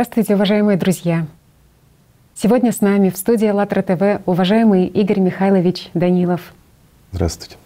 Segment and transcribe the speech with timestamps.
[0.00, 1.26] Здравствуйте, уважаемые друзья!
[2.34, 6.54] Сегодня с нами в студии АЛЛАТРА ТВ уважаемый Игорь Михайлович Данилов.
[7.12, 7.56] Здравствуйте.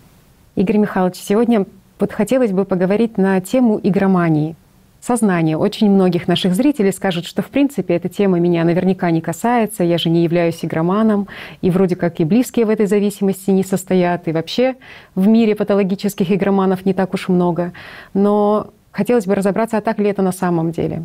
[0.57, 1.65] Игорь Михайлович, сегодня
[2.01, 4.57] вот хотелось бы поговорить на тему игромании,
[5.01, 5.57] сознания.
[5.57, 9.97] Очень многих наших зрителей скажут, что в принципе эта тема меня наверняка не касается, я
[9.97, 11.29] же не являюсь игроманом,
[11.61, 14.75] и вроде как и близкие в этой зависимости не состоят, и вообще
[15.15, 17.73] в мире патологических игроманов не так уж много.
[18.13, 21.05] Но хотелось бы разобраться, а так ли это на самом деле.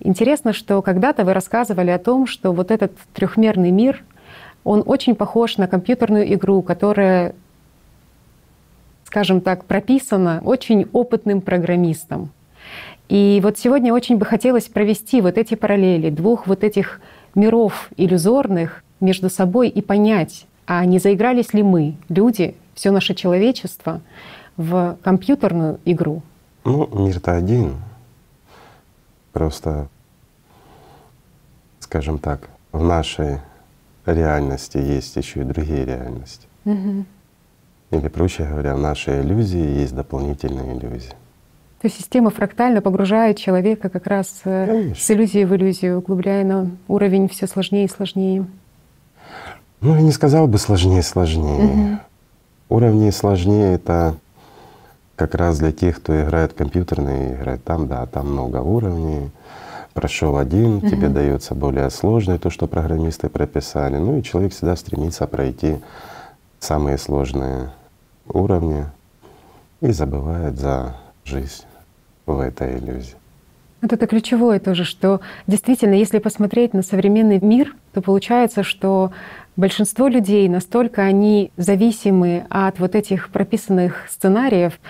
[0.00, 4.04] Интересно, что когда-то вы рассказывали о том, что вот этот трехмерный мир,
[4.64, 7.34] он очень похож на компьютерную игру, которая,
[9.04, 12.30] скажем так, прописана очень опытным программистом.
[13.08, 17.00] И вот сегодня очень бы хотелось провести вот эти параллели двух вот этих
[17.34, 24.00] миров иллюзорных между собой и понять, а не заигрались ли мы, люди, все наше человечество,
[24.56, 26.22] в компьютерную игру?
[26.64, 27.74] Ну, мир-то один.
[29.34, 29.88] Просто,
[31.80, 33.40] скажем так, в нашей
[34.06, 36.46] реальности есть еще и другие реальности.
[36.64, 37.04] Угу.
[37.90, 41.10] Или, проще говоря, в нашей иллюзии есть дополнительные иллюзии.
[41.80, 44.94] То есть система фрактально погружает человека как раз э, Конечно.
[44.94, 48.46] с иллюзии в иллюзию, углубляя на уровень все сложнее и сложнее.
[49.80, 51.62] Ну, я не сказал бы сложнее сложнее.
[51.64, 52.00] Мгм.
[52.68, 54.14] Уровни сложнее это
[55.16, 57.58] как раз для тех, кто играет в компьютерные игры.
[57.64, 59.30] Там, да, там много уровней.
[59.92, 61.14] Прошел один, тебе Мгм.
[61.14, 63.96] дается более сложное, то, что программисты прописали.
[63.96, 65.76] Ну и человек всегда стремится пройти
[66.58, 67.70] самые сложные
[68.26, 68.86] уровни
[69.80, 71.64] и забывает за жизнь
[72.26, 73.14] в этой иллюзии.
[73.82, 79.12] Вот это ключевое тоже, что действительно, если посмотреть на современный мир, то получается, что
[79.56, 84.80] большинство людей настолько они зависимы от вот этих прописанных сценариев,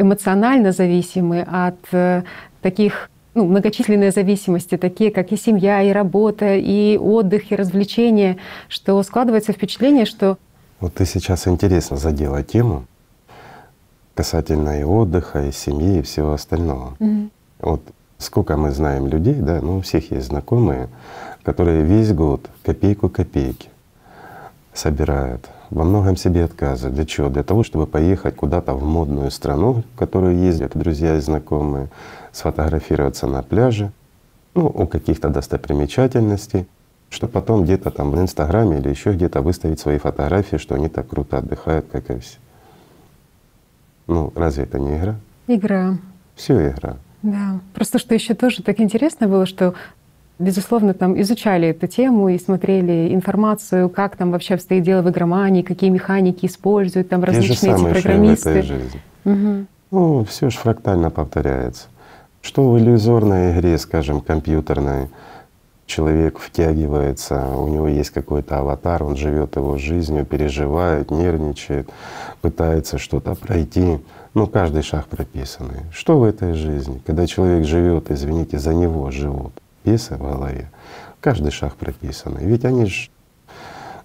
[0.00, 2.22] эмоционально зависимы от э,
[2.62, 8.36] таких ну, многочисленные зависимости, такие как и семья, и работа, и отдых, и развлечения,
[8.68, 10.38] что складывается впечатление, что
[10.80, 12.86] Вот ты сейчас интересно задела тему
[14.14, 16.96] касательно и отдыха, и семьи, и всего остального.
[16.98, 17.30] Мгм.
[17.60, 17.82] Вот
[18.18, 20.88] сколько мы знаем людей, да, ну у всех есть знакомые,
[21.44, 23.68] которые весь год копейку копейки
[24.74, 26.94] собирают, во многом себе отказывают.
[26.94, 27.28] Для чего?
[27.28, 31.88] Для того, чтобы поехать куда-то в модную страну, в которую ездят друзья и знакомые,
[32.32, 33.92] сфотографироваться на пляже,
[34.54, 36.66] ну, у каких-то достопримечательностей,
[37.10, 41.08] чтобы потом где-то там в Инстаграме или еще где-то выставить свои фотографии, что они так
[41.08, 42.38] круто отдыхают, как и все.
[44.06, 45.16] Ну, разве это не игра?
[45.46, 45.98] игра,
[46.34, 46.96] Все игра.
[47.22, 49.74] Да, просто что еще тоже так интересно было, что
[50.38, 55.62] безусловно там изучали эту тему и смотрели информацию, как там вообще обстоит дело в игромании,
[55.62, 58.50] какие механики используют там различные эти и в программисты.
[58.50, 59.00] этой жизни.
[59.24, 59.66] Мгм.
[59.90, 61.86] Ну, все же фрактально повторяется.
[62.40, 65.08] Что в иллюзорной игре, скажем, компьютерной,
[65.86, 71.88] человек втягивается, у него есть какой-то аватар, он живет его жизнью, переживает, нервничает,
[72.42, 73.98] пытается что-то пройти.
[74.34, 75.86] Ну, каждый шаг прописанный.
[75.90, 77.02] Что в этой жизни?
[77.06, 79.52] Когда человек живет, извините, за него живут
[79.84, 80.70] бесы в голове,
[81.20, 82.44] каждый шаг прописанный.
[82.44, 83.10] Ведь они же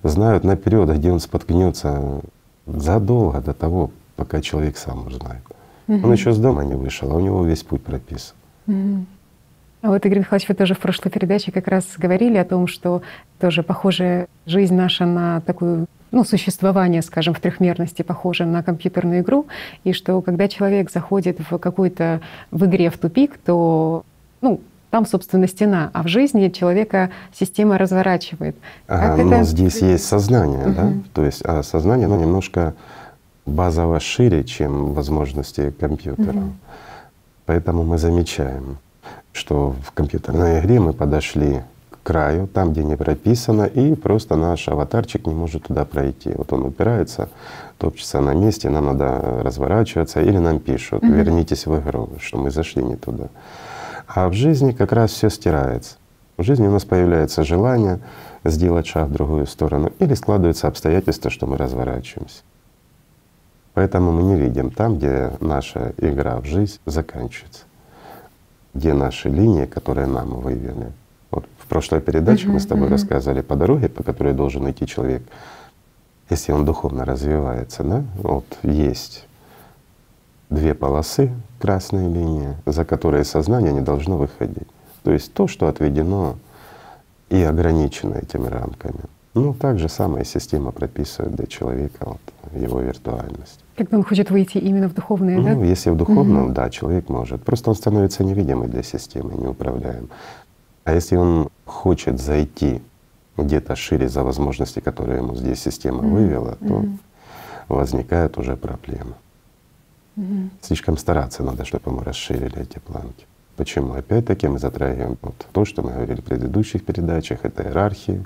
[0.04, 2.22] знают наперед, где он споткнется
[2.66, 5.42] задолго до того, пока человек сам узнает.
[5.88, 6.12] Он Мгм.
[6.14, 8.36] еще с дома не вышел, а у него весь путь прописан.
[8.68, 13.02] А вот, Игорь Михайлович, вы тоже в прошлой передаче как раз говорили о том, что
[13.38, 19.48] тоже похожая жизнь наша на такую ну, существование, скажем, в трехмерности похоже на компьютерную игру,
[19.84, 24.06] и что когда человек заходит в какой-то в игре в тупик, то
[24.40, 24.62] ну,
[24.94, 28.56] там, собственно, стена, а в жизни человека система разворачивает.
[28.86, 30.84] Как но это- здесь есть сознание, да?
[30.84, 31.06] Мгм.
[31.16, 32.76] То есть а сознание оно немножко
[33.48, 36.34] базово шире, чем возможности компьютера.
[36.34, 36.54] Мгм.
[37.48, 38.78] Поэтому мы замечаем,
[39.32, 44.68] что в компьютерной игре мы подошли к краю, там, где не прописано, и просто наш
[44.68, 46.34] аватарчик не может туда пройти.
[46.38, 47.30] Вот он упирается,
[47.80, 52.84] топчется на месте, нам надо разворачиваться, или нам пишут, вернитесь в игру, что мы зашли
[52.84, 53.30] не туда.
[54.08, 55.96] А в жизни как раз все стирается.
[56.38, 58.00] В жизни у нас появляется желание
[58.44, 62.42] сделать шаг в другую сторону, или складываются обстоятельства, что мы разворачиваемся.
[63.74, 67.64] Поэтому мы не видим там, где наша игра в жизнь заканчивается,
[68.74, 70.92] где наши линии, которые нам вывели.
[71.32, 72.94] Вот в прошлой передаче мы с тобой мгм.
[72.94, 75.24] рассказывали по дороге, по которой должен идти человек,
[76.30, 79.28] если он духовно развивается, да, вот есть
[80.50, 81.32] две полосы,
[81.68, 84.68] красные линии, за которые сознание не должно выходить.
[85.04, 86.36] То есть то, что отведено
[87.30, 89.00] и ограничено этими рамками.
[89.34, 92.20] Ну, так же самая система прописывает для человека вот,
[92.62, 93.62] его виртуальность.
[93.78, 95.66] Когда он хочет выйти именно в духовное, Ну, да?
[95.66, 96.54] если в духовном, Мгм.
[96.54, 97.42] да, человек может.
[97.44, 100.10] Просто он становится невидимый для системы, неуправляем.
[100.84, 102.82] А если он хочет зайти
[103.38, 106.84] где-то шире за возможности, которые ему здесь система вывела, то
[107.70, 108.58] возникают уже
[110.16, 110.50] проблемы.
[110.62, 113.26] Слишком стараться надо, чтобы мы расширили эти планки.
[113.56, 113.94] Почему?
[113.94, 118.26] Опять-таки мы затрагиваем вот то, что мы говорили в предыдущих передачах, это иерархии,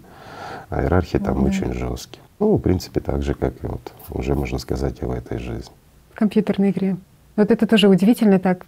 [0.69, 1.49] а иерархии там Да.
[1.49, 2.21] очень жесткие.
[2.39, 5.73] Ну, в принципе, так же, как и вот уже можно сказать и в этой жизни.
[6.13, 6.97] в компьютерной игре.
[7.35, 8.65] Вот это тоже удивительно так,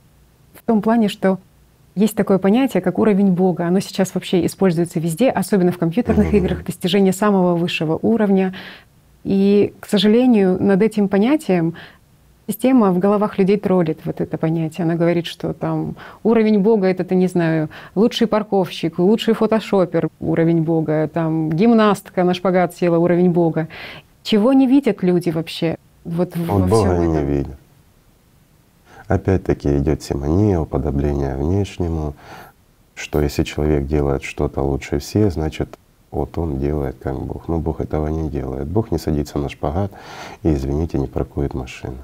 [0.54, 1.40] в том плане, что
[1.96, 3.66] есть такое понятие, как уровень Бога.
[3.66, 6.36] Оно сейчас вообще используется везде, особенно в компьютерных Мгм.
[6.38, 8.54] играх, достижение самого высшего уровня.
[9.24, 11.74] И, к сожалению, над этим понятием
[12.50, 14.86] система в головах людей троллит вот это понятие.
[14.86, 20.64] Она говорит, что там уровень Бога— это, ты не знаю, лучший парковщик, лучший фотошопер— уровень
[20.64, 23.68] Бога, там гимнастка на шпагат села— уровень Бога.
[24.24, 25.78] Чего не видят люди вообще?
[26.04, 27.58] Вот Он во Бога всем не видит.
[29.08, 32.14] Опять-таки идет симония, уподобление внешнему,
[32.96, 35.78] что если человек делает что-то лучше всех, значит,
[36.12, 37.48] вот он делает как Бог.
[37.48, 38.68] Но Бог этого не делает.
[38.68, 39.92] Бог не садится на шпагат
[40.44, 41.98] и, извините, не паркует машину.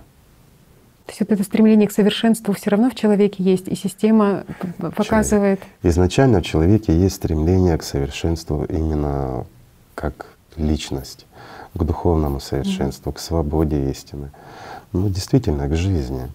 [1.06, 4.44] То есть вот это стремление к совершенству все равно в человеке есть, и система
[4.80, 5.62] показывает.
[5.84, 9.46] Изначально в человеке есть стремление к совершенству именно
[9.94, 11.28] как личность,
[11.76, 14.32] к духовному совершенству, к свободе истины.
[14.94, 16.28] Ну, действительно, к жизни.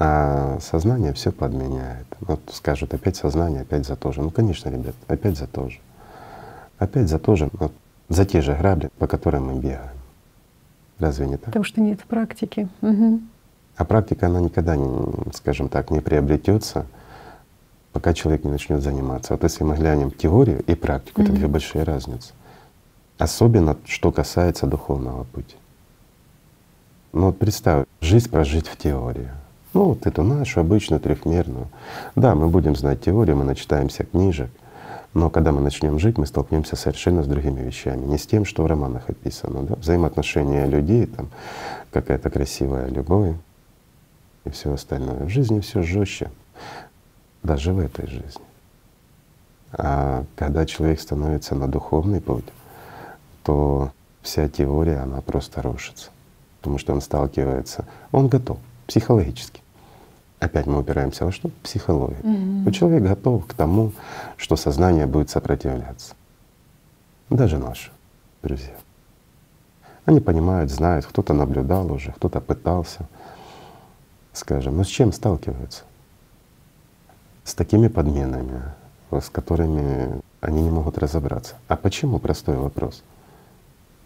[0.00, 2.06] А сознание все подменяет.
[2.20, 4.22] Вот скажут, опять сознание, опять за то же.
[4.22, 5.78] Ну, конечно, ребят, опять за то же.
[6.78, 7.72] Опять за то же, вот,
[8.08, 9.96] за те же грабли, по которым мы бегаем.
[10.98, 11.46] Разве не так?
[11.46, 12.68] Потому что нет практики.
[12.80, 13.28] Мгм.
[13.76, 16.86] А практика, она никогда, не, скажем так, не приобретется,
[17.92, 19.34] пока человек не начнет заниматься.
[19.34, 21.38] Вот если мы глянем теорию и практику, это Мгм.
[21.40, 22.32] две большие разницы.
[23.18, 25.56] Особенно, что касается духовного пути.
[27.12, 29.28] Ну вот представь, жизнь прожить в теории.
[29.72, 31.68] Ну вот эту нашу обычную трехмерную.
[32.16, 34.50] Да, мы будем знать теорию, мы начитаемся книжек,
[35.14, 38.04] но когда мы начнем жить, мы столкнемся совершенно с другими вещами.
[38.04, 39.62] Не с тем, что в романах описано.
[39.62, 39.74] Да?
[39.76, 41.28] Взаимоотношения людей, там
[41.92, 43.34] какая-то красивая любовь
[44.44, 45.24] и все остальное.
[45.24, 46.30] В жизни все жестче,
[47.42, 48.42] даже в этой жизни.
[49.72, 52.44] А когда человек становится на духовный путь,
[53.42, 53.90] то
[54.22, 56.10] вся теория, она просто рушится.
[56.60, 59.60] Потому что он сталкивается, он готов психологически.
[60.40, 61.50] Опять мы упираемся во что?
[62.22, 62.64] Мгм.
[62.64, 63.92] Но человек готов к тому,
[64.36, 66.14] что сознание будет сопротивляться.
[67.30, 67.90] Даже наши
[68.42, 68.74] друзья.
[70.04, 73.08] Они понимают, знают, кто-то наблюдал уже, кто-то пытался,
[74.34, 75.82] скажем, но с чем сталкиваются?
[77.44, 78.62] С такими подменами,
[79.10, 81.54] с которыми они не могут разобраться.
[81.68, 82.18] А почему?
[82.18, 83.02] Простой вопрос.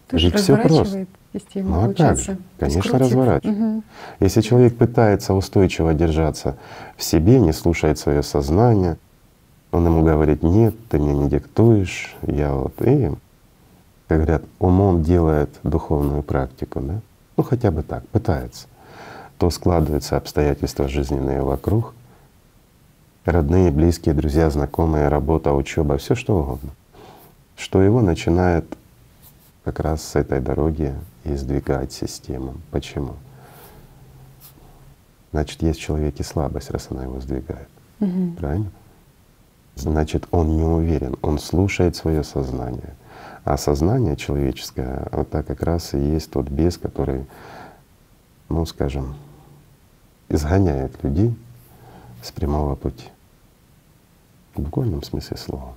[0.09, 1.05] Тоже Ведь всё просто.
[1.33, 2.37] систему, Ну а как же?
[2.57, 3.57] Конечно, разворачивает.
[3.57, 3.83] Мгм.
[4.19, 6.57] Если человек пытается устойчиво держаться
[6.97, 8.97] в себе, не слушает свое сознание,
[9.71, 13.11] он ему говорит, нет, ты мне не диктуешь, я вот и,
[14.07, 17.01] как говорят, умом делает духовную практику, да?
[17.37, 18.67] Ну хотя бы так, пытается.
[19.39, 21.93] То складываются обстоятельства жизненные вокруг,
[23.23, 26.71] родные, близкие, друзья, знакомые, работа, учеба, все что угодно,
[27.55, 28.65] что его начинает
[29.63, 30.93] как раз с этой дороги
[31.23, 32.55] и сдвигать систему.
[32.69, 33.13] Почему?
[35.31, 37.69] Значит, есть в человеке слабость, раз она его сдвигает.
[37.99, 38.35] Мгм.
[38.35, 38.71] Правильно?
[39.75, 42.93] Значит, он не уверен, он слушает свое сознание.
[43.45, 47.25] А сознание человеческое— это как раз и есть тот бес, который,
[48.49, 49.15] ну скажем,
[50.29, 51.33] изгоняет людей
[52.21, 53.07] с прямого пути.
[54.55, 55.73] В буквальном смысле слова.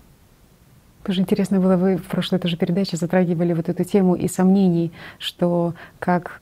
[1.05, 5.75] Тоже интересно было, вы в прошлой тоже передаче затрагивали вот эту тему и сомнений, что
[5.99, 6.41] как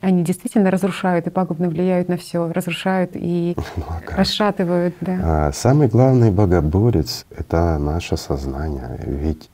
[0.00, 4.16] они действительно разрушают и пагубно влияют на все, разрушают и Ну, а как?
[4.18, 5.48] расшатывают, да.
[5.48, 8.98] А Самый главный богоборец— это наше сознание.
[9.04, 9.48] Ведь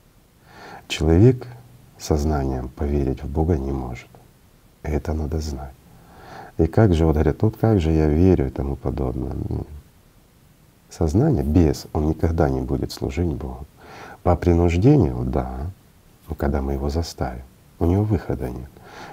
[0.89, 1.47] человек
[1.99, 4.09] сознанием поверить в Бога не может.
[4.83, 5.73] Это надо знать.
[6.59, 9.33] И как же, вот говорят, вот как же я верю и тому подобное.
[9.49, 9.67] Ну,
[10.89, 13.67] Сознание без, он никогда не будет служить Богу.
[14.23, 15.67] По принуждению, да,
[16.29, 17.43] но когда мы его заставим,
[17.79, 18.71] у него выхода нет.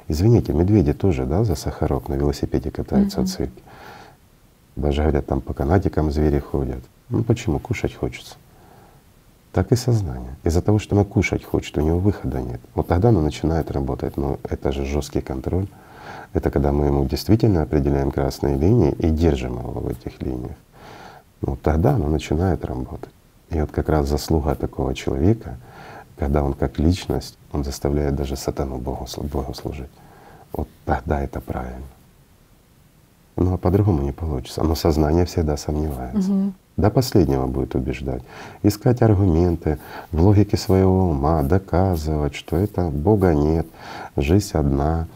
[0.08, 3.26] Извините, медведи тоже, да, за сахарок на велосипеде катаются Мгм.
[3.26, 3.64] от цирки.
[4.76, 6.84] Даже говорят, там по канатикам звери ходят.
[7.10, 7.60] Ну почему?
[7.60, 8.36] Кушать хочется.
[9.52, 10.36] Так и сознание.
[10.44, 12.60] Из-за того, что оно кушать хочет, у него выхода нет.
[12.74, 14.18] Вот тогда оно начинает работать.
[14.18, 15.68] Но это же жесткий контроль.
[16.34, 20.56] Это когда мы ему действительно определяем красные линии и держим его в этих линиях.
[21.42, 23.12] Вот тогда оно начинает работать.
[23.50, 25.58] И вот как раз заслуга такого человека,
[26.18, 29.90] когда он как личность, он заставляет даже сатану Богу, Богу служить.
[30.54, 31.86] Вот тогда это правильно.
[33.36, 34.64] Ну а по-другому не получится.
[34.64, 36.32] Но сознание всегда сомневается.
[36.32, 36.54] Мгм.
[36.78, 38.24] До последнего будет убеждать.
[38.64, 39.78] Искать аргументы
[40.12, 43.68] в логике своего ума, доказывать, что это Бога нет,
[44.16, 45.08] жизнь одна.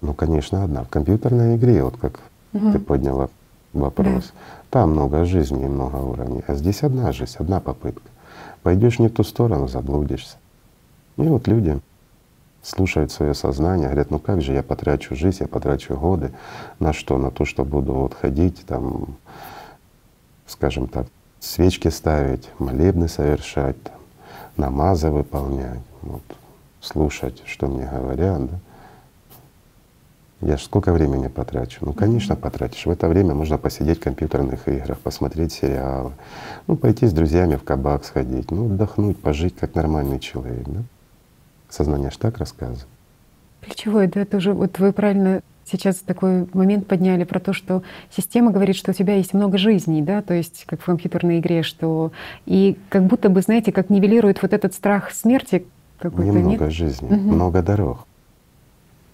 [0.00, 0.84] Ну, конечно, одна.
[0.84, 2.20] В компьютерной игре, вот как
[2.52, 2.72] угу.
[2.72, 3.28] ты подняла
[3.72, 4.40] вопрос, да.
[4.70, 6.42] там много жизней, много уровней.
[6.46, 8.08] А здесь одна жизнь, одна попытка.
[8.62, 10.36] Пойдешь не в ту сторону, заблудишься.
[11.16, 11.78] И вот люди
[12.62, 16.32] слушают свое сознание, говорят, ну как же я потрачу жизнь, я потрачу годы
[16.78, 17.16] на что?
[17.18, 19.16] На то, что буду вот ходить там
[20.50, 21.06] скажем так,
[21.38, 23.94] свечки ставить, молебны совершать, там,
[24.56, 26.22] намазы выполнять, вот,
[26.80, 28.46] слушать, что мне говорят.
[28.50, 28.58] Да?
[30.42, 31.80] Я же сколько времени потрачу?
[31.82, 32.86] Ну, конечно, потратишь.
[32.86, 36.12] В это время можно посидеть в компьютерных играх, посмотреть сериалы,
[36.66, 40.66] ну, пойти с друзьями в кабак сходить, ну, отдохнуть, пожить как нормальный человек.
[40.66, 40.80] Да?
[41.68, 42.86] Сознание ж так рассказывает.
[43.60, 48.76] Ключевое, да, тоже вот вы правильно сейчас такой момент подняли про то, что система говорит,
[48.76, 52.12] что у тебя есть много жизней, да, то есть как в компьютерной игре, что
[52.46, 55.66] и как будто бы, знаете, как нивелирует вот этот страх смерти
[55.98, 56.32] какой-то.
[56.32, 56.72] Немного нет?
[56.72, 57.34] жизней, угу.
[57.34, 58.06] много дорог.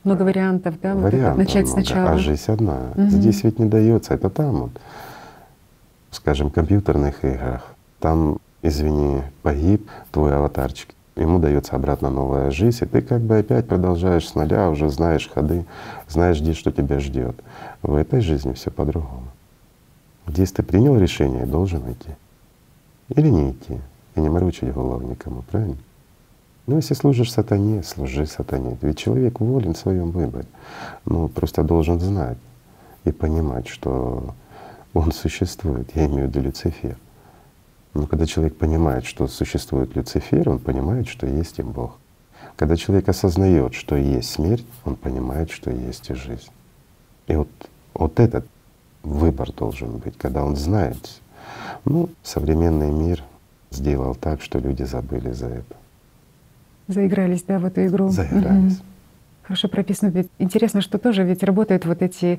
[0.07, 2.11] Много вариантов, да, Вариантов вот начать много, сначала.
[2.13, 2.79] А жизнь одна.
[2.95, 3.09] Угу.
[3.09, 4.71] Здесь ведь не дается, это там вот,
[6.13, 7.75] скажем, в компьютерных играх.
[7.99, 13.67] Там, извини, погиб твой аватарчик, ему дается обратно новая жизнь, и ты как бы опять
[13.67, 15.65] продолжаешь с нуля, уже знаешь ходы,
[16.07, 17.43] знаешь, где что тебя ждет.
[17.83, 19.25] В этой жизни все по-другому.
[20.29, 22.11] Здесь ты принял решение и должен идти.
[23.09, 23.81] Или не идти,
[24.15, 25.79] и не морочить голову никому, правильно?
[26.67, 28.77] Ну, если служишь сатане, служи сатане.
[28.83, 30.47] Ведь человек волен в своем выборе.
[31.05, 32.39] Ну, просто должен знать
[33.05, 34.35] и понимать, что
[34.93, 35.95] он существует.
[35.95, 36.97] Я имею в виду Люцифер.
[37.95, 41.97] Но когда человек понимает, что существует Люцифер, он понимает, что есть и Бог.
[42.57, 46.51] Когда человек осознает, что есть смерть, он понимает, что есть и жизнь.
[47.29, 47.49] И вот,
[47.95, 48.47] вот этот
[49.05, 51.21] выбор должен быть, когда он знает.
[51.85, 53.23] Ну, современный мир
[53.71, 55.77] сделал так, что люди забыли за это.
[56.89, 58.09] Заигрались, да, в эту игру.
[58.09, 58.79] Заигрались.
[58.79, 58.85] Угу.
[59.43, 60.11] Хорошо прописано.
[60.11, 62.39] Ведь интересно, что тоже ведь работают вот эти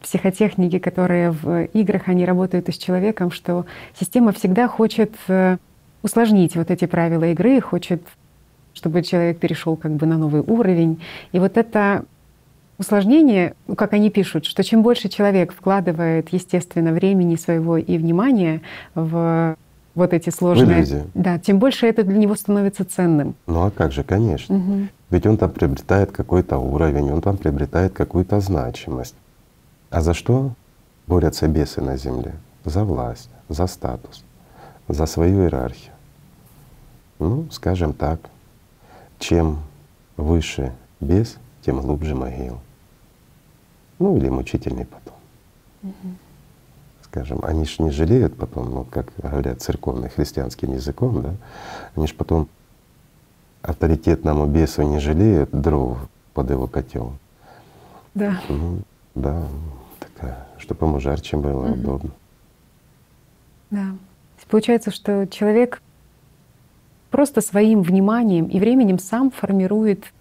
[0.00, 3.66] психотехники, которые в играх, они работают и с человеком, что
[3.98, 5.58] система всегда хочет э,
[6.02, 8.02] усложнить вот эти правила игры, хочет,
[8.72, 11.02] чтобы человек перешел как бы на новый уровень.
[11.32, 12.04] И вот это
[12.78, 18.62] усложнение, как они пишут, что чем больше человек вкладывает, естественно, времени своего и внимания
[18.94, 19.56] в
[19.94, 23.34] вот эти сложные, да, тем больше это для него становится ценным.
[23.46, 24.56] Ну а как же, конечно.
[24.56, 24.88] Угу.
[25.10, 29.14] Ведь он там приобретает какой-то уровень, он там приобретает какую-то значимость.
[29.90, 30.52] А за что
[31.06, 32.34] борются бесы на земле?
[32.64, 34.24] За власть, за статус,
[34.86, 35.92] за свою иерархию.
[37.18, 38.20] Ну, скажем так,
[39.18, 39.58] чем
[40.16, 42.58] выше бес, тем глубже могил.
[43.98, 45.14] Ну или мучительный потом.
[45.82, 46.14] Угу.
[47.10, 51.34] Скажем, они ж не жалеют потом, ну, как говорят церковным христианским языком, да,
[51.96, 52.48] они ж потом
[53.62, 55.98] авторитетному бесу не жалеют дров
[56.34, 57.14] под его котел.
[58.14, 58.40] Да.
[58.48, 58.78] Ну,
[59.16, 59.42] да,
[60.58, 61.72] чтобы ему жарче было, угу.
[61.72, 62.10] удобно.
[63.70, 63.86] Да.
[64.48, 65.80] Получается, что человек
[67.10, 70.12] просто своим вниманием и временем сам формирует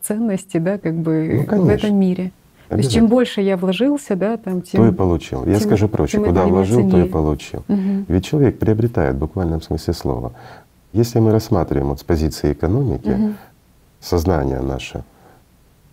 [0.00, 2.32] ценности, да, как бы ну, в этом мире.
[2.70, 4.80] То есть чем больше я вложился, да, там тем.
[4.80, 5.44] То и получил.
[5.44, 6.90] Я тем, скажу проще, куда вложил, ценнее.
[6.90, 7.64] то и получил.
[7.68, 8.04] Угу.
[8.06, 10.32] Ведь человек приобретает в буквальном смысле слова.
[10.92, 13.34] Если мы рассматриваем вот с позиции экономики угу.
[14.00, 15.02] сознание наше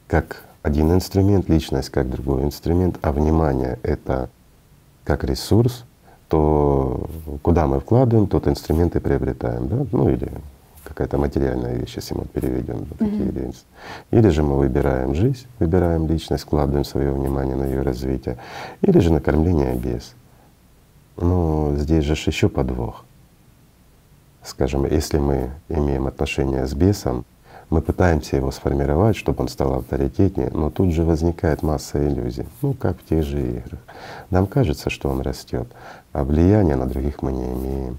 [0.07, 4.29] как один инструмент, личность как другой инструмент, а внимание— это
[5.03, 5.83] как ресурс,
[6.29, 7.09] то
[7.41, 9.85] куда мы вкладываем, тот инструмент и приобретаем, да?
[9.91, 10.29] ну или
[10.87, 13.55] какая-то материальная вещь, если мы переведем вот такие mm-hmm.
[14.11, 18.37] Или же мы выбираем жизнь, выбираем личность, вкладываем свое внимание на ее развитие,
[18.81, 20.13] или же накормление без.
[21.17, 23.03] Но здесь же еще подвох.
[24.43, 27.25] Скажем, если мы имеем отношение с бесом,
[27.69, 32.73] мы пытаемся его сформировать, чтобы он стал авторитетнее, но тут же возникает масса иллюзий, ну
[32.73, 33.79] как в тех же играх.
[34.29, 35.67] Нам кажется, что он растет,
[36.13, 37.97] а влияния на других мы не имеем.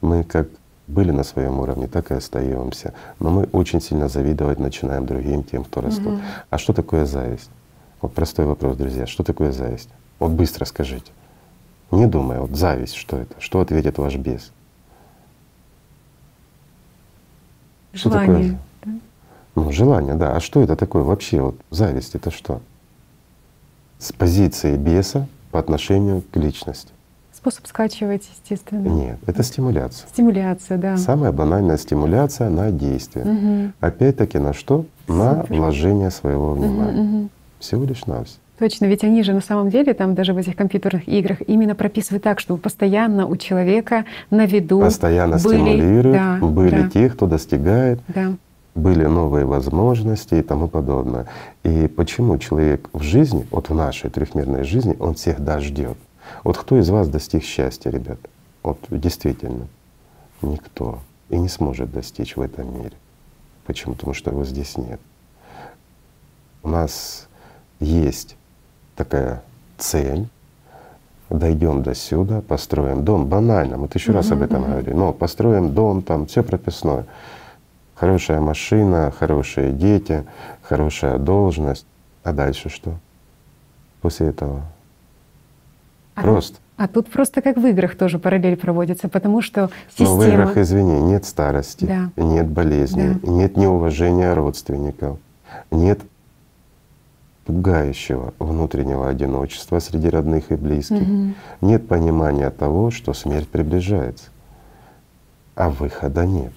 [0.00, 0.48] Мы как
[0.88, 2.94] были на своем уровне, так и остаемся.
[3.20, 6.14] Но мы очень сильно завидовать начинаем другим, тем, кто растут.
[6.14, 6.20] Угу.
[6.50, 7.50] А что такое зависть?
[8.00, 9.06] Вот простой вопрос, друзья.
[9.06, 9.90] Что такое зависть?
[10.18, 11.12] Вот быстро скажите.
[11.90, 13.34] Не думая, вот зависть, что это?
[13.38, 14.50] Что ответит ваш бес?
[17.92, 18.36] Желание.
[18.36, 19.00] Что такое?
[19.54, 20.36] Ну, желание, да.
[20.36, 21.40] А что это такое вообще?
[21.40, 22.60] Вот зависть это что?
[23.98, 26.92] С позиции беса по отношению к личности.
[27.38, 28.88] Способ скачивать, естественно.
[28.88, 30.08] Нет, это стимуляция.
[30.08, 30.96] Стимуляция, да.
[30.96, 33.24] Самая банальная стимуляция на действие.
[33.24, 33.72] Угу.
[33.78, 34.86] Опять-таки на что?
[35.06, 35.54] На Супер.
[35.54, 37.00] вложение своего внимания.
[37.00, 37.28] Угу, угу.
[37.60, 38.34] Всего лишь на все.
[38.58, 42.24] Точно, ведь они же на самом деле там даже в этих компьютерных играх именно прописывают
[42.24, 47.28] так, чтобы постоянно у человека на виду Постоянно были, стимулируют, да, были да, те, кто
[47.28, 48.32] достигает, да.
[48.74, 51.26] были новые возможности и тому подобное.
[51.62, 55.96] И почему человек в жизни, вот в нашей трехмерной жизни, он всегда ждет.
[56.44, 58.18] Вот кто из вас достиг счастья, ребят?
[58.62, 59.66] Вот действительно,
[60.42, 62.96] никто и не сможет достичь в этом мире.
[63.66, 63.94] Почему?
[63.94, 65.00] Потому что его здесь нет.
[66.62, 67.28] У нас
[67.80, 68.36] есть
[68.96, 69.42] такая
[69.76, 70.28] цель,
[71.30, 73.26] дойдем до сюда, построим дом.
[73.26, 74.94] Банально, мы тысячу раз об этом говорили.
[74.94, 77.06] Но построим дом, там все прописное.
[77.94, 80.24] Хорошая машина, хорошие дети,
[80.62, 81.86] хорошая должность.
[82.22, 82.94] А дальше что?
[84.00, 84.62] После этого
[86.18, 86.58] А просто.
[86.76, 90.10] А тут просто как в играх тоже параллель проводится, потому что система…
[90.10, 92.10] Но в играх, извини, нет старости, Да.
[92.22, 95.18] нет болезни, нет неуважения родственников,
[95.70, 96.00] нет
[97.46, 101.34] пугающего внутреннего одиночества среди родных и близких, Мгм.
[101.62, 104.26] нет понимания того, что смерть приближается,
[105.54, 106.52] а выхода нет.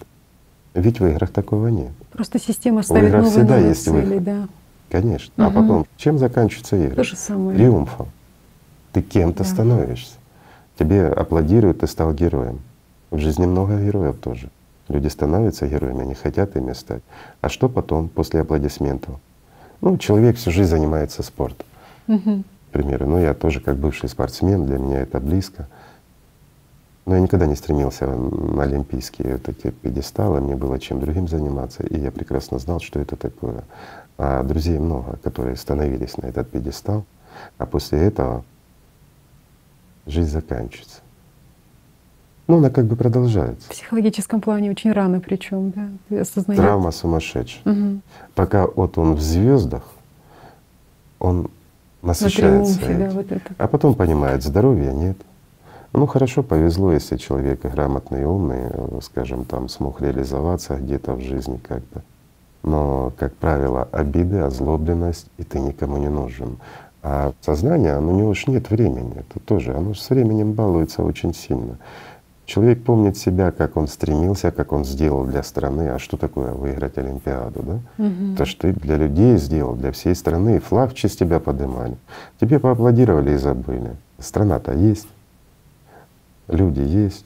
[0.73, 1.91] Ведь в играх такого нет.
[2.11, 4.23] Просто система ставит играх новые, всегда новые есть цели, выход.
[4.23, 4.47] да.
[4.89, 5.33] Конечно.
[5.37, 5.53] А Мгм.
[5.53, 6.95] потом, чем заканчиваются игры?
[6.95, 7.57] То же самое.
[7.57, 8.07] Триумфом.
[8.93, 9.49] Ты кем-то Да.
[9.49, 10.13] становишься.
[10.77, 12.59] Тебе аплодируют, ты стал героем.
[13.09, 14.49] В жизни много героев тоже.
[14.87, 17.01] Люди становятся героями, они хотят ими стать.
[17.41, 19.15] А что потом, после аплодисментов?
[19.81, 21.65] Ну, человек всю жизнь занимается спортом,
[22.07, 22.43] Мгм.
[22.43, 23.07] к примеру.
[23.07, 25.67] Ну, я тоже как бывший спортсмен, для меня это близко.
[27.05, 31.83] Но я никогда не стремился на олимпийские вот эти пьедесталы, мне было чем другим заниматься,
[31.83, 33.63] и я прекрасно знал, что это такое.
[34.17, 37.05] А друзей много, которые становились на этот пьедестал,
[37.57, 38.43] а после этого
[40.05, 40.99] жизнь заканчивается.
[42.47, 43.67] Ну, она как бы продолжается.
[43.67, 46.59] В психологическом плане очень рано причем, да, ты осознаешь.
[46.59, 47.61] Травма сумасшедшая.
[47.63, 48.01] Мгм.
[48.35, 49.83] Пока вот он в звездах,
[51.19, 51.49] он
[52.01, 52.79] На насыщается.
[52.79, 53.53] триумфе, да, вот это.
[53.57, 55.17] А потом понимает, здоровья нет.
[55.93, 61.57] Ну хорошо, повезло, если человек грамотный и умный, скажем, там смог реализоваться где-то в жизни
[61.57, 62.01] как-то.
[62.63, 66.57] Но, как правило, обиды, озлобленность, и ты никому не нужен.
[67.03, 69.13] А сознание, оно, у него уж нет времени.
[69.17, 71.77] Это тоже, оно же с временем балуется очень сильно.
[72.45, 75.89] Человек помнит себя, как он стремился, как он сделал для страны.
[75.89, 77.79] А что такое выиграть Олимпиаду, да?
[77.97, 78.35] Мгм.
[78.35, 81.97] То, что ты для людей сделал, для всей страны, флаг в честь тебя поднимали.
[82.39, 83.95] Тебе поаплодировали и забыли.
[84.19, 85.07] Страна-то есть,
[86.47, 87.25] люди есть,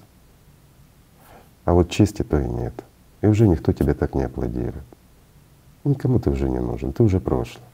[1.65, 2.73] а вот чести то и нет.
[3.21, 4.75] И уже никто тебе так не аплодирует.
[5.83, 7.65] Никому ты уже не нужен, ты уже прошлое.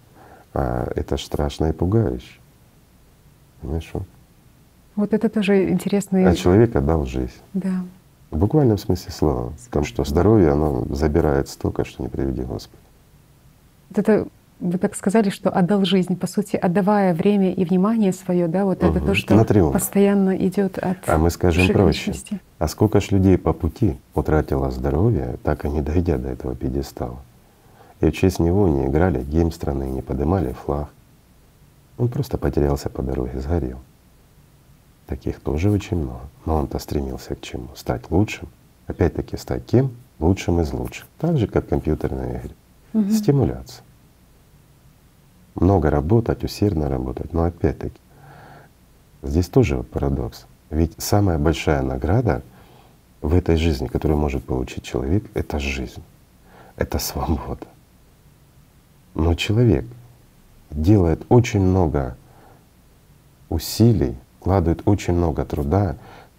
[0.53, 2.39] А это ж страшно и пугающе.
[3.61, 3.89] Понимаешь?
[3.93, 4.03] вот?
[4.95, 7.31] Вот это тоже интересный, А человек отдал жизнь.
[7.53, 7.83] да.
[8.31, 9.53] В буквальном смысле слова.
[9.65, 12.81] Потому что здоровье, оно забирает столько, что не приведи Господи.
[13.89, 14.27] Вот это
[14.61, 18.83] вы так сказали, что отдал жизнь, по сути, отдавая время и внимание свое, да, вот
[18.83, 19.05] это Мгм.
[19.07, 19.73] то, что На триумф.
[19.73, 22.13] постоянно идет от А мы скажем проще.
[22.59, 27.17] А сколько ж людей по пути утратило здоровье, так и не дойдя до этого пьедестала.
[28.01, 30.89] И в честь него не играли гимн страны, не поднимали флаг.
[31.97, 33.79] Он просто потерялся по дороге, сгорел.
[35.05, 36.21] Таких тоже очень много.
[36.45, 37.69] Но он-то стремился к чему?
[37.75, 38.49] Стать лучшим.
[38.87, 39.91] Опять-таки стать кем?
[40.19, 41.05] Лучшим из лучших.
[41.19, 42.55] Так же, как в компьютерной игре.
[42.93, 43.11] Мгм.
[43.11, 43.83] Стимуляция.
[45.53, 47.33] Много работать, усердно работать.
[47.33, 47.99] Но опять-таки,
[49.21, 50.47] здесь тоже вот парадокс.
[50.71, 52.41] Ведь самая большая награда
[53.21, 56.01] в этой жизни, которую может получить человек, это жизнь,
[56.77, 57.67] это свобода.
[59.15, 59.85] Но человек
[60.69, 62.15] делает очень много
[63.49, 65.97] усилий, вкладывает очень много труда,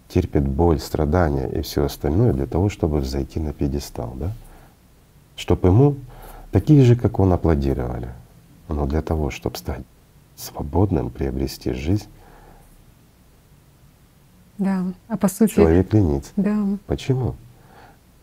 [0.09, 4.31] терпит боль, страдания и все остальное для того, чтобы взойти на пьедестал, да?
[5.35, 5.95] Чтобы ему
[6.51, 8.09] такие же, как он, аплодировали.
[8.69, 9.81] Но для того, чтобы стать
[10.35, 12.07] свободным, приобрести жизнь,
[14.57, 16.31] Да, а по сути, человек ленится.
[16.35, 16.57] да,
[16.87, 17.35] Почему?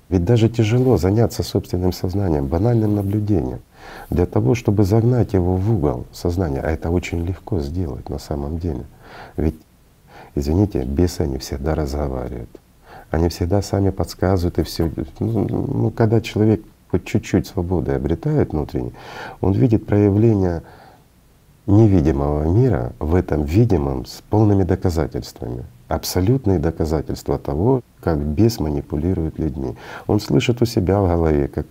[0.09, 3.61] Ведь даже тяжело заняться собственным сознанием, банальным наблюдением,
[4.11, 6.61] для того, чтобы загнать его в угол сознания.
[6.61, 8.85] А это очень легко сделать на самом деле.
[9.37, 9.57] Ведь,
[10.35, 12.51] извините, бесы, они всегда разговаривают.
[13.11, 14.91] Они всегда сами подсказывают и все.
[15.19, 18.93] Ну, ну, когда человек хоть чуть-чуть свободы обретает внутренне,
[19.41, 20.63] он видит проявление
[21.67, 25.65] невидимого мира в этом видимом с полными доказательствами.
[25.89, 29.77] Абсолютные доказательства того, как бес манипулирует людьми.
[30.07, 31.67] Он слышит у себя в голове, как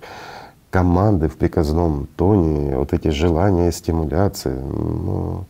[0.69, 4.53] команды в приказном тоне, вот эти желания, стимуляции.
[4.53, 5.45] Ну,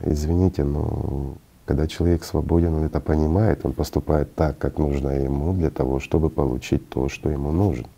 [0.00, 1.34] извините, но
[1.66, 6.30] когда человек свободен, он это понимает, он поступает так, как нужно ему для того, чтобы
[6.30, 7.88] получить то, что ему нужно.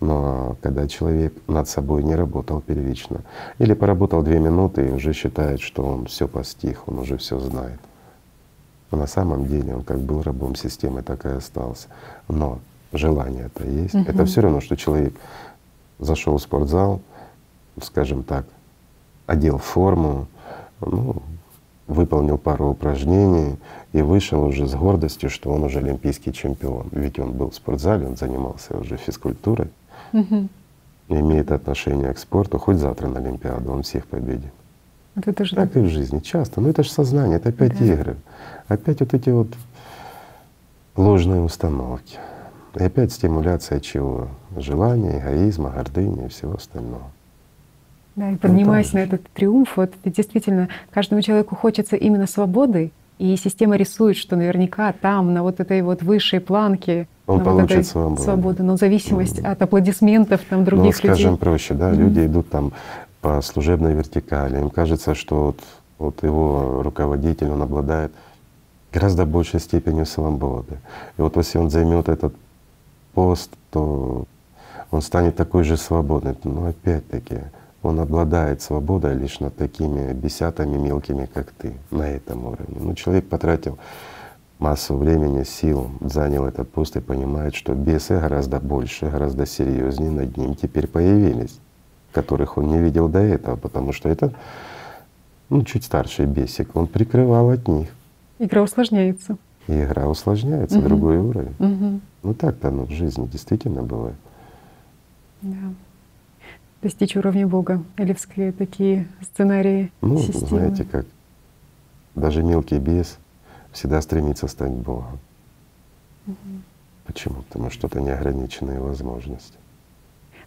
[0.00, 3.20] Но когда человек над собой не работал первично,
[3.58, 7.80] или поработал две минуты и уже считает, что он все постиг, он уже все знает.
[8.90, 11.88] Но на самом деле он как был рабом системы, так и остался.
[12.28, 12.58] Но
[12.92, 13.94] желание это есть.
[13.94, 14.04] Угу.
[14.06, 15.14] Это все равно, что человек
[15.98, 17.00] зашел в спортзал,
[17.82, 18.46] скажем так,
[19.26, 20.26] одел форму,
[20.80, 21.22] ну,
[21.86, 23.56] выполнил пару упражнений
[23.92, 26.88] и вышел уже с гордостью, что он уже олимпийский чемпион.
[26.92, 29.68] Ведь он был в спортзале, он занимался уже физкультурой,
[30.12, 30.48] угу.
[31.08, 34.52] имеет отношение к спорту, хоть завтра на Олимпиаду он всех победит.
[35.16, 36.60] Это тоже так и в жизни часто.
[36.60, 37.84] Но ну, это же сознание, это опять да.
[37.84, 38.16] игры.
[38.68, 39.48] Опять вот эти вот
[40.96, 42.18] ложные установки.
[42.78, 44.28] И опять стимуляция чего?
[44.56, 47.10] Желания, эгоизма, гордыни и всего остального.
[48.16, 53.36] Да, и поднимаясь ну, на этот триумф, вот действительно каждому человеку хочется именно свободы, и
[53.36, 58.22] система рисует, что наверняка там, на вот этой вот высшей планке, он получит вот свободу.
[58.22, 59.46] свободу, но зависимость mm.
[59.46, 61.38] от аплодисментов там других ну, скажем людей.
[61.38, 61.96] проще, да, mm.
[61.96, 62.72] люди идут там
[63.20, 65.60] по служебной вертикали, им кажется, что вот,
[65.98, 68.12] вот его руководитель, он обладает
[68.92, 70.78] гораздо большей степенью свободы.
[71.18, 72.34] И вот если он займет этот
[73.14, 74.24] пост, то
[74.90, 76.36] он станет такой же свободный.
[76.44, 77.38] Но опять-таки
[77.82, 82.76] он обладает свободой лишь над такими десятами мелкими, как ты, на этом уровне.
[82.78, 83.78] Ну, человек потратил
[84.58, 90.36] массу времени, сил, занял этот пост и понимает, что бесы гораздо больше, гораздо серьезнее над
[90.36, 91.58] ним теперь появились,
[92.12, 94.32] которых он не видел до этого, потому что это
[95.48, 97.88] ну, чуть старший бесик, он прикрывал от них.
[98.38, 99.36] Игра усложняется.
[99.68, 100.88] И игра усложняется, угу.
[100.88, 101.54] другой уровень.
[101.58, 102.00] Угу.
[102.22, 104.16] Ну так-то оно в жизни действительно бывает.
[105.42, 105.56] Да.
[106.82, 107.82] Достичь уровня Бога.
[107.96, 110.46] Элевские такие сценарии Ну, системы.
[110.46, 111.06] знаете как,
[112.14, 113.18] даже мелкий бес
[113.72, 115.18] всегда стремится стать Богом.
[116.26, 116.36] Угу.
[117.06, 117.42] Почему?
[117.42, 119.54] Потому что это неограниченные возможности.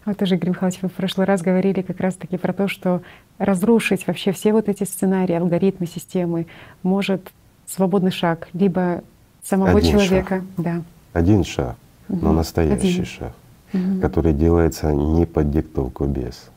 [0.04, 3.02] Вот тоже, Игорь Михайлович, вы в прошлый раз говорили как раз-таки про то, что
[3.38, 6.46] разрушить вообще все вот эти сценарии, алгоритмы системы
[6.82, 7.32] может
[7.66, 9.02] свободный шаг, либо
[9.42, 10.36] самого Один человека.
[10.36, 10.44] Шаг.
[10.56, 10.82] Да.
[11.12, 11.76] Один шаг,
[12.08, 12.18] угу.
[12.24, 13.04] но настоящий Один.
[13.04, 13.32] шаг,
[13.72, 14.00] угу.
[14.00, 16.50] который делается не под диктовку без,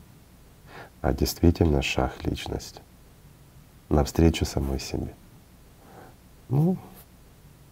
[1.00, 2.80] а действительно шаг личности
[3.88, 5.14] навстречу самой себе.
[6.48, 6.76] Ну,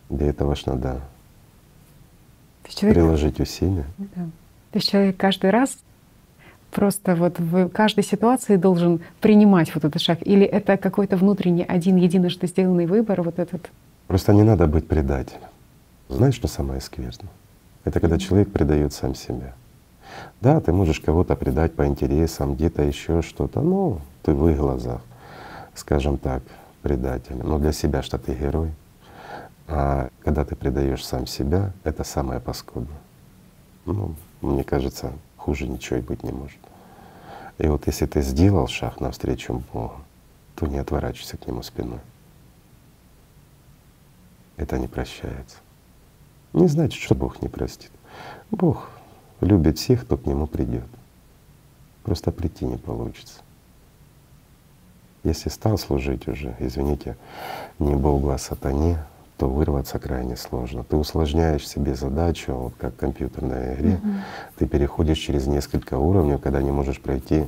[0.09, 1.01] для этого ж надо
[2.69, 2.97] человек...
[2.97, 3.87] приложить усилия.
[3.99, 4.25] Да.
[4.73, 5.79] То есть человек каждый раз
[6.71, 10.19] просто вот в каждой ситуации должен принимать вот этот шаг?
[10.23, 13.71] Или это какой-то внутренний один единожды сделанный выбор, вот этот?
[14.07, 15.41] Просто не надо быть предателем.
[16.09, 17.31] Знаешь, что самое скверное?
[17.85, 19.55] Это когда человек предает сам себя.
[20.41, 25.01] Да, ты можешь кого-то предать по интересам, где-то еще что-то, ну, ты в их глазах,
[25.75, 26.43] скажем так,
[26.83, 27.37] предатель.
[27.43, 28.71] Но для себя что ты герой.
[29.69, 32.99] А когда ты предаешь сам себя, это самое паскудное.
[33.85, 35.13] Ну, мне кажется,
[35.47, 36.59] хуже ничего и быть не может.
[37.59, 39.95] И вот если ты сделал шаг навстречу Богу,
[40.57, 42.01] то не отворачивайся к Нему спиной.
[44.57, 45.59] Это не прощается.
[46.53, 47.93] Не значит, что Бог не простит.
[48.51, 48.91] Бог
[49.41, 50.89] любит всех, кто к Нему придет.
[52.03, 53.41] Просто прийти не получится.
[55.23, 57.17] Если стал служить уже, извините,
[57.79, 58.99] не Богу, а сатане,
[59.39, 60.85] то вырваться крайне сложно.
[60.85, 64.09] Ты усложняешь себе задачу, вот как в компьютерной игре, угу.
[64.59, 67.45] ты переходишь через несколько уровней, когда не можешь пройти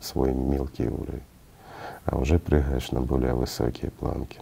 [0.00, 1.22] свой мелкий уровень,
[2.04, 4.38] а уже прыгаешь на более высокие планки.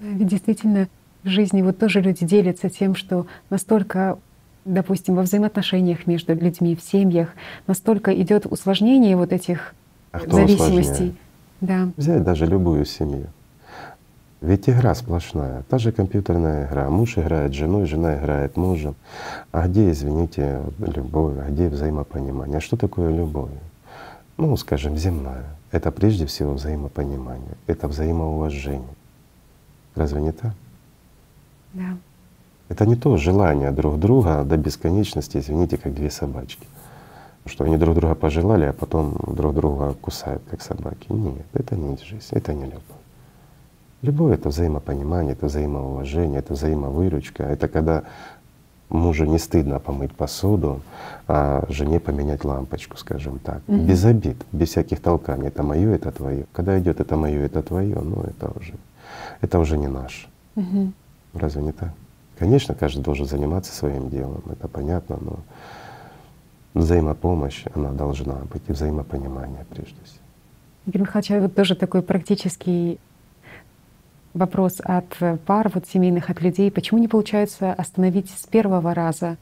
[0.00, 0.88] Ведь действительно
[1.22, 4.18] в жизни вот тоже люди делятся тем, что настолько
[4.64, 7.30] допустим, во взаимоотношениях между людьми, в семьях,
[7.66, 9.74] настолько идет усложнение вот этих
[10.12, 11.16] а зависимостей.
[11.60, 11.88] Да.
[11.96, 13.26] Взять даже любую семью.
[14.42, 16.90] Ведь игра сплошная, та же компьютерная игра.
[16.90, 18.96] Муж играет с женой, жена играет мужем.
[19.52, 22.58] А где, извините, любовь, а где взаимопонимание?
[22.58, 23.52] А что такое любовь?
[24.38, 25.44] Ну, скажем, земная.
[25.70, 28.82] Это прежде всего взаимопонимание, это взаимоуважение.
[29.94, 30.54] Разве не так?
[31.72, 31.96] Да.
[32.68, 36.66] Это не то желание друг друга до бесконечности, извините, как две собачки.
[37.46, 41.12] Что они друг друга пожелали, а потом друг друга кусают, как собаки.
[41.12, 43.01] Нет, это не жизнь, это не любовь.
[44.02, 47.44] Любовь— это взаимопонимание, это взаимоуважение, это взаимовыручка.
[47.44, 48.02] Это когда
[48.88, 50.80] мужу не стыдно помыть посуду,
[51.28, 53.62] а жене поменять лампочку, скажем так.
[53.68, 53.76] Угу.
[53.82, 55.48] Без обид, без всяких толканий.
[55.48, 56.46] Это мое, это твое.
[56.52, 58.74] Когда идет это мое, это твое, ну это уже,
[59.40, 60.28] это уже не наше.
[60.56, 60.92] Угу.
[61.34, 61.92] Разве не так?
[62.38, 65.38] Конечно, каждый должен заниматься своим делом, это понятно, но
[66.74, 70.22] взаимопомощь, она должна быть, и взаимопонимание прежде всего.
[70.86, 72.98] Игорь Михайлович, а вот тоже такой практический
[74.34, 75.06] вопрос от
[75.46, 76.70] пар, вот семейных, от людей.
[76.70, 79.36] Почему не получается остановить с первого раза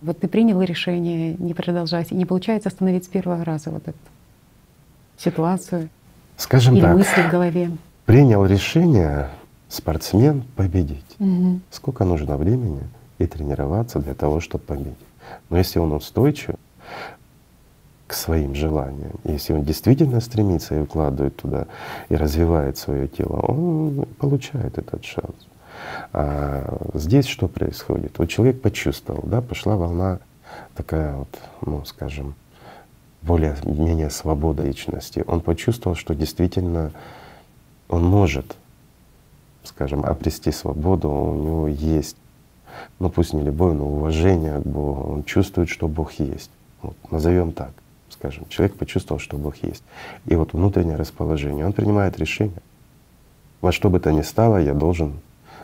[0.00, 3.98] Вот ты принял решение не продолжать, и не получается остановить с первого раза вот эту
[5.16, 5.88] ситуацию
[6.36, 7.70] Скажем или так, мысли в голове.
[8.06, 9.28] принял решение
[9.68, 11.16] спортсмен победить.
[11.18, 11.62] Мгм.
[11.70, 12.82] Сколько нужно времени
[13.18, 14.98] и тренироваться для того, чтобы победить.
[15.50, 16.56] Но если он устойчив
[18.12, 21.66] к своим желаниям, если он действительно стремится и вкладывает туда
[22.10, 25.34] и развивает свое тело, он получает этот шанс.
[26.12, 28.18] А здесь что происходит?
[28.18, 30.18] Вот человек почувствовал, да, пошла волна
[30.76, 31.28] такая вот,
[31.62, 32.34] ну, скажем,
[33.22, 35.24] более-менее свобода личности.
[35.26, 36.92] Он почувствовал, что действительно
[37.88, 38.56] он может,
[39.64, 42.18] скажем, обрести свободу, у него есть,
[42.98, 45.14] ну пусть не любовь, но уважение к Богу.
[45.14, 46.50] Он чувствует, что Бог есть.
[46.82, 47.72] Вот, назовем так,
[48.22, 48.46] скажем.
[48.48, 49.82] Человек почувствовал, что Бог есть.
[50.26, 51.66] И вот внутреннее расположение.
[51.66, 52.62] Он принимает решение.
[53.60, 55.14] Во что бы то ни стало, я должен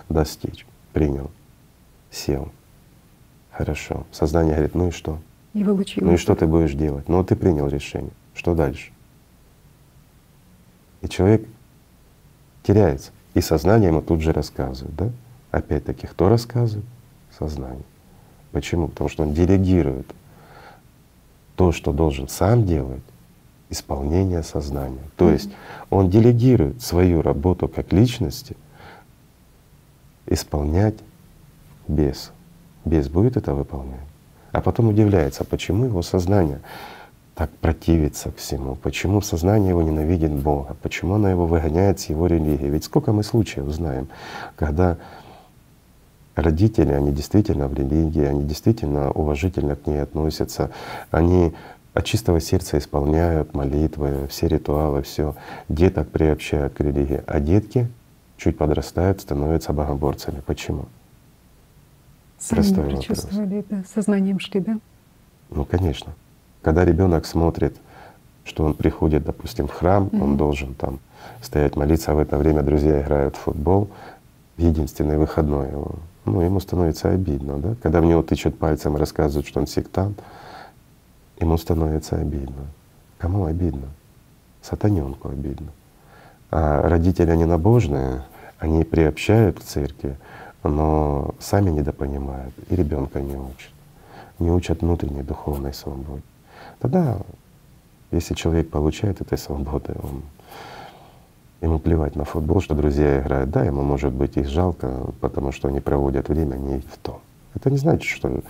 [0.08, 0.66] достичь.
[0.92, 1.30] Принял,
[2.10, 2.48] сел.
[3.52, 4.06] Хорошо.
[4.10, 5.20] Сознание говорит, ну и что?
[5.54, 6.08] И получилось.
[6.08, 7.08] Ну и что ты будешь делать?
[7.08, 8.10] Ну вот ты принял решение.
[8.34, 8.90] Что дальше?
[11.02, 11.46] И человек
[12.64, 13.12] теряется.
[13.34, 15.10] И сознание ему тут же рассказывает, да?
[15.52, 16.86] Опять-таки, кто рассказывает?
[17.38, 17.84] Сознание.
[18.50, 18.88] Почему?
[18.88, 20.12] Потому что он делегирует
[21.58, 23.02] то, что должен сам делать,
[23.68, 25.02] исполнение сознания.
[25.16, 25.50] То есть
[25.90, 28.56] он делегирует свою работу как личности
[30.26, 30.94] исполнять
[31.88, 32.30] без.
[32.84, 34.06] Без будет это выполнять.
[34.52, 36.60] А потом удивляется, почему его сознание
[37.34, 42.66] так противится всему, почему сознание его ненавидит Бога, почему оно его выгоняет с его религии.
[42.66, 44.06] Ведь сколько мы случаев знаем,
[44.54, 44.96] когда
[46.42, 50.70] родители, они действительно в религии, они действительно уважительно к ней относятся,
[51.10, 51.52] они
[51.94, 55.34] от чистого сердца исполняют молитвы, все ритуалы, все.
[55.68, 57.88] Деток приобщают к религии, а детки
[58.36, 60.40] чуть подрастают, становятся богоборцами.
[60.46, 60.84] Почему?
[62.38, 63.26] Сами Простой вопрос.
[63.68, 64.78] да, сознанием шли, да?
[65.50, 66.12] Ну, конечно.
[66.62, 67.76] Когда ребенок смотрит,
[68.44, 70.36] что он приходит, допустим, в храм, он Мгм.
[70.36, 71.00] должен там
[71.42, 73.88] стоять молиться, а в это время друзья играют в футбол,
[74.56, 75.92] единственный выходной его,
[76.28, 77.74] ну, ему становится обидно, да?
[77.82, 80.20] Когда в него тычут пальцем рассказывают, что он сектант,
[81.40, 82.66] ему становится обидно.
[83.18, 83.88] Кому обидно?
[84.62, 85.68] Сатаненку обидно.
[86.50, 88.22] А родители, они набожные,
[88.58, 90.16] они приобщают к церкви,
[90.62, 93.70] но сами недопонимают и ребенка не учат.
[94.38, 96.22] Не учат внутренней духовной свободе.
[96.78, 97.18] Тогда,
[98.10, 100.22] если человек получает этой свободы, он,
[101.60, 103.50] ему плевать на футбол, что друзья играют.
[103.50, 107.20] Да, ему может быть их жалко, потому что они проводят время не в том.
[107.54, 108.40] Это не значит, что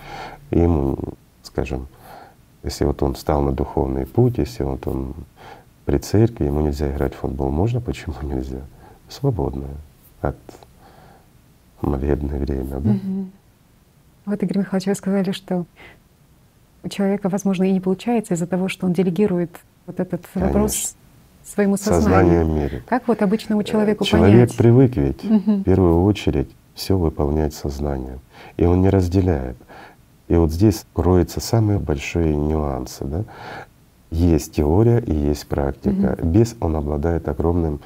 [0.51, 0.99] ему,
[1.43, 1.87] скажем,
[2.63, 5.15] если вот он встал на духовный путь, если вот он
[5.85, 7.51] при церкви, ему нельзя играть в футбол.
[7.51, 7.81] Можно?
[7.81, 8.61] Почему нельзя?
[9.09, 9.77] Свободное
[10.21, 10.37] от
[11.81, 12.91] молебное время, да?
[12.91, 13.33] Мгм.
[14.27, 15.65] Вот, Игорь Михайлович, вы сказали, что
[16.83, 19.51] у человека, возможно, и не получается из-за того, что он делегирует
[19.87, 21.08] вот этот вопрос Конечно.
[21.49, 22.03] Своему сознанию.
[22.43, 22.83] Сознанием мере.
[22.87, 24.57] Как вот обычному человеку Человек понять?
[24.57, 25.61] привык ведь Мгм.
[25.61, 28.21] в первую очередь все выполнять сознанием.
[28.57, 29.57] И он не разделяет.
[30.29, 33.05] И вот здесь кроются самые большие нюансы.
[33.05, 33.25] Да?
[34.11, 36.19] Есть теория и есть практика.
[36.23, 37.81] Бес, он обладает огромным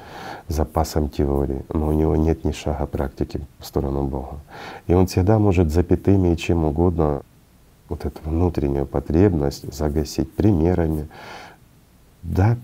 [0.47, 4.37] запасом теории, но у него нет ни шага практики в сторону Бога.
[4.87, 7.23] И он всегда может запятыми и чем угодно
[7.89, 11.07] вот эту внутреннюю потребность загасить примерами.
[12.21, 12.55] Да,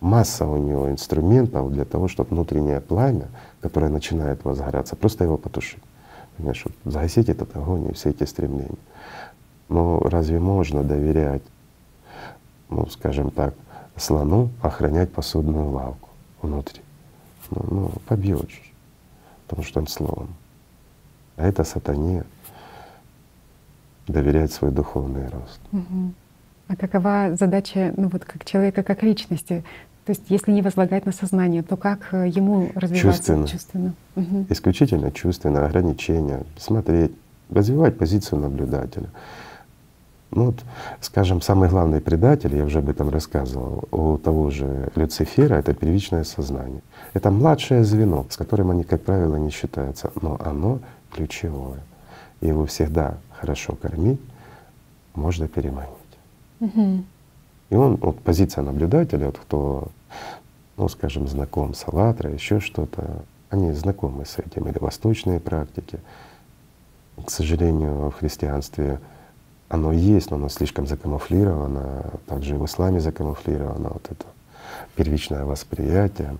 [0.00, 3.28] масса у него инструментов для того, чтобы внутреннее пламя,
[3.60, 5.82] которое начинает возгораться, просто его потушить.
[6.36, 8.78] Понимаешь, вот загасить этот огонь и все эти стремления.
[9.68, 11.42] Но разве можно доверять,
[12.70, 13.54] ну, скажем так,
[13.96, 16.08] слону охранять посудную лавку
[16.40, 16.80] внутри?
[17.50, 18.62] Ну, ну побьет же,
[19.46, 20.28] потому что он слон.
[21.36, 22.24] А это сатане
[24.08, 25.60] доверять свой духовный рост.
[26.68, 29.64] А какова задача, ну вот как человека, как личности?
[30.10, 33.46] То есть, если не возлагать на сознание, то как э, ему развиваться Чувственно.
[33.46, 33.94] чувственно?
[34.16, 34.46] Мгм.
[34.48, 37.12] исключительно чувственное ограничение, смотреть,
[37.48, 39.08] развивать позицию наблюдателя.
[40.32, 40.56] Ну вот,
[41.00, 46.24] скажем, самый главный предатель, я уже об этом рассказывал, у того же Люцифера— это первичное
[46.24, 46.82] сознание.
[47.14, 50.80] Это младшее звено, с которым они, как правило, не считаются, но оно
[51.12, 51.78] ключевое.
[52.40, 54.20] Его всегда хорошо кормить,
[55.14, 56.18] можно переманить.
[56.58, 57.04] Мгм.
[57.70, 59.88] И он, вот позиция наблюдателя, вот кто,
[60.76, 65.98] ну, скажем, знаком с «АЛЛАТРА», еще что-то, они знакомы с этим, или восточные практики.
[67.24, 69.00] К сожалению, в христианстве
[69.68, 74.26] оно есть, но оно слишком закамуфлировано, также и в исламе закамуфлировано, вот это
[74.96, 76.38] первичное восприятие.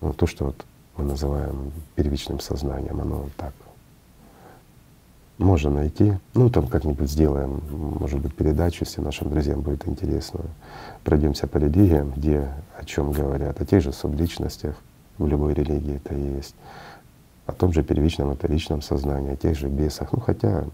[0.00, 0.64] Ну, то, что вот
[0.96, 3.52] мы называем первичным сознанием, оно так
[5.38, 6.14] Можно найти.
[6.34, 10.40] Ну, там как-нибудь сделаем, может быть, передачу, если нашим друзьям будет интересно.
[11.04, 14.74] Пройдемся по религиям, где о чем говорят, о тех же субличностях,
[15.16, 16.56] в любой религии это есть,
[17.46, 20.12] о том же первичном вторичном сознании, о тех же бесах.
[20.12, 20.64] Ну, хотя,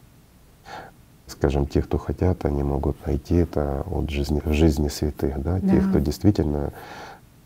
[1.27, 5.69] скажем, те, кто хотят, они могут найти это от жизни, в жизни святых, да, да.
[5.69, 6.73] тех, кто действительно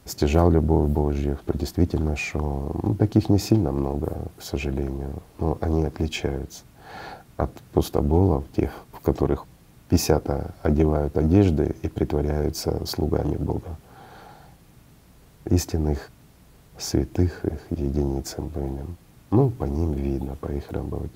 [0.05, 2.77] стяжал любовь Божью, кто действительно шел.
[2.81, 6.63] Ну, таких не сильно много, к сожалению, но они отличаются
[7.39, 9.47] от пустоболов, тех, в которых
[9.89, 13.77] писята одевают одежды и притворяются слугами Бога.
[15.47, 16.11] Истинных
[16.77, 18.97] святых их единицам бывнем.
[19.31, 21.09] Ну, по ним видно, по их работе.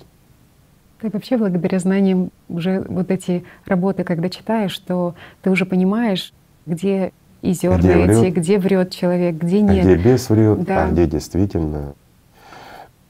[1.01, 6.33] Ты вообще благодаря знаниям уже вот эти работы, когда читаешь, что ты уже понимаешь,
[6.65, 9.83] где и зерна где эти, врет, где врет человек, где нет.
[9.83, 10.85] Где бес врет, да.
[10.85, 11.93] а где действительно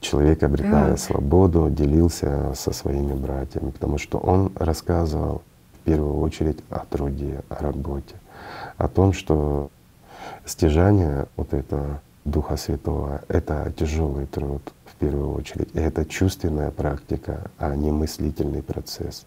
[0.04, 0.96] человек, обретая да.
[0.96, 5.42] свободу, делился со своими братьями, потому что он рассказывал
[5.80, 8.14] в первую очередь о труде, о работе,
[8.76, 9.70] о том, что
[10.44, 17.50] стяжание вот это Духа Святого— это тяжелый труд в первую очередь, и это чувственная практика,
[17.58, 19.26] а не мыслительный процесс.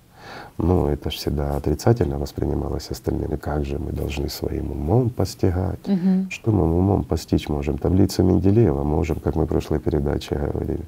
[0.58, 3.36] Но это же всегда отрицательно воспринималось остальными.
[3.36, 5.88] Как же мы должны своим умом постигать?
[5.88, 6.32] Угу.
[6.32, 7.78] Что мы умом постичь можем?
[7.78, 10.84] Таблицу Менделеева можем, как мы в прошлой передаче говорили,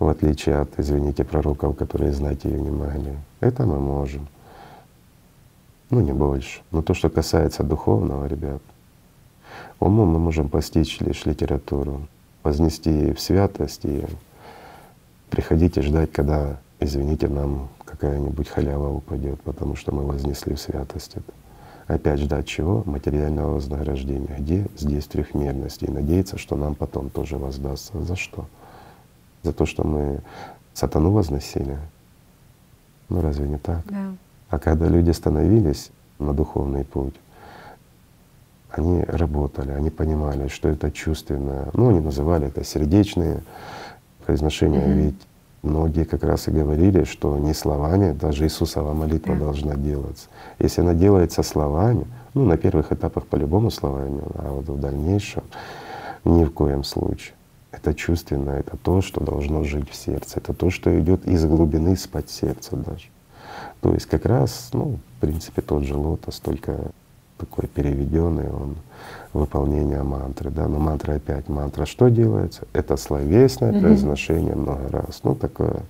[0.00, 3.12] в отличие от, извините, пророков, которые знать ее не могли.
[3.40, 4.26] Это мы можем.
[5.90, 6.60] Ну, не больше.
[6.72, 8.60] Но то, что касается духовного, ребят,
[9.78, 12.08] умом мы можем постичь лишь литературу,
[12.42, 14.04] вознести ее в святость и
[15.30, 21.16] приходить и ждать, когда, извините, нам какая-нибудь халява упадет, потому что мы вознесли в святость
[21.16, 21.32] это.
[21.86, 22.82] Опять ждать чего?
[22.84, 24.36] Материального вознаграждения.
[24.38, 24.66] Где?
[24.76, 25.86] Здесь трехмерности.
[25.86, 28.02] И надеяться, что нам потом тоже воздастся.
[28.04, 28.46] За что?
[29.42, 30.20] За то, что мы
[30.74, 31.78] сатану возносили?
[33.08, 33.86] Ну разве не так?
[33.86, 34.12] Да.
[34.50, 37.14] А когда люди становились на духовный путь,
[38.68, 41.68] они работали, они понимали, что это чувственное.
[41.72, 43.42] Ну, они называли это сердечные
[44.26, 44.86] произношения.
[44.86, 45.02] Mm-hmm.
[45.02, 45.27] Ведь
[45.68, 49.40] Многие как раз и говорили, что не словами, даже Иисусова молитва да.
[49.44, 50.28] должна делаться.
[50.58, 55.42] Если она делается словами, ну на первых этапах по-любому словами, а вот в дальнейшем
[56.24, 57.34] ни в коем случае.
[57.70, 61.92] Это чувственно, это то, что должно жить в сердце, это то, что идет из глубины,
[61.92, 63.08] из-под сердца даже.
[63.82, 66.92] То есть как раз, ну, в принципе, тот же лотос, только
[67.38, 68.76] такой переведенный, он
[69.32, 72.66] выполнение мантры, да, но мантра опять мантра что делается?
[72.72, 73.80] Это словесное mm-hmm.
[73.80, 75.82] произношение много раз, ну такое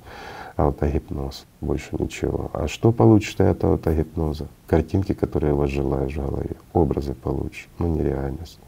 [0.56, 2.50] аутогипноз, больше ничего.
[2.52, 4.48] А что получишь ты от аутогипноза?
[4.66, 8.58] Картинки, которые возжелаешь в голове, образы получишь, но ну, нереальность.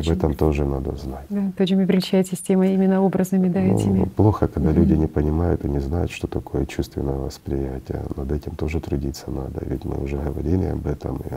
[0.00, 1.26] Об этом тоже надо знать.
[1.28, 4.04] Да, то, чем вы приличаете система именно образами, да, ну, этими.
[4.04, 4.80] Плохо, когда угу.
[4.80, 8.02] люди не понимают и не знают, что такое чувственное восприятие.
[8.16, 9.64] Над этим тоже трудиться надо.
[9.64, 11.16] Ведь мы уже говорили об этом.
[11.18, 11.34] И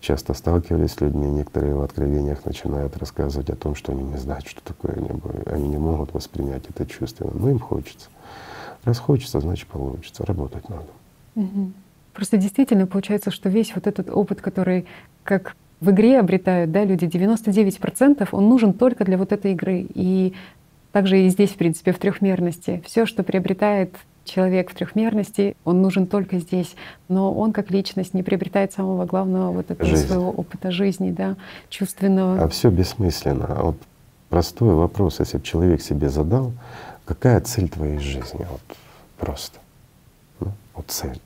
[0.00, 4.46] часто сталкивались с людьми, некоторые в откровениях начинают рассказывать о том, что они не знают,
[4.46, 5.30] что такое небо.
[5.46, 7.32] Они не могут воспринять это чувственно.
[7.34, 8.08] Но им хочется.
[8.84, 10.24] Раз хочется, значит получится.
[10.24, 10.88] Работать надо.
[11.34, 11.72] Угу.
[12.14, 14.86] Просто действительно получается, что весь вот этот опыт, который
[15.22, 19.86] как в игре обретают да, люди 99%, он нужен только для вот этой игры.
[19.94, 20.34] И
[20.92, 22.82] также и здесь, в принципе, в трехмерности.
[22.84, 26.74] Все, что приобретает человек в трехмерности, он нужен только здесь.
[27.08, 30.06] Но он как личность не приобретает самого главного вот этого Жизнь.
[30.06, 31.36] своего опыта жизни, да,
[31.68, 32.42] чувственного.
[32.42, 33.46] А все бессмысленно.
[33.48, 33.76] А вот
[34.28, 36.52] простой вопрос, если бы человек себе задал,
[37.04, 38.46] какая цель твоей жизни?
[38.50, 38.76] Вот
[39.16, 39.58] просто.
[40.40, 41.20] Ну, вот цель.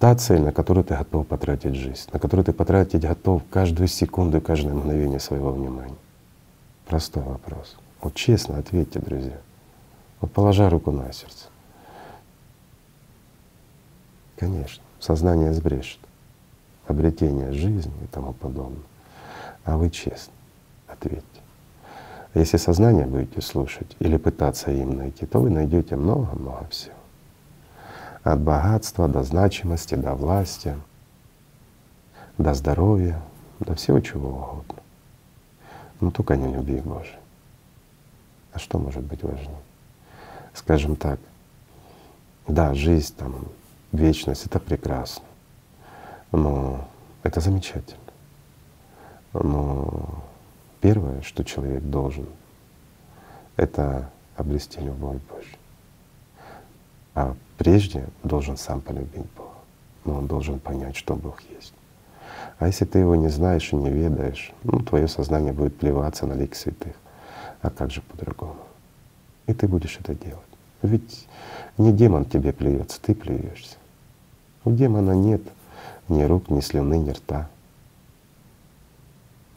[0.00, 4.38] Та цель, на которую ты готов потратить жизнь, на которую ты потратить готов каждую секунду
[4.38, 5.94] и каждое мгновение своего внимания.
[6.86, 7.76] Простой вопрос.
[8.00, 9.36] Вот честно ответьте, друзья.
[10.22, 11.48] Вот положа руку на сердце.
[14.38, 16.00] Конечно, сознание сбрешет,
[16.86, 18.80] обретение жизни и тому подобное.
[19.64, 20.32] А вы честно
[20.88, 21.26] ответьте.
[22.32, 26.94] Если сознание будете слушать или пытаться им найти, то вы найдете много-много всего
[28.22, 30.76] от богатства до значимости, до власти,
[32.38, 33.20] до здоровья,
[33.60, 34.82] до всего чего угодно.
[36.00, 37.18] Но только не любви Божией.
[38.52, 39.60] А что может быть важнее?
[40.54, 41.20] Скажем так,
[42.48, 43.46] да, жизнь, там,
[43.92, 45.24] вечность— это прекрасно,
[46.32, 46.88] но
[47.22, 48.00] это замечательно.
[49.32, 50.24] Но
[50.80, 52.26] первое, что человек должен,
[53.56, 55.56] это обрести любовь Божью.
[57.14, 59.50] А прежде должен сам полюбить Бога,
[60.06, 61.74] но он должен понять, что Бог есть.
[62.58, 66.32] А если ты его не знаешь и не ведаешь, ну, твое сознание будет плеваться на
[66.32, 66.94] лик святых.
[67.60, 68.56] А как же по-другому?
[69.46, 70.40] И ты будешь это делать.
[70.80, 71.28] Ведь
[71.76, 73.76] Не демон тебе плюется, ты плюешься.
[74.64, 75.42] У демона нет
[76.08, 77.50] ни рук, ни слюны, ни рта.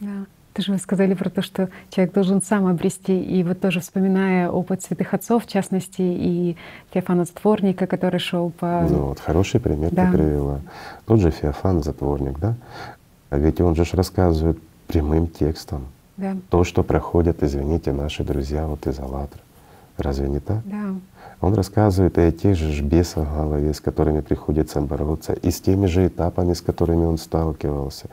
[0.00, 0.26] Да.
[0.54, 3.20] Ты же вы сказали про то, что человек должен сам обрести.
[3.20, 6.56] И вот тоже вспоминая опыт святых отцов, в частности, и
[6.92, 8.86] Феофана Затворника, который шел по…
[8.88, 10.06] Ну вот хороший пример да.
[10.06, 10.60] ты привела.
[11.06, 12.54] Тот же Феофан Затворник, да?
[13.30, 15.86] А ведь он же рассказывает прямым текстом
[16.16, 16.36] да.
[16.50, 19.40] то, что проходят, извините, наши друзья вот из «АЛЛАТРА».
[19.96, 20.60] Разве не так?
[20.64, 20.94] Да.
[21.44, 25.60] Он рассказывает и о тех же бесах в голове, с которыми приходится бороться, и с
[25.60, 28.08] теми же этапами, с которыми он сталкивался.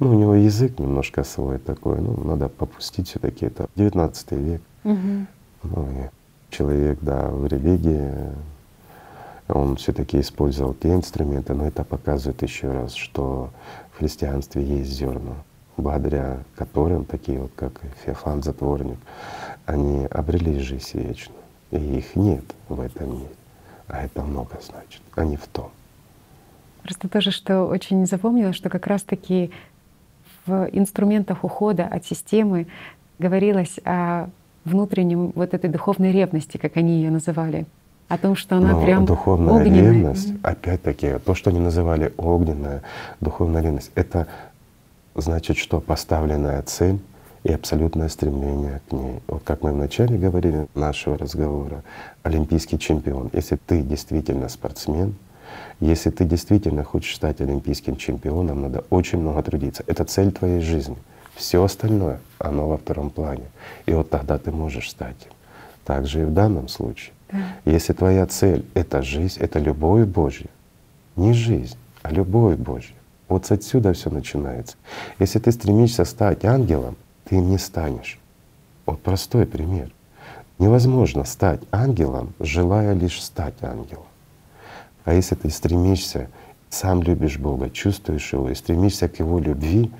[0.00, 4.60] Ну, у него язык немножко свой такой, ну, надо попустить все таки это 19 век.
[4.84, 5.26] Угу.
[5.62, 6.10] Ну, и
[6.50, 8.12] человек, да, в религии,
[9.48, 13.48] он все таки использовал те инструменты, но это показывает еще раз, что
[13.92, 15.36] в христианстве есть зерна
[15.76, 18.98] благодаря которым такие вот, как Феофан Затворник,
[19.66, 21.43] они обрели жизнь вечную.
[21.74, 23.34] И их нет в этом мире.
[23.88, 25.70] А это много значит, а не в том.
[26.82, 29.50] Просто тоже, что очень запомнила, что как раз-таки
[30.46, 32.66] в инструментах ухода от системы
[33.18, 34.28] говорилось о
[34.64, 37.66] внутреннем вот этой духовной ревности, как они ее называли,
[38.08, 39.92] о том, что она Но прям духовная огненная.
[39.92, 42.82] ревность, опять-таки, то, что они называли огненная
[43.20, 44.26] духовная ревность, это
[45.14, 46.98] значит, что поставленная цель
[47.44, 49.20] и абсолютное стремление к ней.
[49.28, 51.84] Вот как мы вначале говорили нашего разговора,
[52.22, 53.30] олимпийский чемпион.
[53.32, 55.14] Если ты действительно спортсмен,
[55.78, 59.84] если ты действительно хочешь стать олимпийским чемпионом, надо очень много трудиться.
[59.86, 60.96] Это цель твоей жизни.
[61.34, 63.44] Все остальное, оно во втором плане.
[63.86, 65.32] И вот тогда ты можешь стать им.
[65.84, 67.12] Так же и в данном случае.
[67.30, 67.38] Да.
[67.66, 70.46] Если твоя цель— это жизнь, это любовь Божья,
[71.16, 72.94] не жизнь, а любовь Божья,
[73.28, 74.76] вот отсюда все начинается.
[75.18, 78.18] Если ты стремишься стать ангелом, ты им не станешь.
[78.86, 79.90] Вот простой пример.
[80.58, 84.06] Невозможно стать ангелом, желая лишь стать ангелом.
[85.04, 86.30] А если ты стремишься,
[86.70, 89.90] сам любишь Бога, чувствуешь Его и стремишься к Его любви,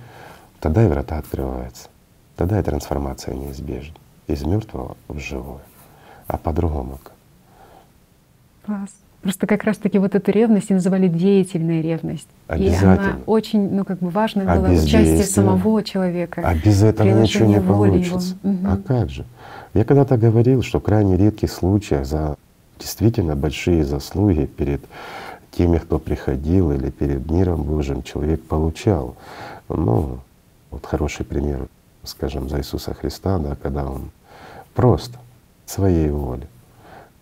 [0.60, 1.88] тогда и врата открываются.
[2.36, 3.94] Тогда и трансформация неизбежна.
[4.26, 5.62] Из мертвого в живое.
[6.26, 7.12] А по-другому как?
[8.64, 8.90] Класс.
[9.24, 12.28] Просто как раз-таки вот эту ревность и называли деятельная ревность.
[12.54, 16.42] И она очень, ну как бы важно а было участие самого человека.
[16.44, 18.36] А без этого ничего не получится.
[18.42, 18.58] Угу.
[18.66, 19.24] А как же?
[19.72, 22.36] Я когда-то говорил, что в крайне редких случаях за
[22.78, 24.82] действительно большие заслуги перед
[25.52, 29.16] теми, кто приходил, или перед миром Божьим человек получал.
[29.70, 30.18] Ну,
[30.70, 31.68] вот хороший пример,
[32.02, 34.10] скажем, за Иисуса Христа, да, когда Он
[34.74, 35.16] просто
[35.64, 36.46] своей волей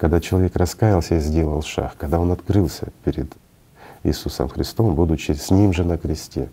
[0.02, 3.32] когда человек раскаялся и сделал шаг, когда он открылся перед
[4.02, 6.50] Иисусом Христом, будучи с Ним же на кресте.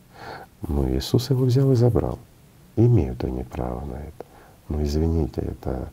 [0.67, 2.19] Но Иисус его взял и забрал.
[2.75, 4.25] Имеют они право на это.
[4.67, 5.91] Но извините, это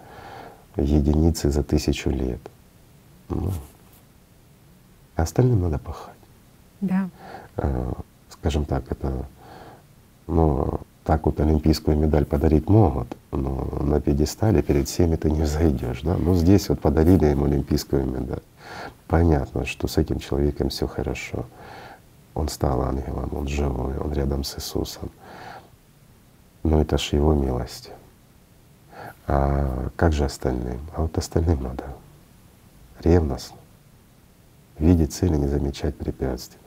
[0.76, 2.40] единицы за тысячу лет.
[3.30, 3.50] Ну,
[5.14, 6.14] остальным надо пахать.
[6.82, 7.08] Да.
[7.56, 7.94] А,
[8.28, 9.24] скажем так, это
[10.26, 16.02] ну, так вот олимпийскую медаль подарить могут, но на пьедестале перед всеми ты не взойдешь,
[16.02, 16.16] да.
[16.16, 18.42] Но здесь вот подарили ему олимпийскую медаль.
[19.06, 21.46] Понятно, что с этим человеком все хорошо.
[22.34, 25.10] Он стал ангелом, он живой, он рядом с Иисусом.
[26.64, 27.92] Но это ж его милость.
[29.28, 30.80] А как же остальным?
[30.96, 31.84] А вот остальным надо
[33.04, 33.56] ревностно,
[34.80, 36.58] видеть цели, не замечать препятствий.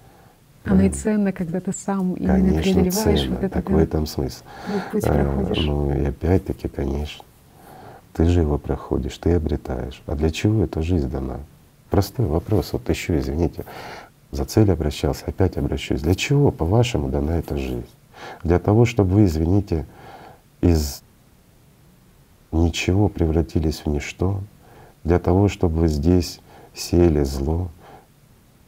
[0.69, 3.35] Оно и ценно, когда ты сам именно конечно, ценно.
[3.35, 3.49] вот это.
[3.49, 4.43] Так да, в этом смысл.
[4.91, 5.57] путь проходишь.
[5.57, 7.23] А, ну и опять-таки, конечно,
[8.13, 10.01] ты же его проходишь, ты обретаешь.
[10.05, 11.39] А для чего эта жизнь дана?
[11.89, 12.73] Простой вопрос.
[12.73, 13.65] Вот еще, извините,
[14.31, 16.01] за цель обращался, опять обращусь.
[16.01, 17.87] Для чего, по-вашему, дана эта жизнь?
[18.43, 19.85] Для того, чтобы вы, извините,
[20.61, 21.01] из
[22.51, 24.41] ничего превратились в ничто,
[25.03, 26.41] для того, чтобы вы здесь
[26.73, 27.69] сели зло,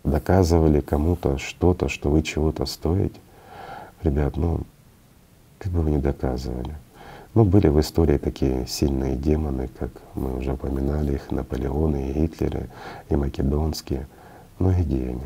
[0.03, 3.19] доказывали кому-то что-то, что вы чего-то стоите.
[4.03, 4.61] Ребят, ну,
[5.59, 6.75] как бы вы ни доказывали.
[7.33, 12.69] Ну, были в истории такие сильные демоны, как мы уже упоминали их, Наполеоны и Гитлеры,
[13.09, 14.07] и македонские.
[14.59, 15.21] Но где они?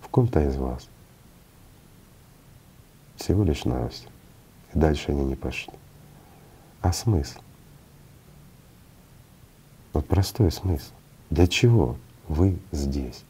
[0.00, 0.88] В ком-то из вас.
[3.16, 4.10] Всего лишь навсего.
[4.72, 5.74] И дальше они не пошли.
[6.80, 7.40] А смысл?
[9.92, 10.92] Вот простой смысл.
[11.30, 11.96] Для чего
[12.28, 13.24] вы здесь?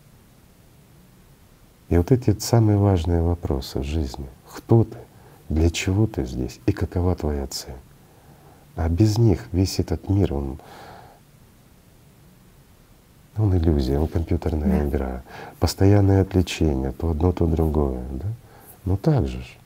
[1.91, 4.27] И вот эти самые важные вопросы в жизни.
[4.49, 4.97] Кто ты?
[5.49, 6.61] Для чего ты здесь?
[6.67, 7.75] И какова твоя цель?
[8.77, 10.61] А без них весь этот мир, он,
[13.37, 14.89] он иллюзия, он компьютерная да.
[14.89, 15.23] игра,
[15.59, 18.03] постоянное отвлечение, то одно, то другое.
[18.13, 18.29] Да?
[18.85, 19.59] Ну так же ж.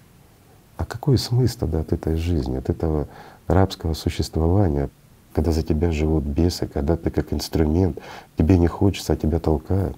[0.77, 3.07] А какой смысл тогда от этой жизни, от этого
[3.47, 4.89] рабского существования,
[5.35, 7.99] когда за тебя живут бесы, когда ты как инструмент,
[8.39, 9.97] тебе не хочется, а тебя толкают.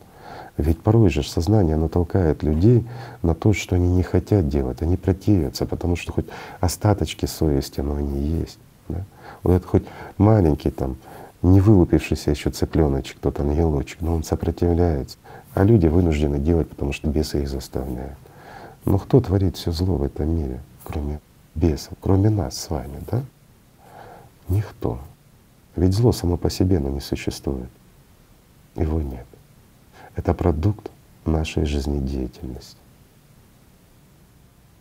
[0.57, 2.87] Ведь порой же сознание, оно толкает людей
[3.22, 6.26] на то, что они не хотят делать, они противятся, потому что хоть
[6.61, 8.59] остаточки совести, но они есть.
[8.89, 9.05] Да?
[9.43, 9.84] Вот этот хоть
[10.16, 10.97] маленький там,
[11.43, 15.18] не вылупившийся еще цыпленочек, тот ангелочек, но он сопротивляется.
[15.55, 18.16] А люди вынуждены делать, потому что бесы их заставляют.
[18.87, 21.20] Но кто творит все зло в этом мире, кроме
[21.55, 23.22] бесов, кроме нас с вами, да?
[24.49, 25.01] Никто.
[25.76, 27.68] Ведь зло само по себе, оно не существует.
[28.74, 29.26] Его нет.
[30.16, 30.90] Это продукт
[31.26, 32.76] нашей жизнедеятельности.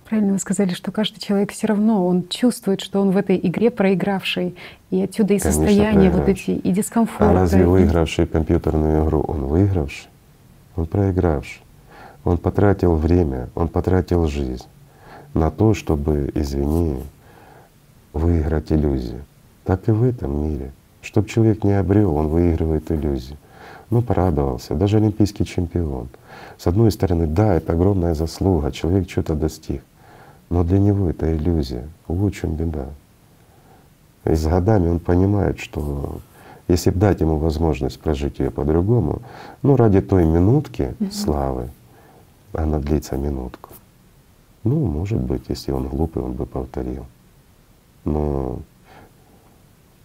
[0.08, 3.72] Правильно вы сказали, что каждый человек все равно, он чувствует, что он в этой игре
[3.72, 4.56] проигравший.
[4.92, 7.30] И отсюда и Конечно, состояние вот эти, и дискомфорт.
[7.30, 10.08] А разве выигравший компьютерную игру, он выигравший?
[10.76, 11.62] Он проигравший.
[12.24, 14.66] Он потратил время, он потратил жизнь
[15.34, 17.02] на то, чтобы, извини,
[18.14, 19.26] выиграть иллюзию.
[19.64, 20.72] Так и в этом мире.
[21.06, 23.38] Чтоб человек не обрел, он выигрывает иллюзию.
[23.92, 26.10] Ну, порадовался, даже олимпийский чемпион.
[26.58, 29.84] С одной стороны, да, это огромная заслуга, человек что-то достиг.
[30.50, 31.88] Но для него это иллюзия.
[32.08, 32.88] Вот в чем беда.
[34.26, 36.20] И с годами он понимает, что
[36.68, 39.22] если бы дать ему возможность прожить ее по-другому,
[39.62, 41.12] ну ради той минутки mm-hmm.
[41.12, 41.70] славы,
[42.52, 43.70] она длится минутку.
[44.64, 47.06] Ну, может быть, если он глупый, он бы повторил.
[48.06, 48.60] Но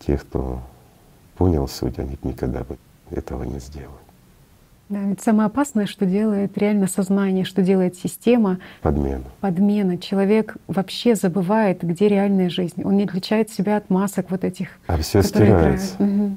[0.01, 0.61] те, кто
[1.41, 2.77] понял суть, они никогда бы
[3.11, 4.03] этого не сделают.
[4.91, 8.59] Да, ведь самое опасное, что делает реально сознание, что делает система.
[8.83, 9.25] Подмена.
[9.41, 9.97] Подмена.
[9.97, 12.83] Человек вообще забывает, где реальная жизнь.
[12.85, 14.69] Он не отличает себя от масок вот этих.
[14.87, 15.95] А все стирается.
[15.99, 16.37] Угу.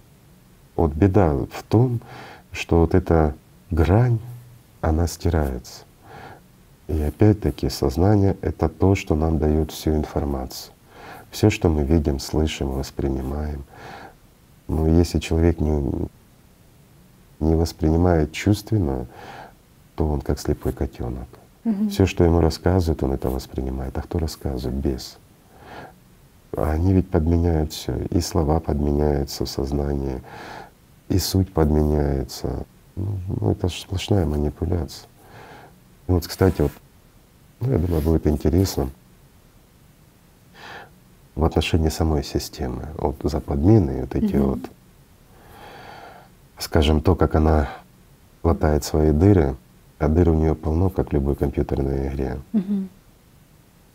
[0.78, 2.00] Вот беда в том,
[2.54, 3.36] что вот эта
[3.72, 4.20] грань,
[4.80, 5.84] она стирается.
[6.88, 10.74] И опять-таки сознание— это то, что нам дает всю информацию.
[11.30, 13.66] Все, что мы видим, слышим, воспринимаем.
[14.68, 16.08] Но если человек не,
[17.40, 19.08] не воспринимает чувственно,
[19.96, 21.28] то он как слепой котенок.
[21.66, 21.90] Угу.
[21.90, 23.98] Все, что ему рассказывают, он это воспринимает.
[23.98, 24.78] А кто рассказывает?
[24.80, 25.18] Без.
[26.56, 27.96] А они ведь подменяют все.
[28.10, 30.22] И слова подменяются в сознании,
[31.10, 32.66] и суть подменяется.
[32.96, 35.08] Ну, это сплошная манипуляция.
[36.08, 36.72] Вот, кстати, вот,
[37.62, 38.90] ну, я думаю, будет интересно
[41.36, 42.90] в отношении самой системы.
[42.98, 44.52] Вот за подмены вот эти угу.
[44.52, 44.60] вот,
[46.58, 47.70] скажем, то, как она
[48.44, 49.56] латает свои дыры,
[50.00, 52.40] а дыр у нее полно, как в любой компьютерной игре.
[52.54, 52.88] Угу.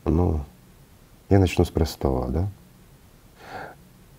[0.07, 0.41] Ну,
[1.29, 2.49] я начну с простого, да.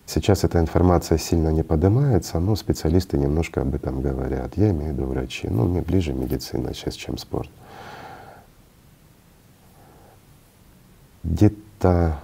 [0.06, 4.56] Сейчас эта информация сильно не поднимается, но специалисты немножко об этом говорят.
[4.56, 5.46] Я имею в виду врачи.
[5.48, 7.48] Ну, мне ближе медицина сейчас, чем спорт.
[11.22, 12.18] Где-то,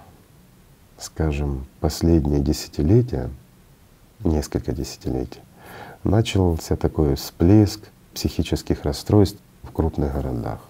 [1.07, 3.31] скажем, последние десятилетия,
[4.25, 5.41] несколько десятилетий,
[6.05, 7.81] начался такой всплеск
[8.13, 10.61] психических расстройств в крупных городах.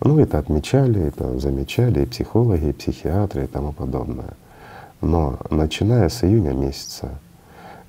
[0.00, 4.34] Ну, это отмечали, это замечали и психологи, и психиатры и тому подобное.
[5.00, 7.18] Но начиная с июня месяца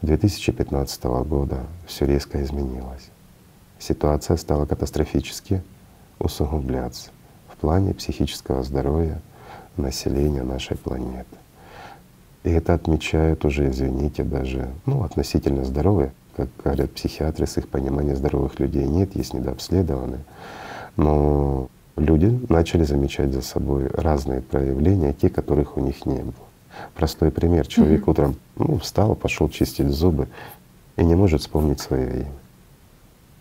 [0.03, 3.09] 2015 года все резко изменилось.
[3.77, 5.61] Ситуация стала катастрофически
[6.17, 7.09] усугубляться
[7.49, 9.21] в плане психического здоровья
[9.75, 11.36] населения нашей планеты.
[12.47, 18.15] И это отмечают уже, извините, даже ну, относительно здоровые, как говорят психиатры, с их понимания
[18.15, 20.21] здоровых людей нет, есть недообследованные.
[20.95, 21.67] Но
[21.97, 26.47] люди начали замечать за собой разные проявления, те, которых у них не было.
[26.95, 27.67] Простой пример.
[27.67, 28.11] Человек mm-hmm.
[28.11, 30.29] утром ну, встал, пошел чистить зубы
[30.95, 32.31] и не может вспомнить свое имя.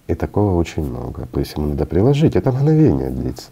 [0.09, 1.27] И такого очень много.
[1.27, 3.51] То есть ему надо приложить, это мгновение длится.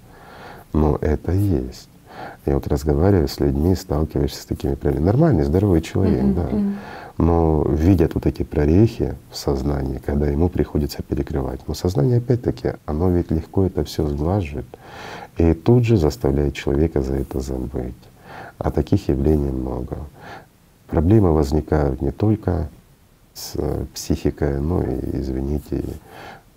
[0.73, 1.89] Но это есть.
[2.47, 5.07] Я вот разговариваю с людьми, сталкиваешься с такими проблемами.
[5.07, 6.35] Нормальный, здоровый человек, mm-hmm.
[6.35, 6.79] да.
[7.17, 11.61] Но видят вот эти прорехи в сознании, когда ему приходится перекрывать.
[11.69, 14.67] Но сознание опять-таки, оно ведь легко это все сглаживает.
[15.39, 17.95] И тут же заставляет человека за это забыть.
[18.59, 19.99] А таких явлений много.
[20.89, 22.69] Проблемы возникают не только
[23.33, 23.57] с
[23.95, 25.85] психикой, но и, извините,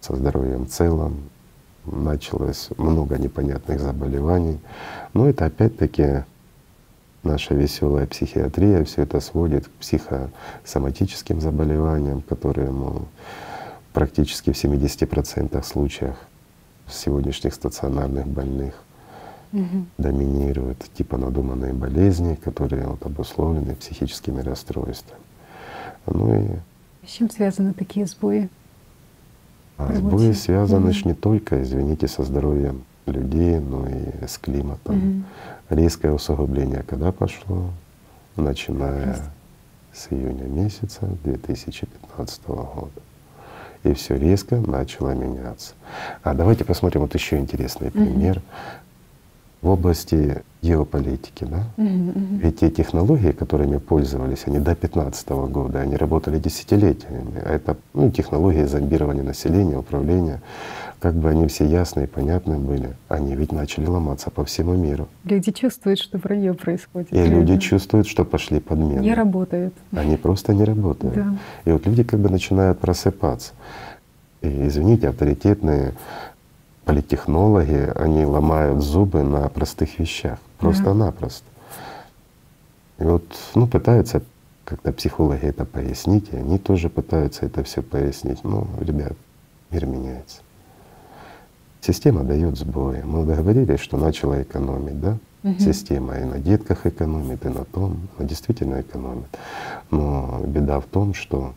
[0.02, 1.18] со здоровьем в целом.
[1.92, 4.60] Началось много непонятных заболеваний.
[5.14, 6.24] Но это опять-таки
[7.24, 13.06] наша веселая психиатрия все это сводит к психосоматическим заболеваниям, которые ну,
[13.94, 16.18] практически в 70% случаях
[16.90, 18.74] сегодняшних стационарных больных
[19.54, 19.86] угу.
[19.98, 25.22] доминируют, типа надуманные болезни, которые вот обусловлены психическими расстройствами.
[26.06, 26.60] Ну и
[27.08, 28.50] с чем связаны такие сбои?
[29.78, 31.10] А сбои связаны угу.
[31.10, 35.24] не только, извините, со здоровьем людей, но и с климатом.
[35.70, 35.78] Угу.
[35.82, 37.70] Резкое усугубление когда пошло?
[38.36, 39.18] Начиная
[39.94, 42.92] с июня месяца 2015 года.
[43.84, 45.74] И все резко начало меняться.
[46.24, 48.42] А давайте посмотрим вот еще интересный пример
[49.62, 51.46] в области геополитики.
[51.46, 51.64] Да?
[51.78, 57.42] Ведь те технологии, которыми пользовались, они до 2015 года, они работали десятилетиями.
[57.44, 60.42] А это ну, технологии зомбирования населения, управления
[61.00, 65.08] как бы они все ясные и понятные были, они ведь начали ломаться по всему миру.
[65.26, 67.14] Люди чувствуют, что вранье происходит.
[67.14, 69.02] И люди чувствуют, что пошли подмены.
[69.02, 69.74] Не работают.
[69.92, 71.16] Они просто не работают.
[71.16, 71.38] Да.
[71.66, 73.54] И вот люди как бы начинают просыпаться.
[74.42, 75.94] И извините, авторитетные
[76.88, 81.46] политтехнологи, они ломают зубы на простых вещах, просто-напросто.
[82.98, 83.26] И вот
[83.56, 84.24] ну, пытаются
[84.64, 88.44] как-то психологи это пояснить, и они тоже пытаются это все пояснить.
[88.44, 89.14] Ну, ребят,
[89.70, 90.38] мир меняется.
[91.82, 93.02] Система дает сбои.
[93.02, 95.18] Мы договорились, что начала экономить, да?
[95.44, 95.60] Угу.
[95.60, 99.28] Система и на детках экономит, и на том, она действительно экономит.
[99.92, 101.54] Но беда в том, что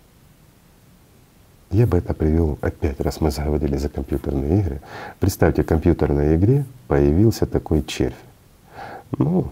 [1.70, 4.80] я бы это привел опять, раз мы заговорили за компьютерные игры.
[5.20, 8.14] Представьте, в компьютерной игре появился такой червь.
[9.18, 9.48] Ну,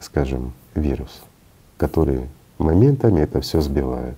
[0.00, 1.22] скажем, вирус,
[1.76, 2.20] который
[2.58, 4.16] моментами это все сбивает.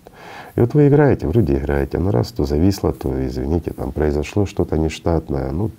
[0.56, 4.76] И вот вы играете, вроде играете, но раз то зависло, то, извините, там произошло что-то
[4.76, 5.70] нештатное, ну,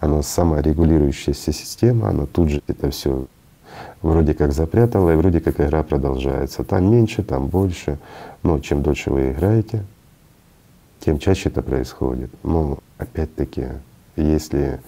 [0.00, 3.26] она саморегулирующаяся система, она тут же это все
[4.02, 6.64] вроде как запрятала, и вроде как игра продолжается.
[6.64, 7.98] Там меньше, там больше.
[8.42, 9.82] Но чем дольше вы играете,
[11.08, 12.30] тем чаще это происходит.
[12.42, 13.68] Но опять-таки,
[14.16, 14.78] если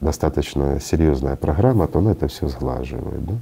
[0.00, 3.24] достаточно серьезная программа, то она это все сглаживает.
[3.24, 3.34] Да?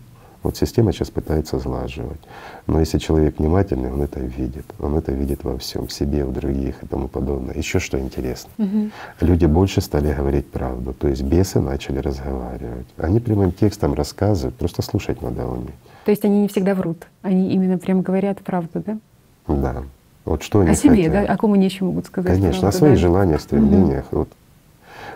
[0.43, 2.21] Вот система сейчас пытается сглаживать.
[2.67, 4.65] Но если человек внимательный, он это видит.
[4.79, 7.55] Он это видит во всем, в себе, в других и тому подобное.
[7.55, 8.51] Еще что интересно.
[8.57, 8.91] Угу.
[9.21, 10.95] Люди больше стали говорить правду.
[10.95, 12.87] То есть бесы начали разговаривать.
[12.97, 15.75] Они прямым текстом рассказывают, просто слушать надо уметь.
[16.07, 18.99] То есть они не всегда врут, они именно прям говорят правду, да?
[19.47, 19.83] Да.
[20.25, 21.13] Вот что они О себе, хотят.
[21.13, 21.33] да?
[21.33, 22.39] О ком они еще могут сказать?
[22.39, 23.01] Конечно, о своих да?
[23.01, 24.05] желаниях, стремлениях.
[24.11, 24.19] Угу.
[24.19, 24.29] Вот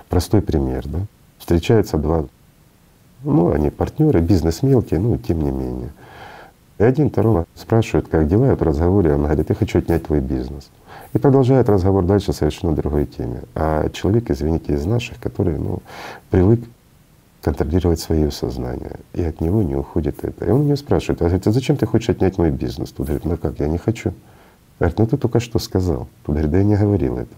[0.08, 1.00] простой пример, да?
[1.38, 2.26] Встречаются два
[3.26, 5.90] ну, они партнеры, бизнес мелкий, ну, тем не менее.
[6.78, 10.70] И один второго спрашивает, как дела, в разговоре, он говорит, я хочу отнять твой бизнес.
[11.14, 13.42] И продолжает разговор дальше совершенно другой теме.
[13.54, 15.80] А человек, извините, из наших, который ну,
[16.30, 16.60] привык
[17.40, 20.44] контролировать свое сознание, и от него не уходит это.
[20.44, 22.90] И он меня спрашивает, а, говорит, а зачем ты хочешь отнять мой бизнес?
[22.90, 24.12] Тут говорит, ну как, я не хочу.
[24.78, 26.08] Говорит, ну ты только что сказал.
[26.24, 27.34] Тут говорит, да я не говорил это.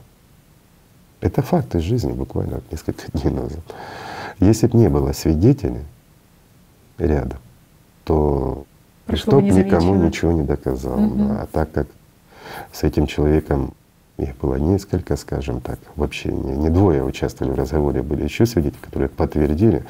[1.20, 3.60] Это факт из жизни буквально несколько дней назад.
[4.40, 5.84] Если бы не было свидетелей
[6.98, 7.38] рядом,
[8.04, 8.64] то
[9.06, 11.00] Пришло никто никому ничего не доказал.
[11.00, 11.14] Угу.
[11.16, 11.42] Да.
[11.42, 11.86] А так как
[12.72, 13.74] с этим человеком
[14.18, 18.80] их было несколько, скажем так, вообще не, не двое участвовали в разговоре, были еще свидетели,
[18.80, 19.84] которые подтвердили.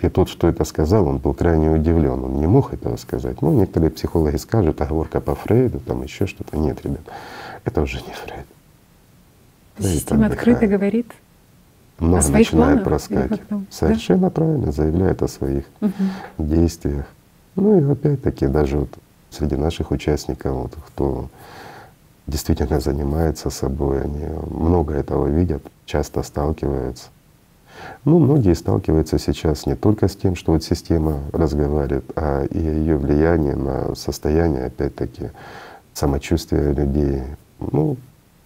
[0.00, 2.24] И тот, что это сказал, он был крайне удивлен.
[2.24, 3.42] Он не мог этого сказать.
[3.42, 6.56] Ну, некоторые психологи скажут, оговорка по Фрейду, там еще что-то.
[6.56, 7.02] Нет, ребят,
[7.64, 8.46] это уже не Фрейд.
[9.78, 11.12] Система открыто говорит
[11.98, 13.42] много о начинает проскакивать.
[13.70, 14.30] Совершенно да?
[14.30, 15.92] правильно, заявляет о своих угу.
[16.38, 17.06] действиях.
[17.56, 18.90] Ну и опять-таки даже вот
[19.30, 21.28] среди наших участников, вот, кто
[22.26, 27.08] действительно занимается собой, они много этого видят, часто сталкиваются.
[28.04, 32.96] Ну, многие сталкиваются сейчас не только с тем, что вот система разговаривает, а и ее
[32.96, 35.30] влияние на состояние, опять-таки,
[35.92, 37.22] самочувствия людей.
[37.58, 37.96] Ну,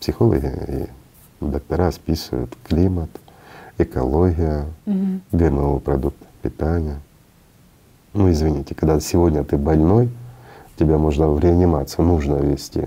[0.01, 3.11] психологи и доктора списывают климат,
[3.79, 5.21] экология, угу.
[5.33, 7.01] ГМО продукты питания.
[8.13, 10.09] Ну, извините, когда сегодня ты больной,
[10.77, 12.87] тебя можно в реанимацию нужно вести,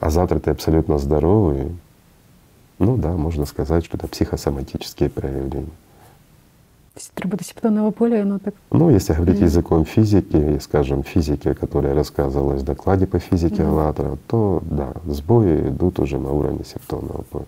[0.00, 1.72] а завтра ты абсолютно здоровый,
[2.78, 5.66] ну да, можно сказать, что это психосоматические проявления.
[6.94, 8.54] То есть работа септонного поля, оно так…
[8.72, 9.44] Ну, если говорить mm.
[9.44, 13.68] языком физики, скажем, физики, которая рассказывалась в докладе по физике mm.
[13.68, 17.44] «АЛЛАТРА», то да, сбои идут уже на уровне септонного поля.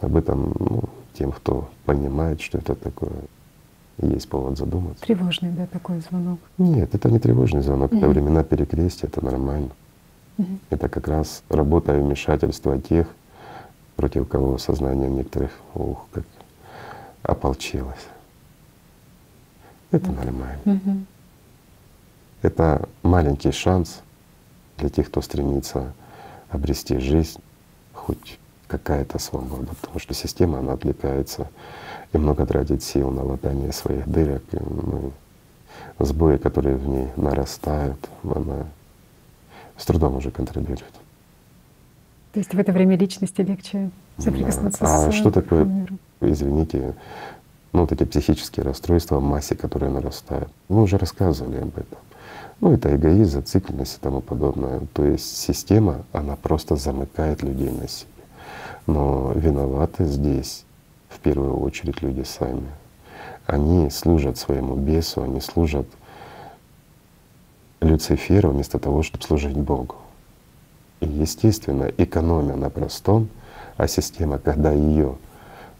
[0.00, 0.82] Об этом ну,
[1.14, 3.12] тем, кто понимает, что это такое,
[4.02, 5.02] есть повод задуматься.
[5.04, 6.38] Тревожный, да, такой звонок?
[6.58, 7.98] Нет, это не тревожный звонок, угу.
[7.98, 9.70] это времена перекрестия, это нормально.
[10.38, 10.58] Угу.
[10.70, 13.08] Это как раз работа и вмешательство тех,
[13.96, 16.24] против кого сознание некоторых, ух, как
[17.22, 18.06] ополчилось.
[19.90, 20.60] Это нормально.
[20.64, 20.96] Угу.
[22.42, 24.00] Это маленький шанс
[24.76, 25.92] для тех, кто стремится
[26.50, 27.40] обрести жизнь,
[27.92, 31.48] хоть какая-то свобода, потому что система, она отвлекается
[32.12, 35.12] и много тратит сил на латание своих дырок, и, ну,
[35.98, 38.66] сбои, которые в ней нарастают, она
[39.78, 40.92] с трудом уже контролирует.
[42.32, 45.06] То есть в это время личности легче соприкоснуться да.
[45.06, 45.98] а с что такое, миром?
[46.20, 46.94] извините,
[47.72, 50.50] ну эти психические расстройства в массе, которые нарастают.
[50.68, 51.98] Мы уже рассказывали об этом.
[52.60, 54.80] Ну, это эгоизм, зацикленность и тому подобное.
[54.92, 58.10] То есть система, она просто замыкает людей на себе.
[58.86, 60.64] Но виноваты здесь
[61.08, 62.66] в первую очередь люди сами.
[63.46, 65.86] Они служат своему бесу, они служат
[67.80, 69.96] Люциферу вместо того, чтобы служить Богу.
[71.00, 73.28] И, естественно, экономия на простом,
[73.76, 75.16] а система, когда ее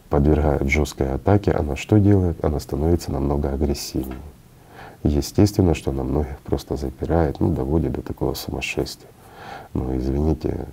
[0.09, 2.43] подвергают жесткой атаке, она что делает?
[2.43, 4.17] Она становится намного агрессивнее.
[5.03, 9.09] Естественно, что она многих просто запирает, ну, доводит до такого сумасшествия.
[9.73, 10.65] Но извините,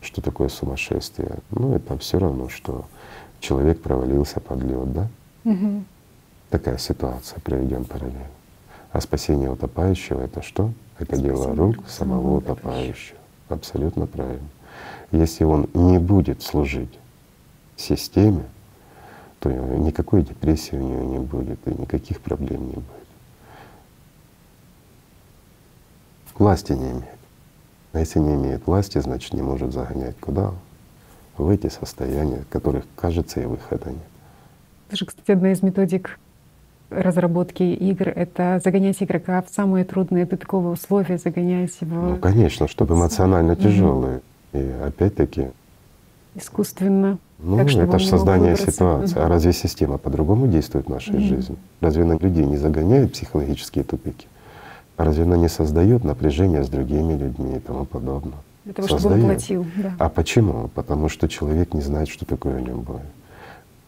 [0.00, 1.36] что такое сумасшествие?
[1.50, 2.84] Ну, это все равно, что
[3.40, 5.08] человек провалился под лед, да?
[5.44, 5.84] Угу.
[6.50, 8.14] Такая ситуация, проведем параллель.
[8.94, 10.72] А спасение утопающего это что?
[11.00, 13.18] Это дело рук самого утопающего.
[13.48, 14.46] Абсолютно правильно.
[15.10, 16.96] Если он не будет служить
[17.76, 18.44] системе,
[19.40, 23.08] то никакой депрессии у него не будет и никаких проблем не будет.
[26.38, 27.18] Власти не имеет.
[27.94, 30.52] А если не имеет власти, значит не может загонять куда?
[31.36, 33.98] В эти состояния, которых, кажется, и выхода нет.
[34.86, 36.20] Это же, кстати, одна из методик
[36.90, 42.00] разработки игр— это загонять игрока в самые трудные тупиковые условия, загонять его…
[42.00, 44.20] Ну, конечно, чтобы эмоционально тяжелые.
[44.52, 45.48] И опять-таки…
[46.34, 47.18] Искусственно.
[47.38, 49.18] Ну, так, это же создание ситуации.
[49.18, 51.22] А разве система по-другому действует в нашей угу.
[51.22, 51.56] жизни?
[51.80, 54.26] Разве она людей не загоняет психологические тупики?
[54.96, 58.38] А разве она не создает напряжение с другими людьми и тому подобное?
[58.64, 59.66] Для того, чтобы он платил.
[59.76, 59.94] Да.
[59.98, 60.68] А почему?
[60.74, 63.02] Потому что человек не знает, что такое любовь.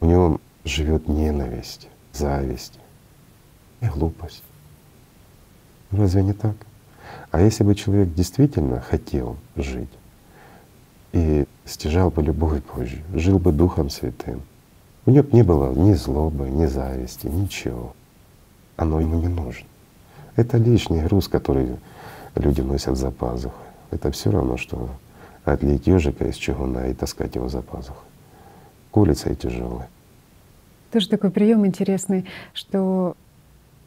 [0.01, 2.79] У него живет ненависть, зависть
[3.81, 4.43] и глупость.
[5.91, 6.57] Разве не так?
[7.31, 9.91] А если бы человек действительно хотел жить
[11.13, 14.43] и стяжал бы любовь Божью, жил бы Духом Святым,
[15.07, 17.95] у него не было ни злобы, ни зависти, ничего.
[18.77, 19.67] Оно ему не нужно.
[20.35, 21.77] Это лишний груз, который
[22.35, 23.67] люди носят за пазухой.
[23.91, 24.91] Это все равно, что
[25.45, 28.03] отлить ежика из чугуна и таскать его за пазухой.
[28.91, 29.87] Курица и тяжелый.
[30.91, 33.17] Тоже такой прием интересный, что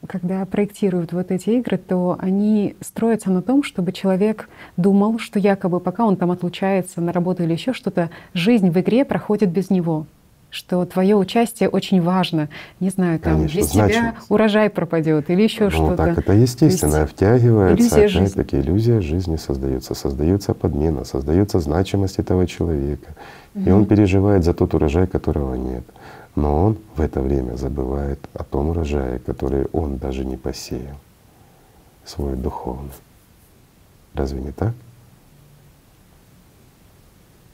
[0.07, 5.79] когда проектируют вот эти игры, то они строятся на том, чтобы человек думал, что якобы
[5.79, 10.05] пока он там отлучается на работу или еще что-то, жизнь в игре проходит без него
[10.51, 12.49] что твое участие очень важно.
[12.79, 15.97] Не знаю, там Конечно, без тебя урожай пропадет или еще ну, что-то.
[15.97, 23.09] Так это естественно, есть втягивается, опять-таки иллюзия жизни создается, создается подмена, создается значимость этого человека.
[23.53, 23.69] Угу.
[23.69, 25.83] И он переживает за тот урожай, которого нет.
[26.35, 30.97] Но он в это время забывает о том урожае, который он даже не посеял,
[32.05, 32.91] свой духовный.
[34.13, 34.73] Разве не так?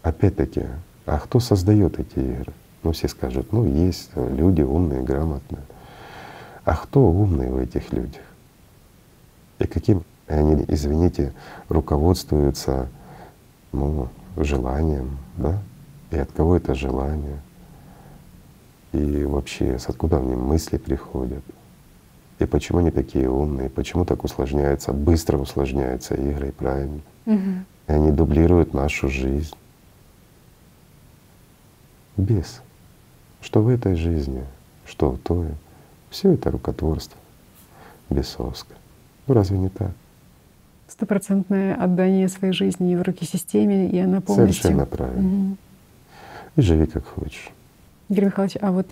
[0.03, 0.65] Опять-таки,
[1.05, 2.53] а кто создает эти игры?
[2.83, 5.63] Ну, все скажут, ну, есть люди умные, грамотные.
[6.63, 8.21] А кто умный в этих людях?
[9.59, 11.33] И каким они, извините,
[11.69, 12.89] руководствуются
[13.71, 15.59] ну, желанием, да?
[16.11, 17.39] И от кого это желание?
[18.95, 21.43] И вообще, с откуда мне мысли приходят?
[22.39, 23.69] И почему они такие умные?
[23.69, 27.01] Почему так усложняются, быстро усложняются игры, правильно?
[27.25, 27.39] Угу.
[27.87, 29.55] И они дублируют нашу жизнь.
[32.17, 32.61] Без
[33.45, 34.43] что в этой жизни,
[34.87, 35.49] что в той.
[36.09, 37.17] Все это рукотворство
[38.09, 38.77] бесовское.
[39.27, 39.91] Ну разве не так?
[40.87, 44.63] Стопроцентное отдание своей жизни в руки системе, и она полностью…
[44.63, 45.27] Совершенно правильно.
[45.27, 45.57] Угу.
[46.55, 47.51] И живи как хочешь.
[48.09, 48.87] Игорь Михайлович, а вот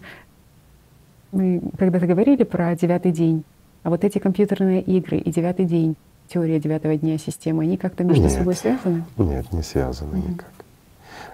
[1.32, 3.44] мы когда-то говорили про девятый день,
[3.84, 5.96] а вот эти компьютерные игры и девятый день,
[6.28, 9.04] теория девятого дня системы, они как-то между нет, собой связаны?
[9.18, 10.30] Нет, не связаны угу.
[10.30, 10.52] никак.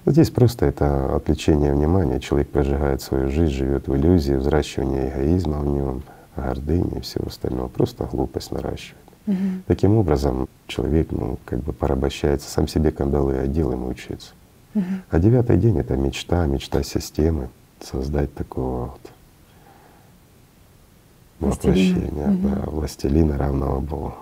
[0.05, 2.19] Здесь просто это отвлечение внимания.
[2.19, 6.03] Человек прожигает свою жизнь, живет в иллюзии, взращивание эгоизма в нем,
[6.35, 7.67] гордыни и всего остального.
[7.67, 8.97] Просто глупость наращивает.
[9.27, 9.35] Угу.
[9.67, 14.31] Таким образом, человек ну, как бы порабощается, сам себе кандалы одел и мучается.
[14.73, 14.83] Угу.
[15.11, 17.49] А девятый день— это мечта, мечта системы,
[17.83, 19.11] создать такого вот
[21.39, 22.47] воплощения, угу.
[22.47, 24.15] да, властелина равного Богу.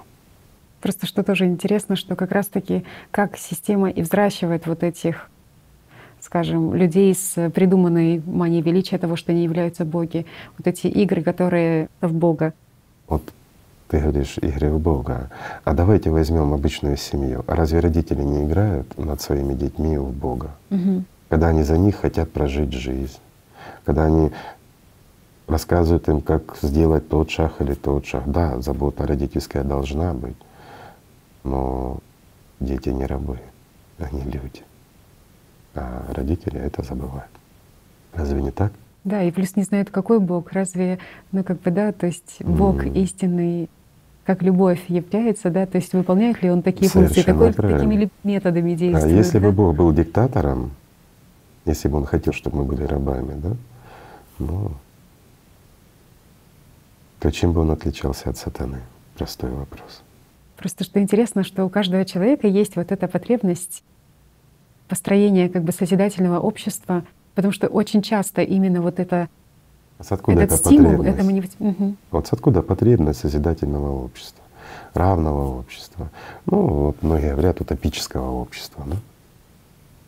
[0.82, 5.30] Просто что тоже интересно, что как раз-таки как система и взращивает вот этих
[6.20, 10.26] скажем, людей с придуманной манией величия того, что они являются боги.
[10.58, 12.54] Вот эти игры, которые в Бога.
[13.08, 13.22] Вот
[13.88, 15.30] ты говоришь игры в Бога.
[15.64, 17.46] А давайте возьмем обычную семью.
[17.48, 20.52] А разве родители не играют над своими детьми в Бога?
[20.70, 21.04] Угу.
[21.30, 23.20] Когда они за них хотят прожить жизнь,
[23.86, 24.32] когда они
[25.48, 28.24] рассказывают им, как сделать тот шаг или тот шаг.
[28.26, 30.36] Да, забота родительская должна быть,
[31.44, 32.00] но
[32.60, 33.40] дети не рабы,
[34.00, 34.64] они люди
[35.78, 37.30] а родители это забывают.
[38.14, 38.72] Разве не так?
[39.04, 40.52] Да, и плюс не знают, какой Бог.
[40.52, 41.00] Разве,
[41.32, 42.94] ну как бы, да, то есть Бог mm.
[43.04, 43.70] истинный,
[44.26, 49.14] как любовь является, да, то есть выполняет ли он такие функции, какой, какими методами действует.
[49.14, 49.48] А если да?
[49.48, 50.72] бы Бог был диктатором,
[51.68, 53.56] если бы Он хотел, чтобы мы были рабами, да,
[54.40, 54.72] ну,
[57.20, 58.82] то чем бы Он отличался от сатаны?
[59.16, 60.02] Простой вопрос.
[60.58, 63.84] Просто что интересно, что у каждого человека есть вот эта потребность
[64.88, 67.04] построения как бы созидательного общества,
[67.36, 69.30] потому что очень часто именно вот это
[70.00, 71.44] а с откуда этот стимул, это не...
[71.60, 71.96] угу.
[72.12, 74.44] Вот с откуда потребность созидательного общества,
[74.94, 76.10] равного общества,
[76.46, 78.98] ну вот многие говорят утопического общества, да?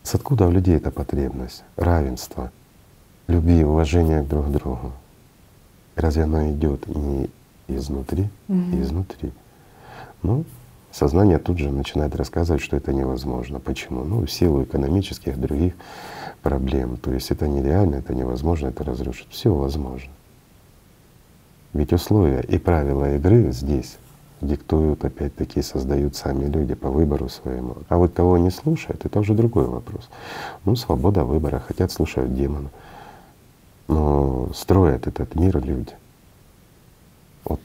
[0.09, 2.51] С откуда у людей эта потребность равенства,
[3.27, 4.91] любви, уважения друг к другу?
[5.95, 7.29] Разве оно идет не
[7.67, 8.81] изнутри, угу.
[8.81, 9.31] изнутри?
[10.23, 10.45] Ну,
[10.89, 13.59] сознание тут же начинает рассказывать, что это невозможно.
[13.59, 14.03] Почему?
[14.03, 15.75] Ну, в силу экономических других
[16.41, 16.97] проблем.
[16.97, 19.27] То есть это нереально, это невозможно, это разрушит.
[19.29, 20.11] Все возможно.
[21.73, 23.99] Ведь условия и правила игры здесь
[24.41, 27.77] диктуют, опять-таки, создают сами люди по выбору своему.
[27.89, 30.09] А вот кого не слушают, это уже другой вопрос.
[30.65, 32.69] Ну, свобода выбора, хотят слушать демона.
[33.87, 35.93] Но строят этот мир люди.
[37.43, 37.59] Вот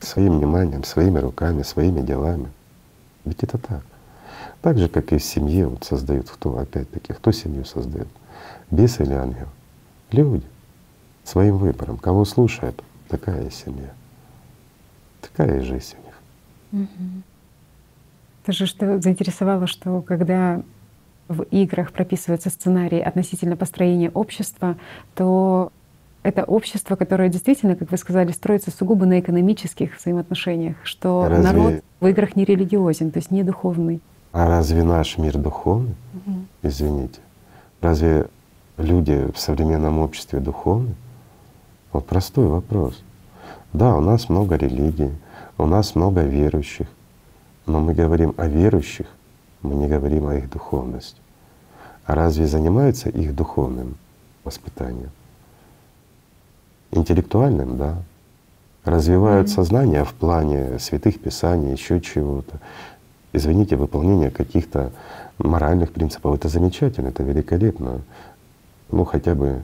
[0.00, 2.50] своим вниманием, своими руками, своими делами.
[3.24, 3.82] Ведь это так.
[4.60, 8.08] Так же, как и в семье вот создают кто, опять-таки, кто семью создает?
[8.70, 9.48] Бес или ангел?
[10.10, 10.46] Люди.
[11.22, 11.96] Своим выбором.
[11.96, 13.90] Кого слушают, такая семья.
[15.32, 16.86] Такая жизнь у них.
[16.86, 17.22] Угу.
[18.42, 20.62] Это же что заинтересовало, что когда
[21.28, 24.76] в играх прописывается сценарий относительно построения общества,
[25.14, 25.72] то
[26.22, 31.44] это общество, которое действительно, как вы сказали, строится сугубо на экономических взаимоотношениях, что Разве...
[31.44, 34.00] народ в играх не религиозен, то есть не духовный.
[34.32, 35.94] А разве наш мир духовный?
[36.14, 36.34] Угу.
[36.62, 37.20] Извините.
[37.80, 38.26] Разве
[38.78, 40.94] люди в современном обществе духовны?
[41.92, 43.02] Вот простой вопрос.
[43.74, 45.10] Да, у нас много религий,
[45.58, 46.86] у нас много верующих,
[47.66, 49.06] но мы говорим о верующих,
[49.60, 51.18] мы не говорим о их духовности.
[52.06, 53.96] А разве занимаются их духовным
[54.44, 55.10] воспитанием?
[56.90, 57.96] Интеллектуальным, да.
[58.84, 62.60] Развивают сознание в плане святых писаний, еще чего-то
[63.34, 64.92] извините, выполнение каких-то
[65.38, 66.36] моральных принципов.
[66.36, 68.00] Это замечательно, это великолепно.
[68.90, 69.62] Ну хотя бы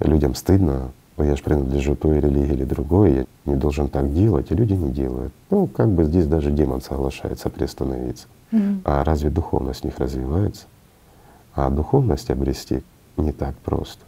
[0.00, 0.90] людям стыдно,
[1.24, 4.90] я же принадлежу той религии или другой, я не должен так делать, и люди не
[4.90, 5.32] делают.
[5.50, 8.26] Ну как бы здесь даже демон соглашается приостановиться.
[8.52, 8.80] Mm-hmm.
[8.84, 10.66] А разве духовность в них развивается?
[11.54, 12.82] А духовность обрести
[13.16, 14.04] не так просто.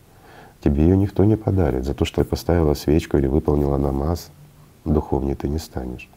[0.61, 1.85] Тебе ее никто не подарит.
[1.85, 4.31] За то, что ты поставила свечку или выполнила намаз,
[4.85, 6.09] духовнее ты не станешь.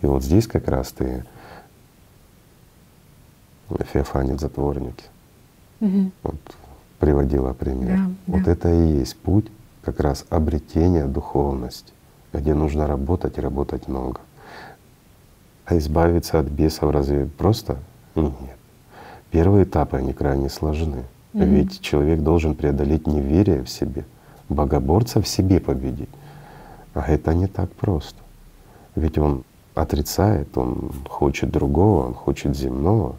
[0.00, 1.24] И вот здесь как раз ты
[3.92, 5.04] Феофане затворники.
[5.80, 6.10] Угу.
[6.24, 6.36] Вот
[6.98, 7.98] приводила пример.
[7.98, 8.52] Да, вот да.
[8.52, 9.46] это и есть путь
[9.82, 11.92] как раз обретения духовности,
[12.32, 14.20] где нужно работать и работать много.
[15.64, 17.78] А избавиться от бесов разве просто?
[18.14, 18.56] Нет.
[19.30, 21.04] Первые этапы, они крайне сложны.
[21.34, 21.44] Угу.
[21.44, 24.04] Ведь человек должен преодолеть неверие в себе,
[24.48, 26.10] богоборца в себе победить.
[26.94, 28.18] А это не так просто.
[28.94, 33.16] Ведь он отрицает, он хочет другого, он хочет земного,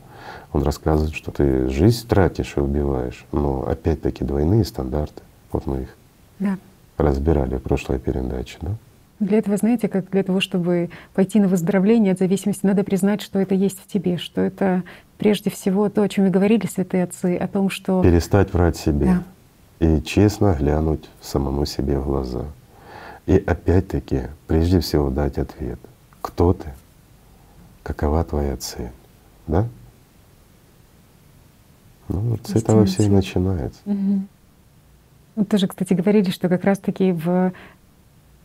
[0.51, 5.23] он рассказывает, что ты жизнь тратишь и убиваешь, но опять-таки двойные стандарты.
[5.51, 5.97] Вот мы их
[6.43, 6.57] да.
[6.97, 8.71] разбирали в прошлой передаче, да?
[9.19, 13.39] Для этого, знаете, как для того, чтобы пойти на выздоровление от зависимости, надо признать, что
[13.39, 14.83] это есть в тебе, что это
[15.17, 18.01] прежде всего то, о чем и говорили святые отцы, о том, что…
[18.03, 19.23] Перестать врать себе
[19.79, 19.87] да.
[19.87, 22.45] и честно глянуть самому себе в глаза.
[23.25, 25.79] И опять-таки, прежде всего дать ответ.
[26.21, 26.73] Кто ты?
[27.83, 28.91] Какова твоя цель?
[29.47, 29.67] Да?
[32.09, 33.79] Ну, вот с этого все и начинается.
[33.85, 34.21] Угу.
[35.35, 37.51] Вот тоже, кстати, говорили, что как раз-таки в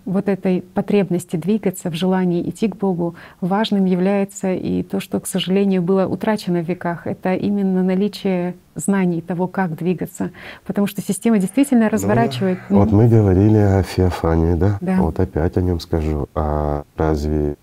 [0.08, 5.26] вот этой потребности двигаться, в желании идти к Богу, важным является и то, что, к
[5.26, 7.06] сожалению, было утрачено в веках.
[7.06, 10.30] Это именно наличие знаний того, как двигаться.
[10.66, 12.58] Потому что система действительно ну, разворачивает.
[12.70, 14.78] Ну, вот мы говорили о Феофании, да?
[14.80, 14.96] да?
[15.02, 16.26] Вот опять о нем скажу.
[16.34, 17.56] А разве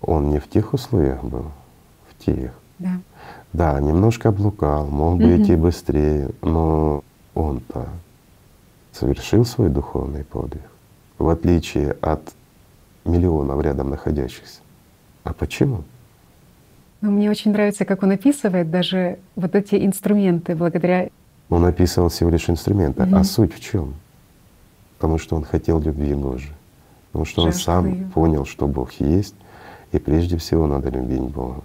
[0.00, 1.52] он не в тех условиях был?
[2.08, 2.50] В тех.
[2.80, 2.90] Да.
[3.52, 7.02] Да, немножко облукал, мог бы идти быстрее, но
[7.36, 7.88] он-то
[8.92, 10.62] совершил свой духовный подвиг,
[11.18, 12.34] в отличие от
[13.04, 14.60] миллионов рядом находящихся.
[15.22, 15.84] А почему?
[17.02, 21.10] Ну, мне очень нравится, как он описывает даже вот эти инструменты благодаря.
[21.50, 23.02] Он описывал всего лишь инструменты.
[23.02, 23.16] Угу.
[23.16, 23.94] А суть в чем?
[24.98, 26.54] Потому что он хотел любви Божией.
[27.12, 27.58] Потому что Жертвы.
[27.58, 29.34] он сам понял, что Бог есть,
[29.92, 31.60] и прежде всего надо любить Бога.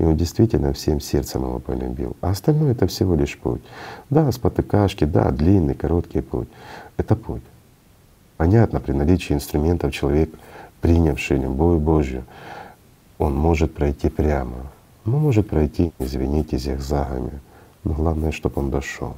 [0.00, 2.16] И он действительно всем сердцем его полюбил.
[2.22, 3.60] А остальное это всего лишь путь.
[4.08, 6.48] Да, спотыкашки, да, длинный, короткий путь.
[6.96, 7.42] Это путь.
[8.38, 10.30] Понятно, при наличии инструментов человек
[10.80, 12.24] принявший любовь Божью,
[13.18, 14.72] он может пройти прямо.
[15.04, 17.38] Ну, может пройти, извините, зигзагами.
[17.84, 19.16] Но главное, чтобы он дошел.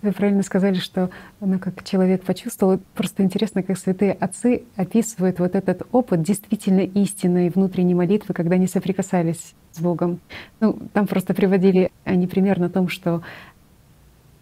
[0.00, 2.78] Вы правильно сказали, что ну, как человек почувствовал.
[2.94, 8.68] Просто интересно, как святые отцы описывают вот этот опыт действительно истинной внутренней молитвы, когда они
[8.68, 10.20] соприкасались с Богом.
[10.60, 13.22] Ну, там просто приводили они пример на том, что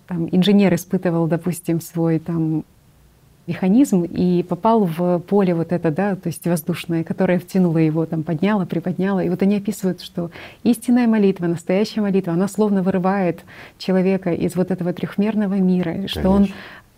[0.07, 2.65] там, инженер испытывал, допустим, свой там
[3.47, 8.23] механизм и попал в поле вот это, да, то есть воздушное, которое втянуло его, там,
[8.23, 9.21] подняло, приподняло.
[9.23, 10.31] И вот они описывают, что
[10.65, 13.45] истинная молитва, настоящая молитва, она словно вырывает
[13.79, 16.21] человека из вот этого трехмерного мира, Конечно.
[16.21, 16.49] что он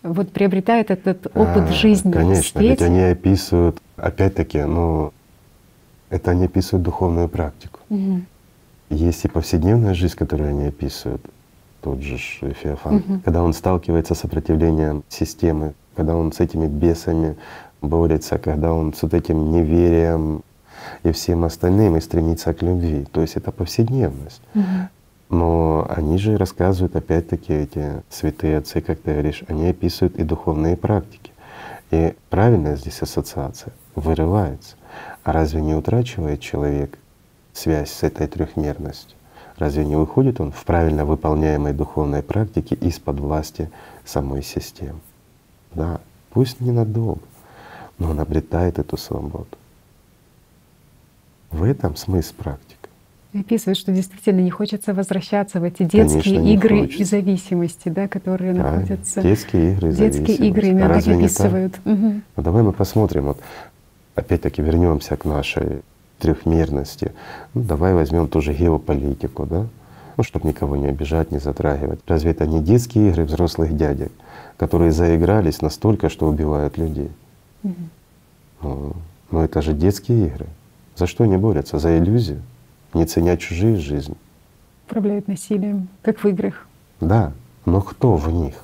[0.01, 2.11] вот приобретает этот опыт а, жизни.
[2.11, 5.13] Конечно, ведь они описывают, опять-таки, ну,
[6.09, 7.79] это они описывают духовную практику.
[7.89, 8.21] Угу.
[8.89, 11.21] Есть и повседневная жизнь, которую они описывают,
[11.81, 13.19] тот же Феофан, угу.
[13.23, 17.35] когда он сталкивается с сопротивлением системы, когда он с этими бесами
[17.81, 20.43] борется, когда он с вот этим неверием
[21.03, 23.05] и всем остальным и стремится к любви.
[23.11, 24.41] То есть это повседневность.
[24.55, 24.63] Угу.
[25.31, 30.77] Но они же рассказывают, опять-таки, эти святые отцы, как ты говоришь, они описывают и духовные
[30.77, 31.33] практики.
[31.91, 34.77] И правильная здесь ассоциация вырывается.
[35.25, 36.97] А разве не утрачивает человек
[37.51, 39.17] связь с этой трехмерностью?
[39.57, 43.69] Разве не выходит он в правильно выполняемой духовной практике из-под власти
[44.05, 45.01] самой системы?
[45.73, 45.99] Да,
[46.31, 47.21] пусть ненадолго,
[47.97, 49.47] но он обретает эту свободу.
[51.51, 52.75] В этом смысл практики.
[53.33, 57.01] Описывает, что действительно не хочется возвращаться в эти детские Конечно, игры хочется.
[57.01, 58.81] и зависимости, да, которые Правильно.
[58.81, 59.21] находятся.
[59.21, 61.79] Детские игры и Детские игры именно а так описывают.
[61.85, 62.21] Угу.
[62.35, 63.25] Ну, давай мы посмотрим.
[63.25, 63.39] Вот
[64.15, 65.81] опять-таки вернемся к нашей
[66.17, 67.11] трехмерности.
[67.53, 69.67] Ну, давай возьмем тоже геополитику, да?
[70.19, 72.01] Ну, чтобы никого не обижать, не затрагивать.
[72.05, 74.11] Разве это не детские игры взрослых дядек,
[74.57, 77.09] которые заигрались настолько, что убивают людей?
[77.63, 77.73] Угу.
[78.61, 78.93] Ну,
[79.31, 80.47] но это же детские игры.
[80.97, 81.79] За что они борются?
[81.79, 82.41] За иллюзию,
[82.93, 84.17] не ценя чужие жизни.
[84.87, 86.67] Управляют насилием, как в играх.
[86.99, 87.31] Да,
[87.63, 88.55] но кто в них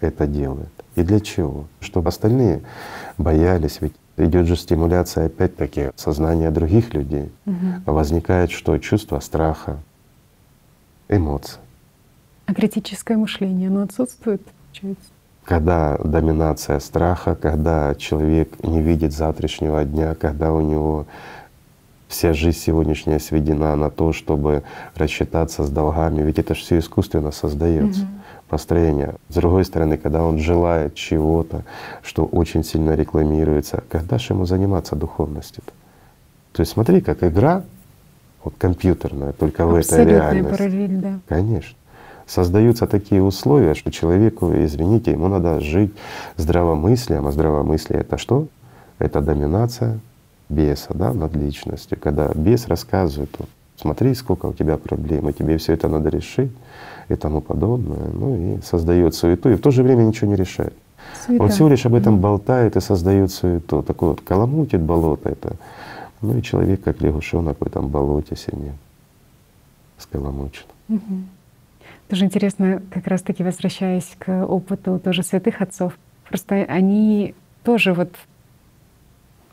[0.00, 0.72] это делает?
[0.96, 1.66] И для чего?
[1.78, 2.62] Чтобы остальные
[3.16, 7.30] боялись, ведь идет же стимуляция опять-таки сознания других людей.
[7.46, 7.92] Угу.
[7.92, 8.76] Возникает что?
[8.78, 9.78] Чувство страха,
[11.08, 11.58] эмоции.
[12.46, 15.10] А критическое мышление, оно отсутствует, получается?
[15.44, 21.06] Когда доминация страха, когда человек не видит завтрашнего дня, когда у него
[22.06, 24.62] вся жизнь сегодняшняя сведена на то, чтобы
[24.94, 28.02] рассчитаться с долгами, ведь это же все искусственно создается.
[28.02, 29.14] Угу построение.
[29.28, 31.64] С другой стороны, когда он желает чего-то,
[32.02, 35.72] что очень сильно рекламируется, когда же ему заниматься духовностью-то?
[36.52, 37.62] То есть смотри, как игра,
[38.44, 40.50] вот компьютерная, только в этой реальности.
[40.50, 41.20] параллель, да.
[41.28, 41.76] Конечно.
[42.26, 45.92] Создаются такие условия, что человеку, извините, ему надо жить
[46.36, 48.48] здравомыслием, а здравомыслие это что?
[48.98, 49.98] Это доминация
[50.48, 51.98] беса да, над личностью.
[52.00, 56.52] Когда бес рассказывает, вот, смотри, сколько у тебя проблем, и тебе все это надо решить
[57.08, 58.08] и тому подобное.
[58.12, 60.74] Ну и создает суету, и в то же время ничего не решает.
[61.26, 61.42] Суета.
[61.42, 63.82] Он всего лишь об этом болтает и создает суету.
[63.82, 65.56] Такой вот каламутит болото это.
[66.20, 68.72] Ну и человек, как лягушонок в этом болоте сидит,
[69.98, 70.66] скаламучен.
[70.88, 71.22] Угу.
[72.08, 75.92] Тоже интересно, как раз-таки возвращаясь к опыту тоже святых отцов,
[76.28, 78.10] просто они тоже вот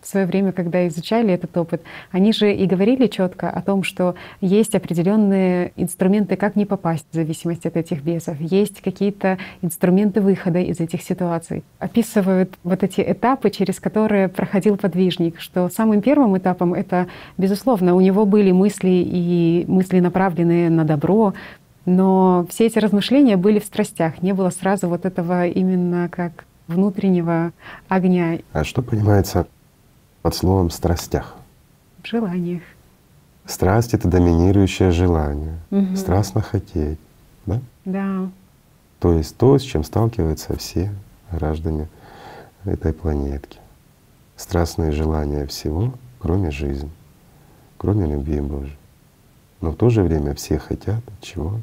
[0.05, 1.81] в свое время, когда изучали этот опыт,
[2.11, 7.15] они же и говорили четко о том, что есть определенные инструменты, как не попасть в
[7.15, 11.63] зависимости от этих бесов, есть какие-то инструменты выхода из этих ситуаций.
[11.79, 18.01] Описывают вот эти этапы, через которые проходил подвижник, что самым первым этапом это, безусловно, у
[18.01, 21.33] него были мысли и мысли, направленные на добро,
[21.87, 27.53] но все эти размышления были в страстях, не было сразу вот этого именно как внутреннего
[27.87, 28.39] огня.
[28.53, 29.47] А что понимается
[30.25, 31.35] под словом «страстях»?
[32.01, 32.63] В желаниях.
[33.45, 35.95] Страсть— это доминирующее желание, угу.
[35.95, 36.97] страстно хотеть,
[37.45, 37.61] да?
[37.85, 38.31] Да.
[38.97, 40.91] То есть то, с чем сталкиваются все
[41.29, 41.89] граждане
[42.63, 43.59] этой планетки.
[44.35, 46.89] Страстные желания всего, кроме жизни,
[47.77, 48.79] кроме любви Божьей.
[49.61, 51.59] Но в то же время все хотят чего?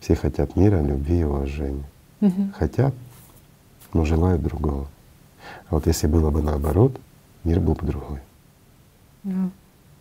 [0.00, 1.88] Все хотят мира, любви и уважения.
[2.20, 2.50] Угу.
[2.54, 2.92] Хотят,
[3.94, 4.88] но желают другого.
[5.70, 7.00] А вот если было бы наоборот,
[7.48, 8.18] мир был бы другой.
[9.24, 9.50] Да.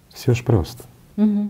[0.09, 0.83] Все ж просто.
[1.15, 1.49] Угу.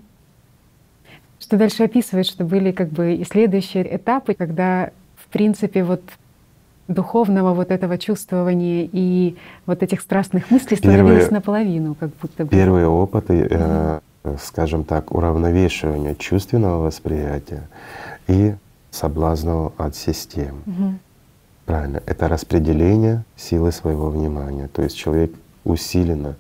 [1.40, 6.02] Что дальше описывает, что были как бы и следующие этапы, когда в принципе вот
[6.88, 9.36] духовного вот этого чувствования и
[9.66, 12.50] вот этих страстных мыслей становились первые, наполовину, как будто бы.
[12.50, 14.00] Первые опыты, э,
[14.42, 17.68] скажем так, уравновешивания чувственного восприятия
[18.28, 18.56] и
[18.92, 20.64] соблазнов от систем.
[20.66, 20.94] Угу.
[21.66, 22.02] Правильно.
[22.06, 24.70] Это распределение силы своего внимания.
[24.70, 25.34] То есть человек
[25.68, 26.36] усиленно,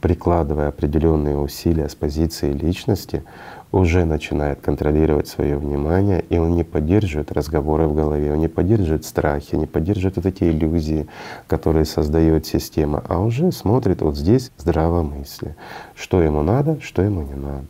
[0.00, 3.22] прикладывая определенные усилия с позиции личности,
[3.70, 9.04] уже начинает контролировать свое внимание, и он не поддерживает разговоры в голове, он не поддерживает
[9.04, 11.06] страхи, не поддерживает вот эти иллюзии,
[11.46, 15.56] которые создает система, а уже смотрит вот здесь здравомыслие,
[15.94, 17.66] что ему надо, что ему не надо.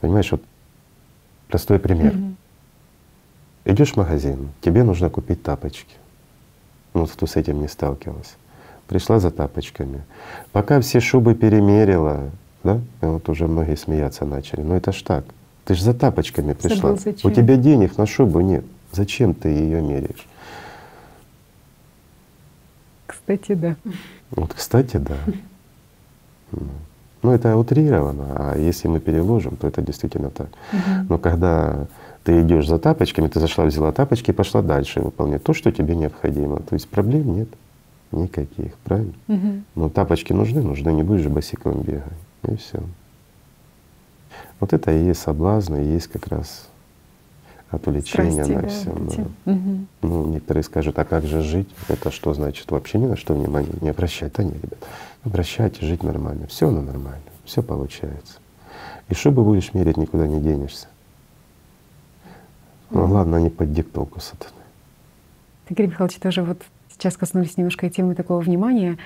[0.00, 0.42] Понимаешь, вот
[1.48, 2.14] простой пример.
[2.14, 2.34] Mm-hmm.
[3.64, 5.94] Идешь в магазин, тебе нужно купить тапочки.
[6.92, 8.34] Ну, кто с этим не сталкивался.
[8.92, 10.02] Пришла за тапочками.
[10.52, 12.28] Пока все шубы перемерила,
[12.62, 12.78] да?
[13.00, 14.60] И вот уже многие смеяться начали.
[14.60, 15.24] Но это ж так.
[15.64, 16.90] Ты же за тапочками пришла.
[17.24, 18.66] У тебя денег на шубу нет.
[18.92, 20.26] Зачем ты ее меряешь?
[23.06, 23.76] Кстати, да.
[24.30, 25.16] Вот, кстати, да.
[27.22, 30.48] Ну, это утрировано, а если мы переложим, то это действительно так.
[30.70, 31.06] Угу.
[31.08, 31.86] Но когда
[32.24, 35.96] ты идешь за тапочками, ты зашла, взяла тапочки и пошла дальше выполнять то, что тебе
[35.96, 36.58] необходимо.
[36.58, 37.48] То есть проблем нет
[38.12, 39.14] никаких, правильно?
[39.28, 39.62] Угу.
[39.74, 42.04] Но тапочки нужны, нужны, не будешь босиком бегать.
[42.48, 42.80] И все.
[44.60, 46.68] Вот это и есть соблазн, и есть как раз
[47.70, 49.26] отвлечение Страсти, на все.
[49.44, 49.86] Да, Угу.
[50.02, 51.68] Ну, некоторые скажут, а как же жить?
[51.88, 52.70] Это что значит?
[52.70, 54.34] Вообще ни на что внимания не обращать.
[54.34, 54.78] Да нет, ребят,
[55.24, 56.46] обращайте, жить нормально.
[56.46, 58.38] Все оно нормально, все получается.
[59.08, 60.86] И шубы будешь мерить, никуда не денешься.
[62.90, 64.52] Но главное не под диктовку сатаны.
[65.68, 66.62] Игорь Михайлович, тоже вот
[67.02, 68.96] сейчас коснулись немножко темы такого внимания.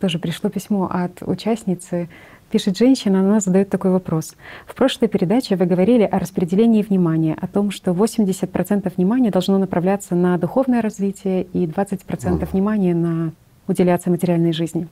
[0.00, 2.08] Тоже пришло письмо от участницы.
[2.50, 4.34] Пишет женщина, она задает такой вопрос.
[4.66, 10.14] В прошлой передаче вы говорили о распределении внимания, о том, что 80% внимания должно направляться
[10.14, 13.32] на духовное развитие и 20% внимания на
[13.66, 14.86] уделяться материальной жизни.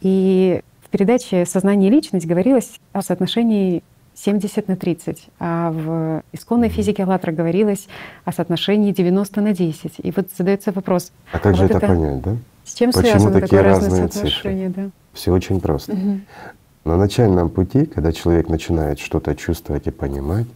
[0.00, 3.84] И в передаче «Сознание и личность» говорилось о соотношении
[4.24, 7.86] 70 на 30, а в исконной физике «АЛЛАТРА» говорилось
[8.24, 9.94] о соотношении 90 на 10.
[10.02, 11.12] И вот задается вопрос.
[11.32, 12.36] А как а же вот это, это понять, да?
[12.64, 14.68] С чем Почему связано такие такое разные разное соотношение?
[14.70, 14.90] Да?
[15.12, 15.92] Все очень просто.
[15.92, 16.20] Угу.
[16.84, 20.46] На начальном пути, когда человек начинает что-то чувствовать и понимать,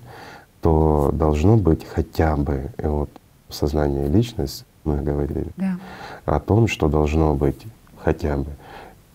[0.60, 3.10] то должно быть хотя бы и вот
[3.48, 5.78] сознание личность, мы говорили, да.
[6.24, 7.62] о том, что должно быть
[8.02, 8.46] хотя бы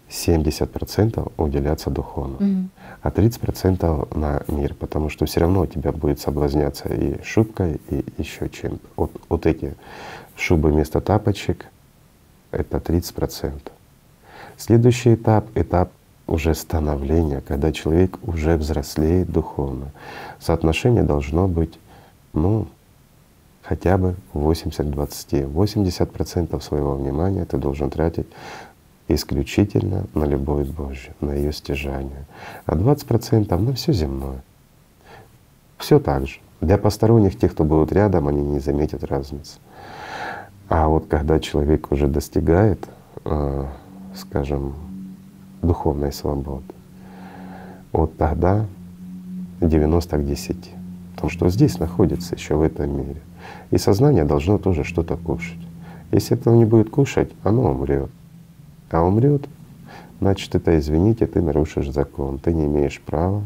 [0.09, 2.67] 70% уделяться духовно, mm
[3.01, 8.03] а 30% на мир, потому что все равно у тебя будет соблазняться и шубкой, и
[8.17, 8.85] еще чем-то.
[8.95, 9.75] Вот, вот эти
[10.35, 11.65] шубы вместо тапочек—
[12.51, 13.71] это 30%.
[14.57, 15.91] Следующий этап— этап
[16.25, 19.91] уже становления, когда человек уже взрослеет духовно.
[20.39, 21.79] Соотношение должно быть,
[22.33, 22.67] ну,
[23.67, 25.45] хотя бы 80-20.
[25.51, 28.27] 80% своего внимания ты должен тратить
[29.07, 32.25] исключительно на любовь Божью, на ее стяжание,
[32.65, 34.43] а 20% на все земное.
[35.77, 36.39] Все так же.
[36.59, 39.59] Для посторонних, тех, кто будут рядом, они не заметят разницы.
[40.69, 42.87] А вот когда человек уже достигает,
[43.25, 43.65] э,
[44.15, 44.73] скажем,
[45.61, 46.65] духовной свободы,
[47.91, 48.65] вот тогда
[49.61, 50.71] 90 к 10.
[51.15, 53.21] Потому что здесь находится еще в этом мире.
[53.71, 55.57] И сознание должно тоже что-то кушать.
[56.11, 58.09] Если этого не будет кушать, оно умрет.
[58.89, 59.47] А умрет,
[60.19, 62.39] значит, это, извините, ты нарушишь закон.
[62.39, 63.43] Ты не имеешь права,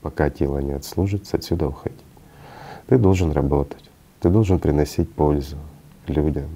[0.00, 1.98] пока тело не отслужится, отсюда уходить.
[2.88, 3.90] Ты должен работать,
[4.20, 5.56] ты должен приносить пользу
[6.08, 6.48] людям.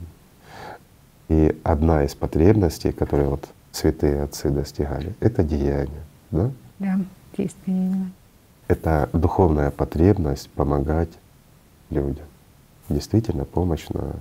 [1.28, 6.02] И одна из потребностей, которые вот святые отцы достигали, это деяние.
[6.30, 6.50] Да?
[6.78, 7.00] Да,
[7.36, 8.10] действие
[8.68, 11.10] Это духовная потребность помогать
[11.90, 12.26] людям
[12.88, 14.16] действительно помощь на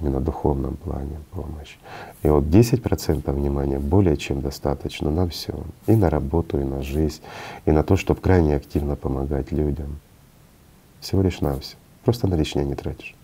[0.00, 1.76] именно духовном плане помощь.
[2.22, 5.54] И вот 10% внимания более чем достаточно на все.
[5.86, 7.20] И на работу, и на жизнь,
[7.66, 9.98] и на то, чтобы крайне активно помогать людям.
[11.00, 11.76] Всего лишь на все.
[12.04, 13.14] Просто на лишнее не тратишь.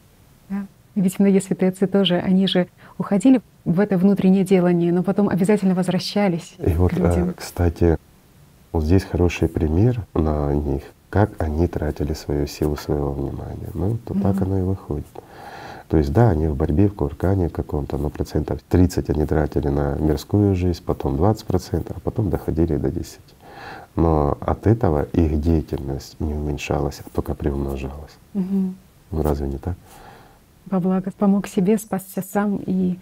[0.49, 0.67] Да.
[0.95, 5.75] Ведь многие святые отцы тоже, они же уходили в это внутреннее делание, но потом обязательно
[5.75, 6.55] возвращались.
[6.59, 7.99] И вот, э, кстати,
[8.73, 10.83] вот здесь хороший пример на них
[11.17, 13.71] как они тратили свою силу своего внимания.
[13.75, 14.23] Ну, то mm-hmm.
[14.23, 15.07] так оно и выходит.
[15.89, 19.95] То есть да, они в борьбе, в куркане каком-то, но процентов 30 они тратили на
[19.97, 23.21] мирскую жизнь, потом 20 процентов, а потом доходили до 10.
[23.95, 28.17] Но от этого их деятельность не уменьшалась, а только приумножалась.
[28.35, 28.75] Угу.
[29.13, 29.77] Ну разве не так?
[30.67, 32.99] Во благо помог себе, спасся сам и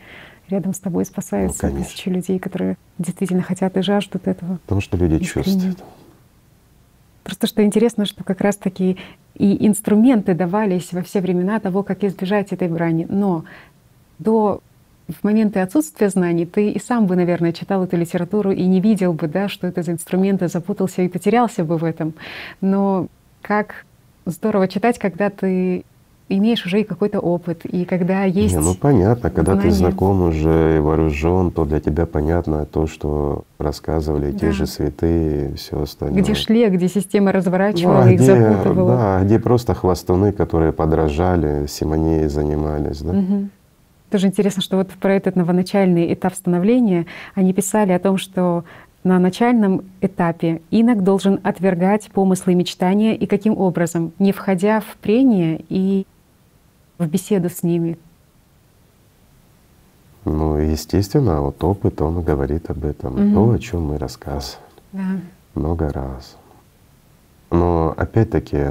[0.48, 4.58] рядом с тобой спасаются ну, тысячи людей, которые действительно хотят и жаждут этого.
[4.58, 5.44] Потому что люди искренне.
[5.44, 5.84] чувствуют.
[7.24, 8.98] Просто что интересно, что как раз-таки
[9.34, 13.06] и инструменты давались во все времена того, как избежать этой брани.
[13.08, 13.44] Но
[14.18, 14.60] до
[15.08, 19.12] в моменты отсутствия знаний ты и сам бы, наверное, читал эту литературу и не видел
[19.12, 22.14] бы, да, что это за инструменты, запутался и потерялся бы в этом.
[22.60, 23.08] Но
[23.42, 23.84] как
[24.24, 25.84] здорово читать, когда ты
[26.28, 28.54] имеешь уже и какой-то опыт, и когда есть…
[28.54, 29.68] Не, ну понятно, когда знания.
[29.70, 34.38] ты знаком уже и вооружен, то для тебя понятно то, что рассказывали Да.
[34.38, 36.20] те же святые и все остальное.
[36.22, 38.96] Где шли, а где система Ну, разворачивала а их, где, запутывала.
[38.96, 43.12] да, а где просто хвостуны, которые подражали, симонией занимались, да?
[43.12, 43.50] Мгм.
[44.10, 48.64] Тоже интересно, что вот про этот новоначальный этап становления они писали о том, что
[49.02, 54.12] на начальном этапе инок должен отвергать помыслы и мечтания, и каким образом?
[54.18, 56.06] Не входя в прение и
[56.98, 57.98] в беседу с ними.
[60.24, 63.12] Ну, естественно, вот опыт, он говорит об этом.
[63.14, 63.34] Мгм.
[63.34, 64.56] То, о чем мы рассказывали
[64.92, 65.20] Да.
[65.54, 66.36] много раз.
[67.50, 68.64] Но опять-таки,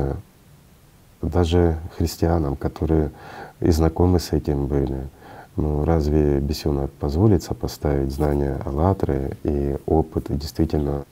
[1.22, 3.12] даже христианам, которые
[3.60, 5.08] и знакомы с этим были,
[5.56, 11.06] ну разве Бесенок позволит сопоставить знания Аллатры и опыт действительно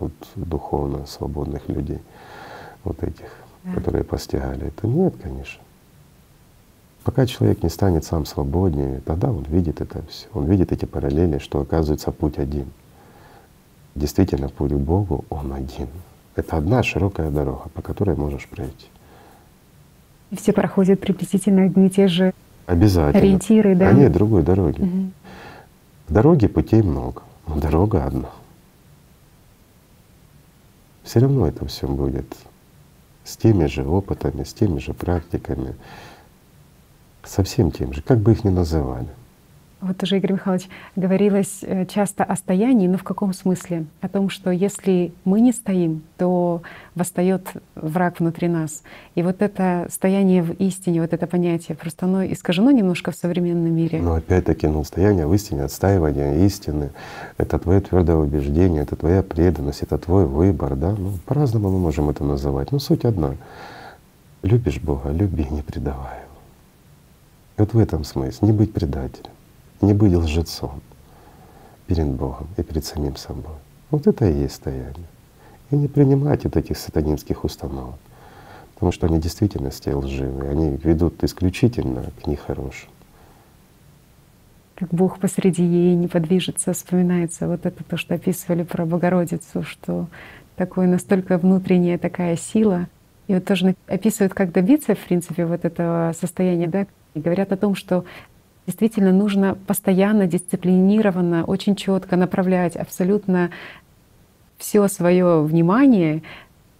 [0.00, 2.00] вот, духовно свободных людей,
[2.82, 3.30] вот этих,
[3.62, 3.74] Да.
[3.74, 4.86] которые постигали это?
[4.86, 5.60] Нет, конечно.
[7.04, 10.26] Пока человек не станет сам свободнее, тогда он видит это все.
[10.34, 12.66] Он видит эти параллели, что оказывается путь один.
[13.94, 15.88] Действительно, путь к Богу, он один.
[16.36, 18.86] Это одна широкая дорога, по которой можешь пройти.
[20.30, 22.32] И все проходят приблизительно одни и те же
[22.66, 23.18] Обязательно.
[23.18, 23.88] ориентиры, да.
[23.88, 24.80] А нет другой дороги.
[24.80, 25.12] Мгм.
[26.08, 28.30] Дороги путей много, но дорога одна.
[31.02, 32.34] Все равно это все будет
[33.24, 35.74] с теми же опытами, с теми же практиками,
[37.24, 39.08] со всем тем же, как бы их ни называли.
[39.82, 43.86] Вот уже Игорь Михайлович говорилось э, часто о стоянии, но в каком смысле?
[44.00, 46.62] О том, что если мы не стоим, то
[46.94, 48.84] восстает враг внутри нас.
[49.16, 53.74] И вот это стояние в истине, вот это понятие, просто оно искажено немножко в современном
[53.74, 54.00] мире.
[54.00, 56.90] Но опять-таки, ну, стояние в истине, отстаивание истины—
[57.36, 60.94] это твое твердое убеждение, это твоя преданность, это твой выбор, да?
[60.96, 62.70] Ну, по-разному мы можем это называть.
[62.70, 63.34] Но суть одна.
[64.44, 66.31] Любишь Бога, люби, не предавай Его.
[67.62, 68.44] Вот в этом смысл.
[68.44, 69.30] Не быть предателем,
[69.82, 70.82] не быть лжецом
[71.86, 73.54] перед Богом и перед самим собой.
[73.92, 75.06] Вот это и есть стояние.
[75.70, 77.94] И не принимать вот этих сатанинских установок,
[78.74, 82.90] потому что они в действительности лживые, они ведут исключительно к нехорошему.
[84.74, 90.08] Как Бог посреди ей не подвижется, вспоминается вот это то, что описывали про Богородицу, что
[90.56, 92.88] такое настолько внутренняя такая сила.
[93.28, 97.56] И вот тоже описывают, как добиться, в принципе, вот этого состояния, да, и говорят о
[97.56, 98.04] том, что
[98.66, 103.50] действительно нужно постоянно, дисциплинированно, очень четко направлять абсолютно
[104.58, 106.22] все свое внимание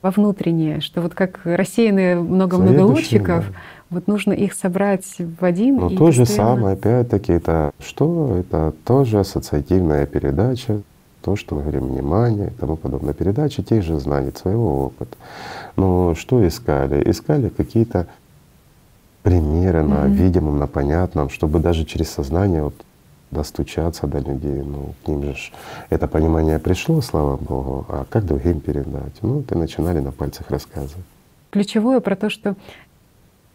[0.01, 3.55] во внутреннее, что вот как рассеянные много-много лучиков, да.
[3.91, 5.77] вот нужно их собрать в один.
[5.77, 8.37] Но и то же самое, опять-таки, это что?
[8.39, 10.83] Это тоже ассоциативная передача,
[11.23, 13.15] то, что мы говорим, внимание и тому подобное.
[13.15, 15.17] Передача тех же знаний, своего опыта.
[15.77, 17.09] Но что искали?
[17.09, 18.09] Искали какие-то
[19.23, 20.13] примеры на Мгм.
[20.13, 22.75] видимом, на понятном, чтобы даже через сознание вот
[23.31, 24.63] достучаться до людей.
[24.63, 25.53] Ну, к ним же ж
[25.91, 29.15] это понимание пришло, слава Богу, а как другим передать?
[29.23, 31.05] Ну, вот и начинали на пальцах рассказывать.
[31.51, 32.57] ключевое про то, что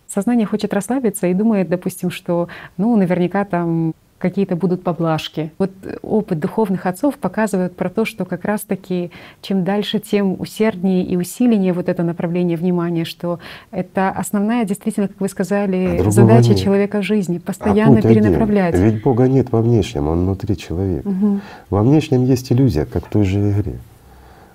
[0.07, 5.51] сознание хочет расслабиться и думает, допустим, что ну наверняка там какие-то будут поблажки.
[5.57, 5.71] Вот
[6.01, 9.11] опыт духовных отцов показывает про то, что как раз-таки
[9.41, 13.39] чем дальше, тем усерднее и усиленнее вот это направление внимания, что
[13.71, 16.59] это основная действительно, как вы А сказали, другого задача нет.
[16.59, 18.09] человека в жизни— А постоянно один.
[18.09, 18.75] перенаправлять.
[18.77, 21.07] Ведь Бога нет во внешнем, Он внутри человека.
[21.07, 21.41] Мгм.
[21.69, 23.77] Во внешнем есть иллюзия, как в той же игре.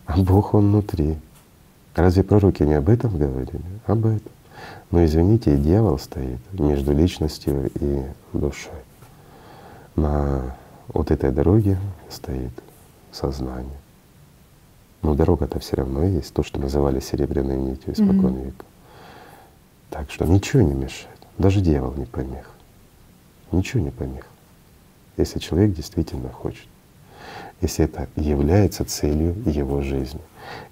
[0.07, 1.17] А Бог Он внутри.
[1.95, 3.61] Разве пророки не об этом говорили?
[3.87, 4.33] Об этом.
[4.91, 8.03] Но извините, и дьявол стоит между личностью и
[8.33, 8.73] душой.
[9.97, 10.57] На
[10.89, 11.79] вот этой дороге
[12.09, 12.53] стоит
[13.11, 13.77] сознание.
[15.03, 18.43] Но дорога-то все равно есть, то, что называли серебряной нитью испокон Мгм.
[18.45, 18.65] века.
[19.91, 21.09] Так что ничего не мешает.
[21.39, 22.49] Даже дьявол не помех.
[23.51, 24.27] Ничего не помех.
[25.17, 26.67] Если человек действительно хочет.
[27.61, 30.21] Если это является целью его жизни.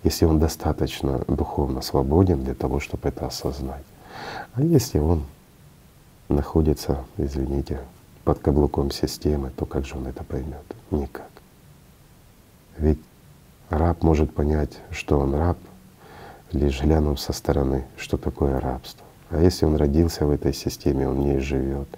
[0.03, 3.85] Если он достаточно духовно свободен для того, чтобы это осознать.
[4.55, 5.25] А если он
[6.29, 7.81] находится, извините,
[8.31, 10.63] под каблуком системы, то как же он это поймет?
[10.93, 11.33] Никак.
[12.79, 13.01] Ведь
[13.71, 15.59] раб может понять, что он раб,
[16.53, 19.05] лишь глянув со стороны, что такое рабство.
[19.31, 21.89] А если он родился в этой системе, он в ней живет,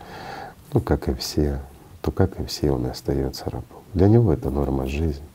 [0.72, 1.60] ну как и все,
[2.00, 3.82] то как и все он и остается рабом.
[3.92, 5.26] Для него это норма жизни.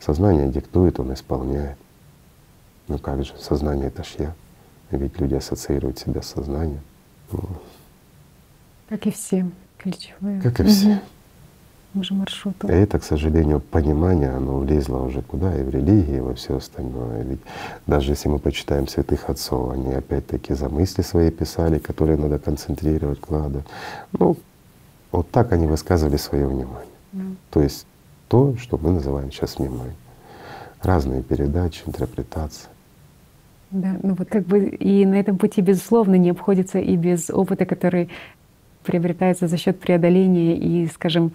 [0.00, 1.76] Сознание диктует, он исполняет.
[2.88, 4.34] Ну как же, сознание это ж я.
[4.92, 6.80] Ведь люди ассоциируют себя с сознанием.
[8.88, 9.46] Как и все.
[9.78, 10.40] Ключевое.
[10.40, 11.00] как и все.
[11.96, 12.68] этому же маршруту.
[12.68, 16.56] И это, к сожалению, понимание, оно влезло уже куда и в религии, и во все
[16.56, 17.22] остальное.
[17.22, 17.40] Ведь
[17.86, 23.18] даже если мы почитаем святых отцов, они опять-таки за мысли свои писали, которые надо концентрировать,
[23.18, 23.66] вкладывать.
[24.12, 24.36] Ну,
[25.12, 26.92] вот так они высказывали свое внимание.
[27.12, 27.36] Mm.
[27.50, 27.86] То есть
[28.28, 29.96] то, что мы называем сейчас вниманием.
[30.82, 32.68] Разные передачи, интерпретации.
[33.70, 37.66] Да, ну вот как бы и на этом пути, безусловно, не обходится и без опыта,
[37.66, 38.10] который
[38.86, 41.32] приобретается за счет преодоления и, скажем,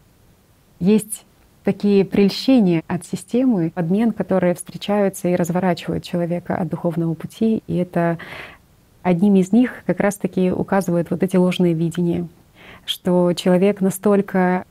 [0.80, 1.26] есть
[1.64, 7.62] такие прельщения от системы, подмен, которые встречаются и разворачивают человека от духовного пути.
[7.68, 8.18] И это
[9.04, 12.28] одним из них как раз-таки указывают вот эти ложные видения,
[12.86, 14.66] что человек настолько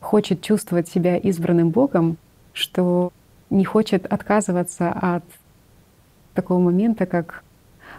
[0.00, 2.16] хочет чувствовать себя избранным Богом,
[2.52, 3.12] что
[3.50, 5.24] не хочет отказываться от
[6.34, 7.44] такого момента, как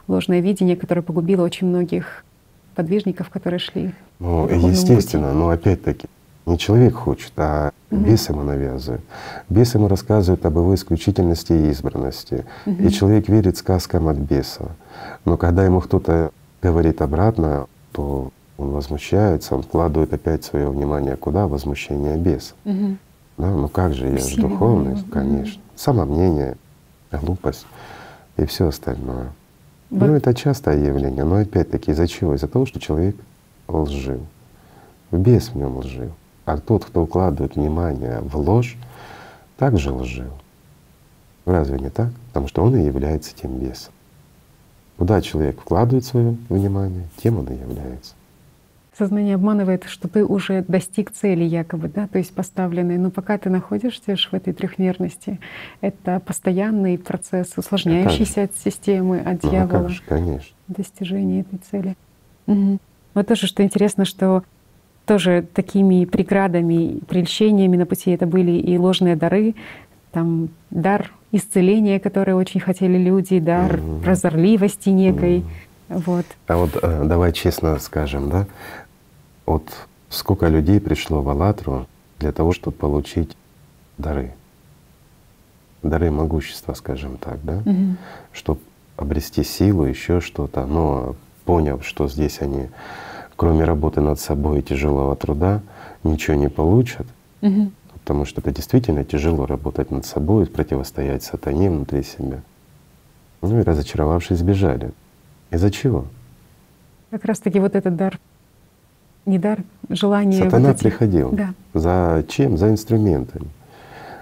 [0.07, 2.25] ложное видение, которое погубило очень многих
[2.73, 3.93] подвижников, которые шли.
[4.19, 5.37] Ну, естественно, пути.
[5.37, 6.07] но опять-таки
[6.45, 8.01] не человек хочет, а угу.
[8.01, 9.01] бес ему навязывает.
[9.49, 12.45] Бес ему рассказывает об его исключительности и избранности.
[12.65, 12.83] Угу.
[12.83, 14.71] И человек верит сказкам от беса.
[15.25, 16.31] Но когда ему кто-то
[16.61, 21.47] говорит обратно, то он возмущается, он вкладывает опять свое внимание куда?
[21.47, 22.53] Возмущение беса.
[22.65, 22.97] Угу.
[23.37, 25.61] Да, ну как же, я же духовный, конечно.
[25.75, 26.55] Самомнение,
[27.11, 27.65] глупость
[28.37, 29.31] и все остальное.
[29.93, 30.07] Вот.
[30.07, 32.33] Ну, это частое явление, но опять-таки из-за чего?
[32.33, 33.15] Из-за того, что человек
[33.67, 34.21] лжив.
[35.11, 36.11] Бес в нем лжив.
[36.45, 38.75] А тот, кто укладывает внимание в ложь,
[39.55, 40.31] также лжив.
[41.45, 42.09] Разве не так?
[42.29, 43.93] Потому что он и является тем бесом.
[44.97, 48.15] Куда человек вкладывает свое внимание, тем он и является.
[48.97, 52.97] Сознание обманывает, что ты уже достиг цели якобы, да, то есть поставленной.
[52.97, 55.39] Но пока ты находишься в этой трехмерности,
[55.81, 59.83] это постоянный процесс, усложняющийся от системы, от ну, дьявола.
[59.83, 60.55] Как же, конечно.
[60.67, 61.95] Достижение этой цели.
[62.45, 62.77] Угу.
[63.15, 64.43] Вот тоже, что интересно, что
[65.05, 69.55] тоже такими преградами, прельщениями на пути это были и ложные дары,
[70.11, 75.39] там дар исцеления, который очень хотели люди, дар mm прозорливости некой.
[75.39, 76.25] mm Вот.
[76.47, 78.47] А вот э, давай честно скажем, да,
[79.45, 79.63] вот
[80.09, 81.87] сколько людей пришло в Аллатру
[82.19, 83.35] для того, чтобы получить
[83.97, 84.33] дары,
[85.81, 87.95] дары могущества, скажем так, да, угу.
[88.31, 88.59] чтобы
[88.95, 91.15] обрести силу, еще что-то, но
[91.45, 92.69] поняв, что здесь они,
[93.35, 95.61] кроме работы над собой и тяжелого труда,
[96.03, 97.07] ничего не получат,
[97.41, 97.71] угу.
[97.93, 102.41] потому что это действительно тяжело работать над собой, противостоять сатане внутри себя.
[103.41, 104.91] Ну и разочаровавшись, сбежали.
[105.51, 106.05] Из-за чего?
[107.11, 108.19] Как раз таки вот этот дар
[109.25, 110.43] не дар, желание.
[110.43, 110.83] Сатана вот эти...
[110.83, 111.31] приходил.
[111.31, 111.53] Да.
[111.73, 112.57] За чем?
[112.57, 113.47] За инструментами.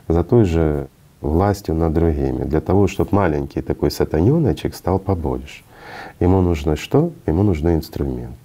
[0.07, 0.87] За той же
[1.21, 2.43] властью над другими.
[2.43, 5.63] Для того, чтобы маленький такой сатаненочек стал побольше.
[6.19, 7.11] Ему нужно что?
[7.25, 8.35] Ему нужны инструменты.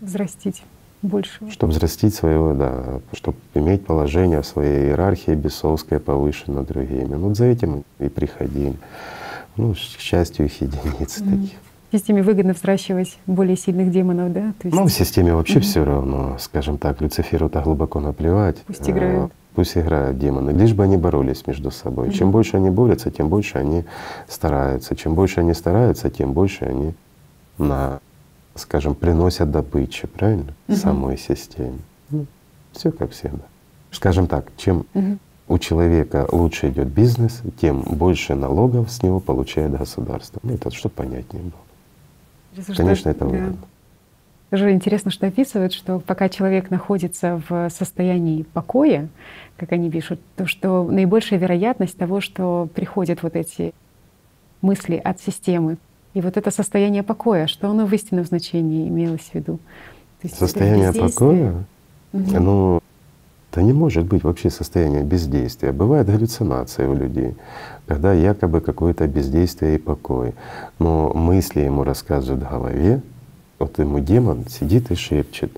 [0.00, 0.62] Взрастить
[1.02, 1.50] больше.
[1.50, 7.14] Чтобы взрастить своего, да, чтобы иметь положение в своей иерархии бесовское повыше над другими.
[7.14, 8.76] Ну, вот за этим и приходили.
[9.56, 11.30] Ну, к счастью, их единицы mm.
[11.30, 11.58] таких
[11.98, 14.52] системе выгодно взращивать более сильных демонов, да?
[14.58, 14.76] То есть...
[14.76, 18.56] Ну, в системе вообще все равно, скажем так, Люциферу-то глубоко наплевать.
[18.66, 19.32] Пусть играют.
[19.54, 22.12] Пусть играют демоны, лишь бы они боролись между собой.
[22.12, 23.84] Чем больше они борются, тем больше они
[24.28, 24.94] стараются.
[24.94, 26.92] Чем больше они стараются, тем больше они
[27.56, 28.00] на,
[28.54, 30.52] скажем, приносят добычу, правильно?
[30.68, 30.76] Угу.
[30.76, 31.78] Самой системе.
[32.10, 32.26] Ну,
[32.72, 33.44] все как всегда.
[33.90, 35.16] Скажем так, чем угу.
[35.48, 40.38] у человека лучше идет бизнес, тем больше налогов с него получает государство.
[40.42, 41.65] Ну, это чтобы понятнее было.
[42.76, 43.52] Конечно, это выгодно.
[43.52, 43.66] Да.
[44.50, 49.08] Тоже интересно, что описывают, что пока человек находится в состоянии покоя,
[49.56, 53.74] как они пишут, то что наибольшая вероятность того, что приходят вот эти
[54.62, 55.78] мысли от системы.
[56.14, 59.58] И вот это состояние покоя, что оно в истинном значении имелось в виду?
[60.22, 61.64] То есть состояние покоя?
[62.12, 62.40] Угу.
[62.40, 62.80] Ну,
[63.56, 65.72] это не может быть вообще состояние бездействия.
[65.72, 67.36] Бывают галлюцинации у людей,
[67.86, 70.34] когда якобы какое-то бездействие и покой.
[70.78, 73.00] Но мысли ему рассказывают в голове,
[73.58, 75.50] вот ему демон сидит и шепчет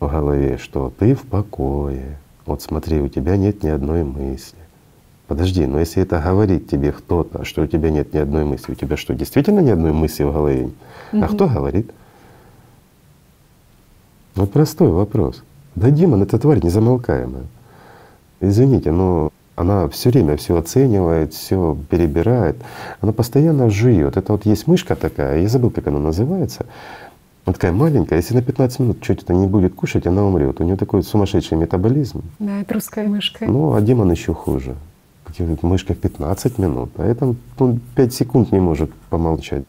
[0.00, 2.18] в голове, что ты в покое.
[2.44, 4.58] Вот смотри, у тебя нет ни одной мысли.
[5.28, 8.74] Подожди, но если это говорит тебе кто-то, что у тебя нет ни одной мысли, у
[8.74, 10.70] тебя что, действительно ни одной мысли в голове?
[11.12, 11.22] Угу.
[11.22, 11.92] А кто говорит?
[14.34, 15.44] Вот простой вопрос.
[15.78, 17.44] Да демон— это тварь незамолкаемая.
[18.40, 22.56] Извините, но она все время все оценивает, все перебирает,
[23.00, 24.16] она постоянно жует.
[24.16, 26.66] Это вот есть мышка такая, я забыл, как она называется.
[27.44, 30.60] Она такая маленькая, если на 15 минут что-то не будет кушать, она умрет.
[30.60, 32.22] У нее такой сумасшедший метаболизм.
[32.40, 33.46] Да, это русская мышка.
[33.46, 34.74] Ну, а демон еще хуже.
[35.62, 39.62] Мышка в 15 минут, а это он 5 секунд не может помолчать.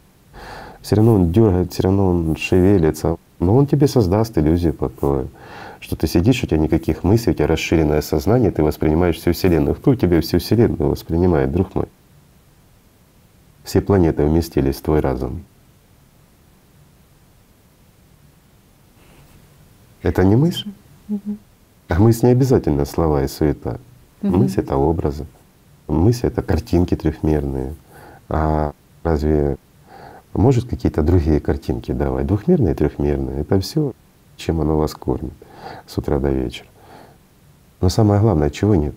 [0.82, 3.18] Все равно он дергает, все равно он шевелится.
[3.40, 5.28] Но он тебе создаст иллюзию покоя.
[5.80, 9.76] Что ты сидишь, у тебя никаких мыслей, у тебя расширенное сознание, ты воспринимаешь всю Вселенную.
[9.76, 11.88] Кто у тебя всю Вселенную воспринимает, друг мой?
[13.64, 15.44] Все планеты вместились в твой разум.
[20.02, 20.70] Это не мысль?
[21.88, 23.80] А мысль не обязательно слова и суета.
[24.22, 25.26] Мысль— это образы.
[25.88, 27.74] Мысль— это картинки трехмерные.
[28.28, 28.74] А
[29.04, 29.58] разве
[30.34, 32.28] может какие-то другие картинки давать?
[32.28, 33.94] Двухмерные, трехмерные— это все,
[34.36, 35.34] чем оно вас кормит
[35.88, 36.68] с утра до вечера.
[37.82, 38.96] Но самое главное, чего нет?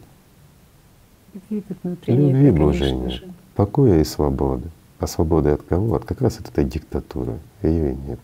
[2.07, 3.25] Любви Божией нет.
[3.55, 4.71] Покоя и свободы.
[4.99, 5.97] А свободы от кого?
[5.97, 7.39] От как раз от этой диктатуры.
[7.63, 8.21] Ее и нет.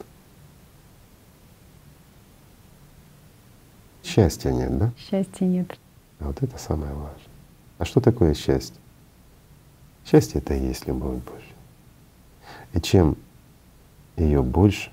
[4.02, 4.92] Счастья нет, да?
[4.96, 5.78] Счастья нет.
[6.20, 7.22] А вот это самое важное.
[7.78, 8.80] А что такое счастье?
[10.04, 11.54] Счастье— это и есть любовь Божья.
[12.72, 13.16] И чем
[14.16, 14.90] ее больше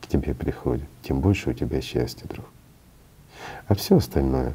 [0.00, 2.46] к тебе приходит, тем больше у тебя счастья, друг.
[3.66, 4.54] А все остальное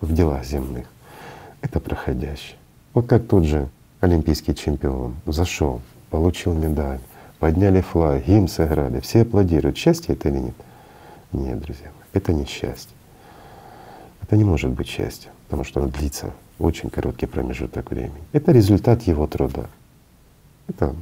[0.00, 0.86] в делах земных—
[1.60, 2.56] это проходящее.
[2.94, 3.68] Вот как тот же
[4.00, 5.80] олимпийский чемпион зашел,
[6.10, 7.00] получил медаль,
[7.38, 9.76] подняли флаг, гимн сыграли, все аплодируют.
[9.76, 10.54] Счастье это или нет?
[11.32, 12.96] Нет, друзья мои, это не счастье.
[14.22, 18.22] Это не может быть счастье, потому что оно длится очень короткий промежуток времени.
[18.32, 19.66] Это результат его труда.
[20.68, 20.94] Это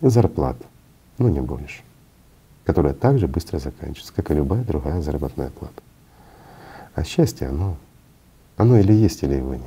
[0.00, 0.64] зарплата,
[1.18, 1.82] ну не больше,
[2.64, 5.82] которая также быстро заканчивается, как и любая другая заработная плата.
[6.94, 7.76] А счастье, оно,
[8.56, 9.62] оно или есть, или его нет.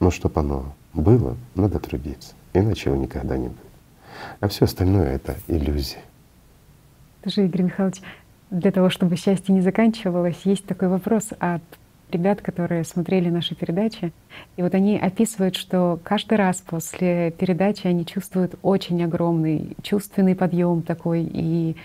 [0.00, 3.58] Но чтобы оно было, надо трудиться, иначе его никогда не будет.
[4.40, 6.02] А все остальное— это иллюзия.
[7.24, 8.00] Даже, Игорь Михайлович,
[8.50, 11.62] для того, чтобы счастье не заканчивалось, есть такой вопрос от
[12.10, 14.12] ребят, которые смотрели наши передачи.
[14.56, 20.82] И вот они описывают, что каждый раз после передачи они чувствуют очень огромный чувственный подъем
[20.82, 21.76] такой, и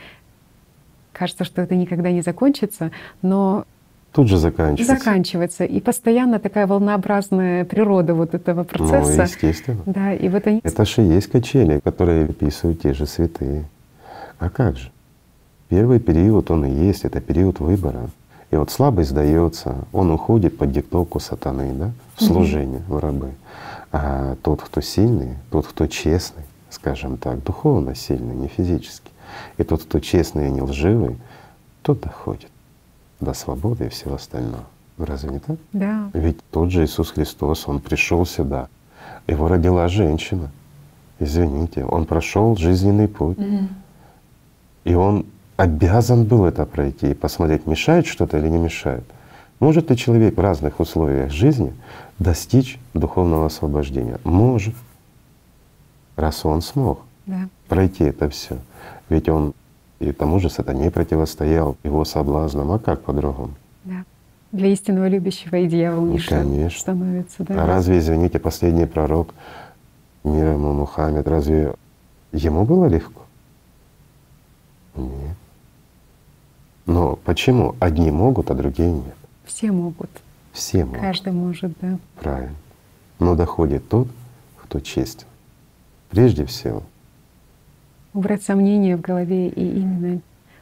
[1.11, 2.91] кажется, что это никогда не закончится,
[3.21, 3.65] но
[4.13, 4.95] Тут же заканчивается.
[4.95, 5.63] заканчивается.
[5.65, 9.23] И постоянно такая волнообразная природа вот этого Ну, процесса.
[9.23, 9.81] естественно.
[9.87, 13.65] да, и вот они Это же есть качели, которые описывают те же святые.
[14.37, 14.91] А как же?
[15.69, 18.09] Первый период он и есть, это период выбора.
[18.51, 23.31] И вот слабый сдается, он уходит под диктовку сатаны, да, в служение, в рабы.
[23.91, 29.09] А тот, кто сильный, тот, кто честный, скажем так, духовно сильный, не физически,
[29.57, 31.15] и тот, кто честный и не лживый,
[31.81, 32.49] тот доходит
[33.19, 34.65] до свободы и всего остального.
[34.97, 35.57] Разве не так?
[35.71, 38.67] Да, Ведь тот же Иисус Христос, Он пришел сюда,
[39.27, 40.51] Его родила женщина.
[41.19, 43.37] Извините, Он прошел жизненный путь,
[44.83, 45.25] и Он
[45.57, 49.03] обязан был это пройти и посмотреть, мешает что-то или не мешает.
[49.59, 51.73] Может ли человек в разных условиях жизни
[52.19, 54.19] достичь духовного освобождения?
[54.23, 54.75] Может,
[56.15, 57.47] раз он смог да.
[57.67, 58.57] пройти это все.
[59.09, 59.53] Ведь он
[60.03, 63.53] и тому же сатане противостоял его соблазнам, а как по-другому?
[63.85, 64.03] Да.
[64.51, 66.79] Для истинного любящего и дьявол Ну, ничто конечно.
[66.79, 67.43] становится.
[67.43, 67.63] Да.
[67.63, 69.33] А разве, извините, последний пророк,
[70.23, 71.73] мир ему Мухаммед, разве
[72.31, 73.21] ему было легко?
[74.95, 75.35] Нет.
[76.85, 79.15] Но почему одни могут, а другие нет?
[79.45, 80.09] Все могут,
[80.51, 81.97] Все могут, каждый может, да.
[82.19, 82.55] правильно.
[83.19, 84.07] Но доходит тот,
[84.61, 85.25] кто честен.
[86.09, 86.83] Прежде всего.
[88.13, 90.19] Убрать сомнения в голове и именно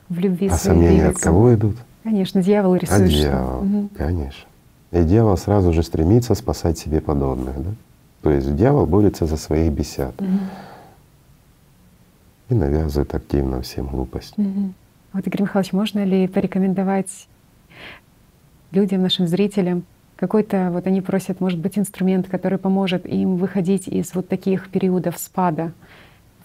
[0.09, 1.75] в любви А своей сомнения от кого идут?
[2.03, 3.11] Конечно, дьявол От рисует.
[3.11, 3.89] что- дьявола, Мгм.
[3.89, 4.47] конечно.
[4.91, 7.55] И дьявол сразу же стремится спасать себе подобных.
[7.61, 7.71] Да?
[8.23, 10.39] То есть дьявол борется за своих бесят Мгм.
[12.49, 14.37] и навязывает активно всем глупость.
[14.37, 14.73] Мгм.
[15.13, 17.27] Вот, Игорь Михайлович, можно ли порекомендовать
[18.71, 19.83] людям, нашим зрителям,
[20.15, 25.17] какой-то, вот они просят, может быть, инструмент, который поможет им выходить из вот таких периодов
[25.17, 25.71] спада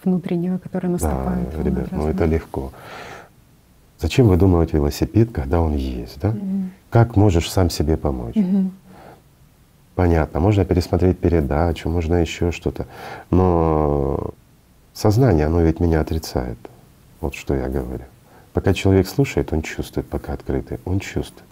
[0.07, 1.65] внутреннего, который Да, наступает.
[1.65, 2.71] ребят, ну это легко.
[3.99, 6.29] Зачем выдумывать велосипед, когда он есть, да?
[6.29, 6.71] Мгм.
[6.89, 8.35] Как можешь сам себе помочь?
[8.35, 8.71] Мгм.
[9.95, 12.85] Понятно, можно пересмотреть передачу, можно еще что-то,
[13.31, 14.31] но
[14.93, 16.57] сознание, оно ведь меня отрицает.
[17.19, 18.03] Вот что я говорю.
[18.53, 21.43] Пока человек слушает, он чувствует, пока открытый, он чувствует.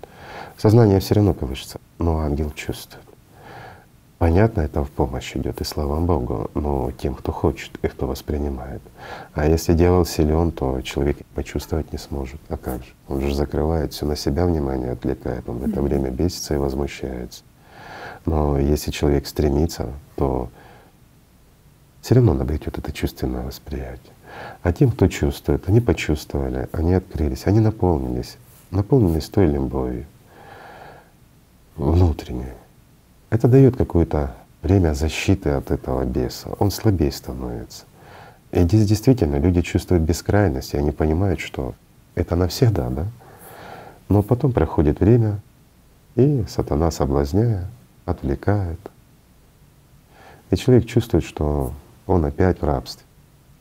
[0.57, 3.04] Сознание все равно колышется, но ангел чувствует.
[4.17, 8.81] Понятно, это в помощь идет, и слава Богу, но тем, кто хочет и кто воспринимает.
[9.33, 12.39] А если дьявол силен, то человек почувствовать не сможет.
[12.47, 12.93] А как же?
[13.09, 17.43] Он же закрывает все на себя внимание, отвлекает, он в это время бесится и возмущается.
[18.25, 20.49] Но если человек стремится, то
[22.01, 24.13] все равно он обретет это чувственное восприятие.
[24.63, 28.37] А тем, кто чувствует, они почувствовали, они открылись, они наполнились,
[28.71, 30.05] наполнились той любовью
[31.75, 32.53] внутренней.
[33.29, 36.49] Это дает какое-то время защиты от этого беса.
[36.59, 37.85] Он слабее становится.
[38.51, 41.75] И здесь действительно люди чувствуют бескрайность, и они понимают, что
[42.15, 43.05] это навсегда, да?
[44.07, 45.39] Но потом проходит время,
[46.15, 47.67] и сатана, соблазняя,
[48.05, 48.79] отвлекает.
[50.51, 51.73] И человек чувствует, что
[52.07, 53.03] он опять в рабстве,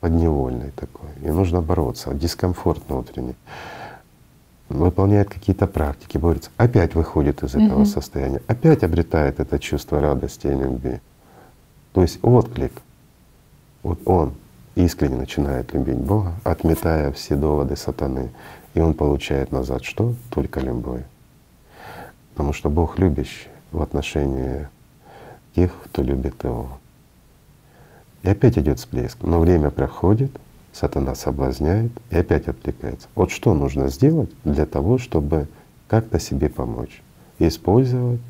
[0.00, 3.36] подневольный такой, и нужно бороться, дискомфорт внутренний.
[4.68, 7.84] Выполняет какие-то практики, борется, опять выходит из этого угу.
[7.84, 11.00] состояния, опять обретает это чувство радости и любви.
[11.92, 12.72] То есть отклик.
[13.82, 14.32] Вот он
[14.74, 18.30] искренне начинает любить Бога, отметая все доводы сатаны,
[18.72, 20.14] и он получает назад что?
[20.30, 21.02] Только любовь.
[22.32, 24.68] Потому что Бог любящий в отношении
[25.54, 26.78] тех, кто любит Его.
[28.22, 29.18] И опять идет всплеск.
[29.22, 30.32] Но время проходит,
[30.74, 33.08] сатана соблазняет и опять отвлекается.
[33.14, 35.48] Вот что нужно сделать для того, чтобы
[35.88, 37.02] как-то себе помочь?
[37.38, 38.20] Использовать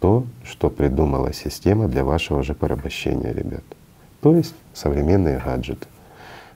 [0.00, 3.64] то, что придумала система для вашего же порабощения, ребят.
[4.20, 5.86] То есть современные гаджеты.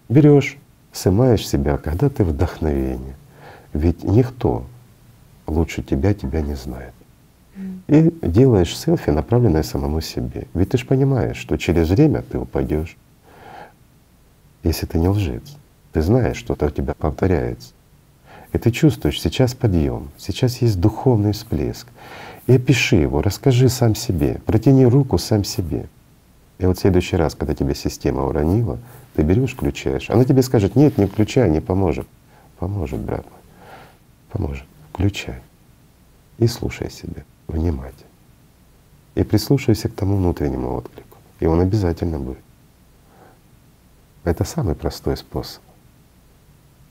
[0.08, 0.58] Берешь,
[0.92, 3.16] снимаешь себя, когда ты вдохновение.
[3.72, 4.64] Ведь никто
[5.46, 6.94] лучше тебя тебя не знает.
[7.86, 10.46] И делаешь селфи, направленное самому себе.
[10.54, 12.96] Ведь ты же понимаешь, что через время ты упадешь,
[14.62, 15.56] если ты не лжец.
[15.92, 17.72] Ты знаешь, что-то у тебя повторяется.
[18.52, 21.86] И ты чувствуешь, сейчас подъем, сейчас есть духовный всплеск.
[22.46, 25.86] И опиши его, расскажи сам себе, протяни руку сам себе.
[26.58, 28.78] И вот в следующий раз, когда тебя система уронила,
[29.14, 30.10] ты берешь, включаешь.
[30.10, 32.06] Она тебе скажет, нет, не включай, не поможет.
[32.58, 33.40] Поможет, брат мой,
[34.30, 34.66] поможет.
[34.92, 35.40] Включай
[36.42, 38.10] и слушай себя внимательно.
[39.14, 41.18] И прислушайся к тому внутреннему отклику.
[41.40, 42.38] И он обязательно будет.
[44.24, 45.62] Это самый простой способ.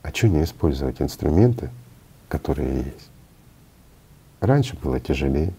[0.02, 1.70] А что не использовать инструменты,
[2.28, 3.10] которые есть?
[4.40, 5.52] Раньше было тяжелее.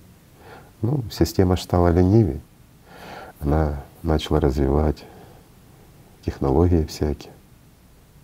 [0.81, 2.41] Ну, система стала ленивее.
[3.39, 5.05] Она начала развивать
[6.25, 7.31] технологии всякие.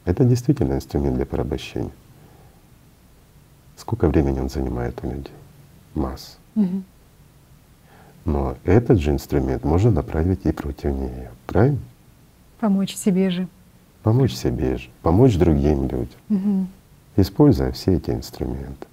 [0.06, 1.92] Это действительно инструмент для порабощения.
[3.78, 5.34] Сколько времени он занимает у людей?
[5.96, 6.38] Масс.
[6.56, 6.84] Угу.
[8.26, 11.80] Но этот же инструмент можно направить и против нее, правильно?
[12.60, 13.48] Помочь себе же.
[14.04, 16.68] Помочь себе же, помочь другим людям, угу.
[17.18, 18.88] используя все эти инструменты.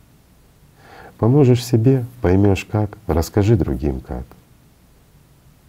[1.18, 4.24] Поможешь себе, поймешь как, расскажи другим как.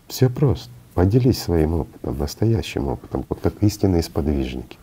[0.07, 0.69] Все просто.
[0.93, 4.77] Поделись своим опытом, настоящим опытом, вот как истинные сподвижники,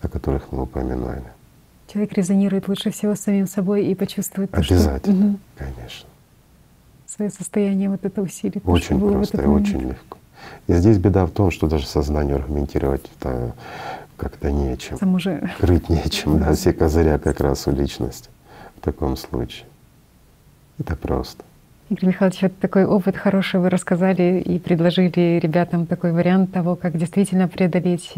[0.00, 1.24] о которых мы упоминали.
[1.92, 4.52] Человек резонирует лучше всего с самим собой и почувствует.
[4.52, 5.10] Обязательно, что...
[5.10, 5.38] угу.
[5.56, 6.08] конечно.
[7.06, 8.62] Свое состояние вот это усилит.
[8.64, 10.11] Очень просто и очень легко.
[10.66, 13.54] И здесь беда в том, что даже сознанию аргументировать это
[14.16, 14.96] как-то нечем.
[14.98, 15.50] Само же.
[15.58, 18.28] Крыть нечем, да, все козыря как раз у личности
[18.76, 19.66] в таком случае.
[20.78, 21.44] Это просто.
[21.90, 26.96] Игорь Михайлович, вот такой опыт хороший вы рассказали и предложили ребятам такой вариант того, как
[26.96, 28.14] действительно преодолеть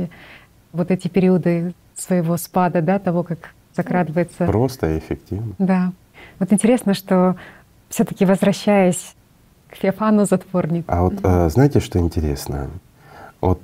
[0.73, 4.47] вот эти периоды своего спада, да, того, как закрадывается.
[4.47, 5.55] Просто и эффективно.
[5.59, 5.93] Да.
[6.39, 7.37] Вот интересно, что
[7.89, 9.15] все таки возвращаясь
[9.75, 10.87] к Феофану затворнику.
[10.89, 12.71] А вот mm знаете, что интересно?
[13.41, 13.59] Вот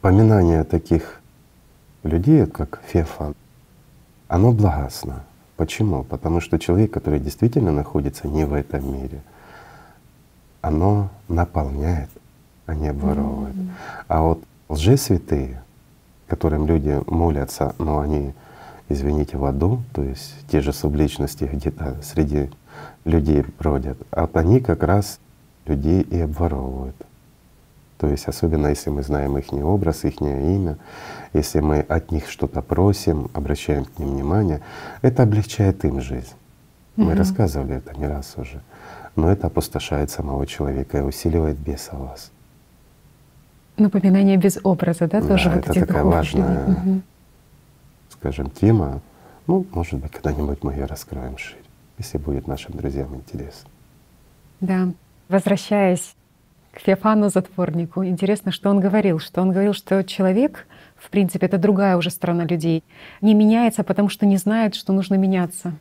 [0.00, 1.20] поминание таких
[2.04, 3.34] людей, как Феофан,
[4.28, 5.24] оно благостно.
[5.56, 6.04] Почему?
[6.04, 9.22] Потому что человек, который действительно находится не в этом мире,
[10.62, 12.10] оно наполняет,
[12.66, 13.56] а не обворовывает.
[13.56, 13.68] Mm-hmm.
[14.08, 15.62] А вот лжесвятые,
[16.28, 18.32] которым люди молятся, но они,
[18.88, 22.50] извините, в аду, то есть те же субличности где-то среди
[23.04, 25.18] людей бродят, а вот они как раз
[25.70, 26.96] людей и обворовывают.
[27.98, 30.78] То есть особенно если мы знаем их образ, их имя,
[31.32, 34.60] если мы от них что-то просим, обращаем к ним внимание,
[35.02, 36.34] это облегчает им жизнь.
[36.96, 38.60] Мы рассказывали это не раз уже.
[39.16, 42.30] Но это опустошает самого человека и усиливает беса вас.
[43.76, 47.00] Напоминание без образа, да, тоже да, вот это такая важная, угу.
[48.10, 49.00] скажем, тема.
[49.46, 51.62] Ну, может быть, когда-нибудь мы ее раскроем шире,
[51.98, 53.70] если будет нашим друзьям интересно.
[54.60, 54.88] Да.
[55.30, 56.16] Возвращаясь
[56.72, 60.66] к Феофану Затворнику, интересно, что он говорил, что он говорил, что человек,
[60.96, 62.82] в принципе, это другая уже сторона людей,
[63.20, 65.72] не меняется, потому что не знает, что нужно меняться.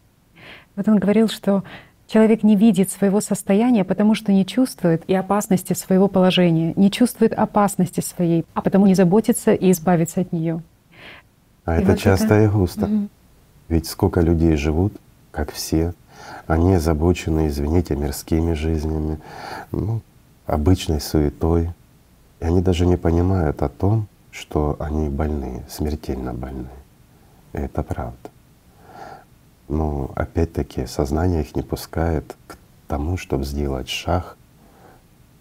[0.75, 1.63] Вот он говорил, что
[2.07, 7.33] Человек не видит своего состояния, потому что не чувствует и опасности своего положения, не чувствует
[7.33, 10.63] опасности своей, а потому не заботится и избавиться от нее.
[11.65, 12.45] А и это вот часто это...
[12.45, 12.85] и густо.
[12.87, 13.09] Угу.
[13.67, 14.93] Ведь сколько людей живут,
[15.29, 15.93] как все,
[16.49, 19.19] они озабочены, извините, мирскими жизнями,
[19.71, 20.01] ну,
[20.45, 21.71] обычной суетой.
[22.41, 26.69] И они даже не понимают о том, что они больны, смертельно больны.
[27.53, 28.29] И это правда
[29.69, 32.57] но опять-таки сознание их не пускает к
[32.87, 34.35] тому, чтобы сделать шаг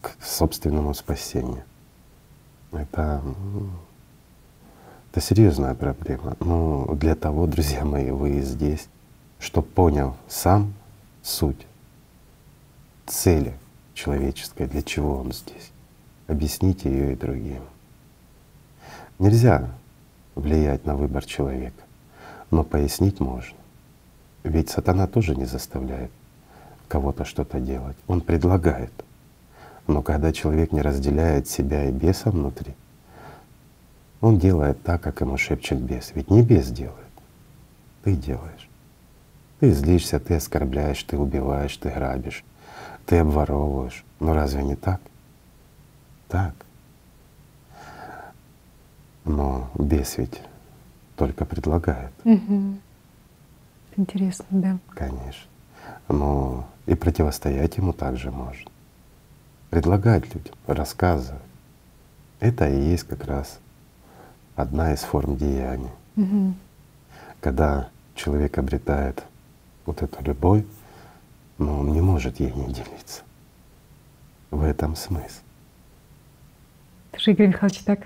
[0.03, 1.65] к собственному спасению.
[2.71, 3.23] Это,
[5.11, 6.37] это серьезная проблема.
[6.41, 8.87] Но для того, друзья мои, вы здесь,
[9.41, 10.75] что понял сам
[11.23, 11.67] суть
[13.07, 13.55] цели
[13.95, 15.71] человеческой, для чего он здесь.
[16.27, 17.63] Объясните ее и другим.
[19.19, 19.69] Нельзя
[20.35, 21.83] влиять на выбор человека,
[22.51, 23.57] но пояснить можно.
[24.45, 26.11] Ведь сатана тоже не заставляет
[26.87, 27.97] кого-то что-то делать.
[28.07, 28.93] Он предлагает.
[29.87, 32.75] Но когда человек не разделяет себя и беса внутри,
[34.21, 36.13] он делает так, как ему шепчет бес.
[36.15, 36.95] Ведь не бес делает,
[38.03, 38.58] ты делаешь.
[39.61, 42.45] Ты злишься, ты оскорбляешь, ты убиваешь, ты грабишь,
[43.07, 44.05] ты обворовываешь.
[44.21, 45.01] Но разве не так?
[46.29, 46.55] Так.
[49.25, 50.41] Но бес ведь
[51.17, 52.13] только предлагает.
[52.25, 52.79] Угу.
[53.97, 54.79] Интересно, да.
[54.91, 55.49] Конечно.
[56.09, 58.71] Но и противостоять ему также можно.
[59.71, 61.43] Предлагать людям, рассказывать.
[62.41, 63.59] Это и есть как раз
[64.55, 65.91] одна из форм деяния.
[66.17, 66.55] Угу.
[67.41, 69.25] Когда человек обретает
[69.89, 70.65] вот эту любовь,
[71.57, 73.23] но он не может ей не делиться.
[74.51, 75.41] В этом смысл.
[77.13, 78.01] Даже Игорь Михайлович так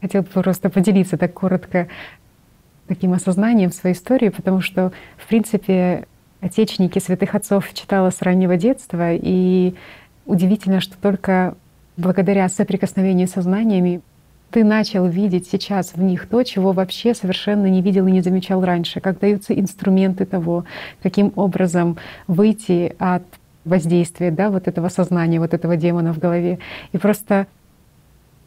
[0.00, 1.88] хотел просто поделиться так коротко
[2.88, 6.06] таким осознанием своей истории, потому что, в принципе,
[6.40, 9.74] отечники святых отцов читала с раннего детства, и
[10.26, 11.56] удивительно, что только
[11.96, 14.02] благодаря соприкосновению со знаниями
[14.52, 18.64] ты начал видеть сейчас в них то, чего вообще совершенно не видел и не замечал
[18.64, 20.64] раньше, как даются инструменты того,
[21.02, 21.96] каким образом
[22.26, 23.22] выйти от
[23.64, 26.58] воздействия да, вот этого сознания, вот этого демона в голове.
[26.92, 27.46] И просто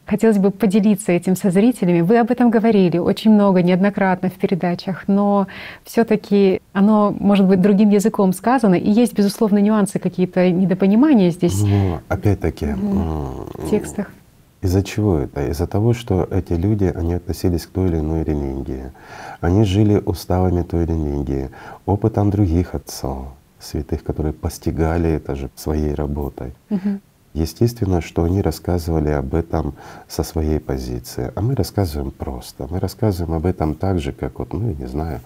[0.07, 2.01] Хотелось бы поделиться этим со зрителями.
[2.01, 5.47] Вы об этом говорили очень много, неоднократно в передачах, но
[5.83, 11.59] все-таки оно может быть другим языком сказано, и есть, безусловно, нюансы, какие-то недопонимания здесь.
[11.59, 14.11] Ну, опять-таки, в текстах.
[14.65, 15.45] Из-за чего это?
[15.51, 18.91] Из-за того, что эти люди, они относились к той или иной религии.
[19.39, 21.51] Они жили уставами той религии,
[21.85, 23.27] опытом других отцов,
[23.59, 26.55] святых, которые постигали это же своей работой.
[26.71, 26.99] Угу.
[27.35, 29.75] Естественно, что они рассказывали об этом
[30.07, 32.65] со своей позиции, а мы рассказываем просто.
[32.67, 35.21] Мы рассказываем об этом так же, как вот, ну, не знаю,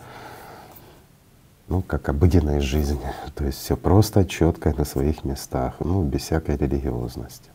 [1.70, 3.10] ну, как обыденной жизни.
[3.36, 7.50] То есть все просто, четко на своих местах, ну, без всякой религиозности.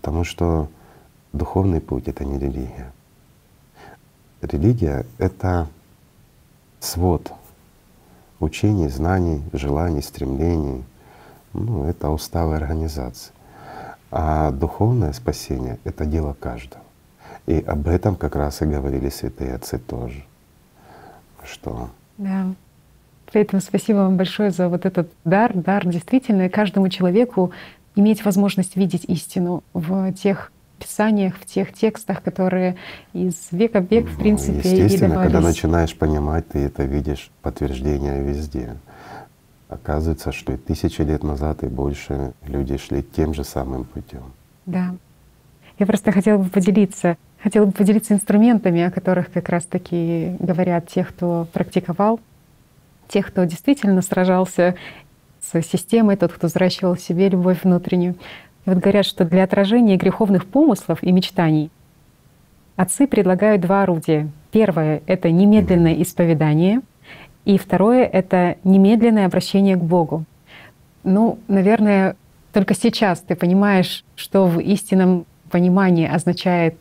[0.00, 0.68] Потому что
[1.34, 2.92] духовный путь— это не религия.
[4.40, 5.68] Религия— это
[6.80, 7.32] свод
[8.40, 10.84] учений, знаний, желаний, стремлений.
[11.52, 13.32] Ну, это уставы организации.
[14.10, 16.82] А духовное спасение— это дело каждого.
[17.46, 20.24] И об этом как раз и говорили святые отцы тоже,
[21.44, 22.46] что да.
[23.32, 25.52] Поэтому спасибо вам большое за вот этот дар.
[25.54, 27.50] Дар действительно каждому человеку
[27.96, 32.76] иметь возможность видеть истину в тех писаниях, в тех текстах, которые
[33.12, 37.30] из века в век, в принципе, ну, Естественно, и когда начинаешь понимать, ты это видишь
[37.42, 38.76] подтверждение везде.
[39.68, 44.22] Оказывается, что и тысячи лет назад и больше люди шли тем же самым путем.
[44.66, 44.94] Да.
[45.78, 51.04] Я просто хотела бы поделиться, хотела бы поделиться инструментами, о которых как раз-таки говорят те,
[51.04, 52.20] кто практиковал,
[53.08, 54.76] тех, кто действительно сражался
[55.40, 58.14] с системой, тот, кто взращивал в себе любовь внутреннюю.
[58.66, 61.70] И вот говорят, что для отражения греховных помыслов и мечтаний
[62.76, 64.28] отцы предлагают два орудия.
[64.50, 66.80] Первое— это немедленное исповедание—
[67.44, 70.24] и второе— это немедленное обращение к Богу.
[71.02, 72.16] Ну, наверное,
[72.52, 76.80] только сейчас ты понимаешь, что в истинном понимании означает,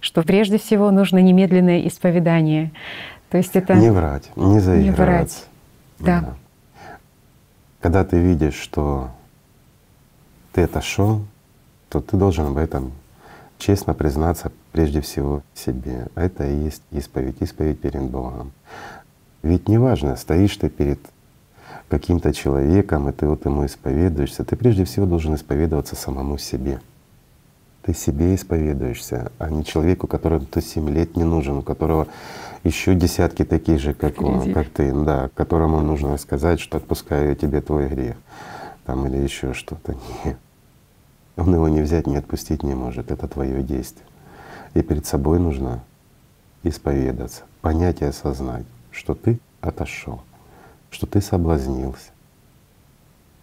[0.00, 2.70] что прежде всего нужно немедленное исповедание.
[3.30, 4.84] То есть это не врать, не заигрываться.
[4.84, 5.46] Не врать.
[5.98, 6.20] Да.
[6.20, 6.34] да.
[7.80, 9.10] Когда ты видишь, что
[10.52, 11.22] ты отошел,
[11.88, 12.92] то ты должен об этом
[13.58, 16.06] честно признаться прежде всего себе.
[16.14, 18.52] Это и есть исповедь, исповедь перед Богом.
[19.42, 20.98] Ведь неважно, стоишь ты перед
[21.88, 26.80] каким-то человеком, и ты вот ему исповедуешься, ты прежде всего должен исповедоваться самому себе.
[27.82, 32.06] Ты себе исповедуешься, а не человеку, которому ты семь лет не нужен, у которого
[32.62, 37.34] еще десятки таких же, как, он, как ты, да, которому нужно сказать, что отпускаю я
[37.34, 38.16] тебе твой грех,
[38.90, 39.94] там или еще что-то.
[40.24, 40.36] Нет.
[41.36, 43.12] Он его не взять, не отпустить не может.
[43.12, 44.04] Это твое действие.
[44.74, 45.80] И перед собой нужно
[46.64, 50.22] исповедаться, понять и осознать что ты отошел,
[50.90, 52.10] что ты соблазнился.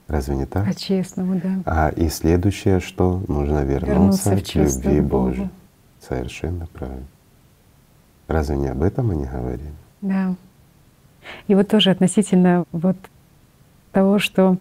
[0.09, 0.65] Разве не так?
[0.65, 1.59] По-честному, да.
[1.65, 5.49] А и следующее, что нужно вернуться, вернуться к любви Божьей.
[6.01, 7.07] Совершенно правильно.
[8.27, 9.73] Разве не об этом они говорили?
[10.01, 10.35] Да.
[11.47, 12.97] И вот тоже относительно вот
[13.93, 14.57] того, что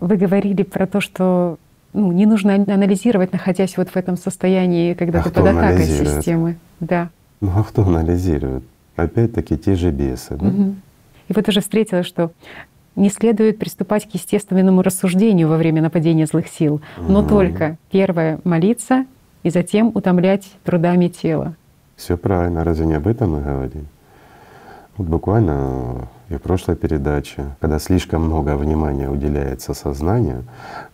[0.00, 1.58] вы говорили про то, что
[1.92, 6.56] ну, не нужно анализировать, находясь вот в этом состоянии, когда а ты под атакой системы.
[6.80, 7.10] Да.
[7.40, 8.64] Ну а кто анализирует?
[9.02, 10.36] опять-таки те же бесы.
[10.36, 10.46] Да?
[10.46, 10.74] Угу.
[11.28, 12.32] И вот уже встретила, что
[12.96, 19.06] не следует приступать к естественному рассуждению во время нападения злых сил, но только первое— молиться
[19.42, 21.54] и затем утомлять трудами тела.
[21.96, 23.86] Все правильно, разве не об этом мы говорим?
[24.96, 30.44] Вот буквально и в прошлой передаче, когда слишком много внимания уделяется сознанию,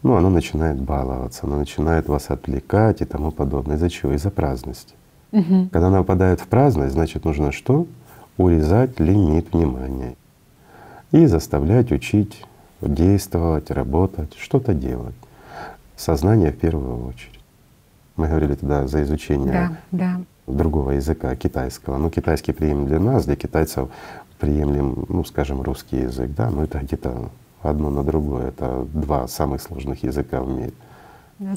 [0.02, 3.76] ну, оно начинает баловаться, оно начинает вас отвлекать и тому подобное.
[3.76, 4.12] Из-за чего?
[4.12, 4.94] Из-за праздности.
[5.32, 5.68] Угу.
[5.70, 7.86] Когда оно попадает в праздность, значит нужно что?
[8.38, 10.16] Урезать лимит внимания
[11.12, 12.42] и заставлять учить
[12.80, 15.14] действовать, работать, что-то делать.
[15.96, 17.40] Сознание в первую очередь.
[18.16, 20.20] Мы говорили тогда за изучение Да, да.
[20.46, 21.98] другого языка, китайского.
[21.98, 23.90] Ну, китайский прием для нас, для китайцев
[24.38, 27.30] приемлем, ну, скажем, русский язык, да, но это где-то
[27.62, 28.48] одно на другое.
[28.48, 30.72] Это два самых сложных языка в мире.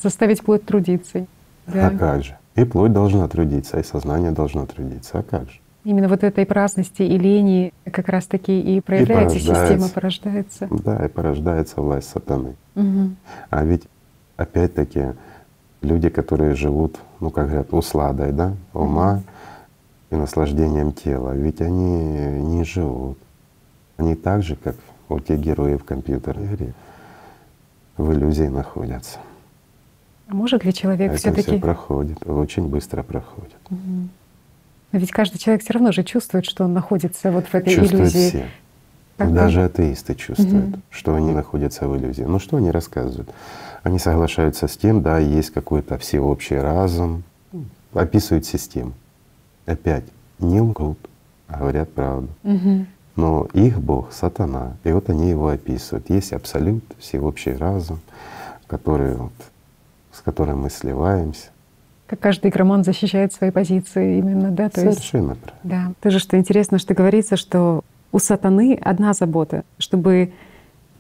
[0.01, 1.26] Заставить плоть трудиться.
[1.68, 1.88] Да.
[1.88, 2.38] А как же?
[2.56, 5.19] И плоть должна трудиться, и сознание должно трудиться.
[5.19, 5.60] А как же?
[5.85, 9.73] Именно вот этой праздности и лени как раз-таки и проявляется, порождается.
[9.73, 10.68] система порождается.
[10.69, 12.56] Да, и порождается власть сатаны.
[12.76, 13.15] Мгм.
[13.49, 13.84] А ведь
[14.35, 15.14] опять-таки
[15.81, 19.22] люди, которые живут, ну как говорят, усладой, да, ума
[20.11, 23.18] и наслаждением тела, ведь они не живут.
[23.98, 24.76] Они так же, как
[25.07, 26.73] вот те герои в компьютерной игре,
[27.98, 29.19] в иллюзии находятся.
[30.27, 33.56] А может ли человек Это все-таки все проходит, очень быстро проходит.
[33.69, 38.11] Но ведь каждый человек все равно же чувствует, что он находится вот в этой Чувствуют
[38.14, 38.30] иллюзии.
[38.30, 38.45] все.
[39.18, 40.81] Как Даже атеисты чувствуют, Мгм.
[40.90, 42.23] что они находятся в иллюзии.
[42.23, 43.30] Ну что они рассказывают?
[43.84, 47.23] Они соглашаются с тем, да, есть какой-то всеобщий разум,
[47.94, 48.94] описывают систему.
[49.70, 50.06] Опять
[50.40, 50.98] не лгут,
[51.48, 52.30] а говорят правду.
[52.41, 52.88] Мгм.
[53.16, 54.78] Но их Бог— сатана.
[54.84, 56.10] И вот они его описывают.
[56.10, 58.00] Есть абсолют, всеобщий разум,
[58.66, 59.34] который вот,
[60.12, 61.50] с которым мы сливаемся.
[62.08, 64.70] Как каждый игроман защищает свои позиции именно, да?
[64.70, 65.60] То есть, Совершенно правильно.
[65.64, 65.94] да.
[66.02, 70.32] Тоже что интересно, что говорится, что у сатаны одна забота, чтобы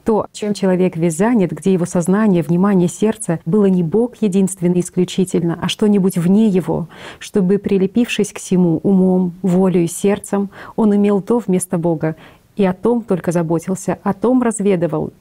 [0.09, 5.59] то, чем человек весь занят, где его сознание, внимание, сердце, было не Бог единственный исключительно,
[5.61, 6.87] а что-нибудь вне его,
[7.19, 12.15] чтобы, прилепившись к всему умом, волею, сердцем, он имел то вместо Бога
[12.55, 15.13] и о том только заботился, о том разведывал,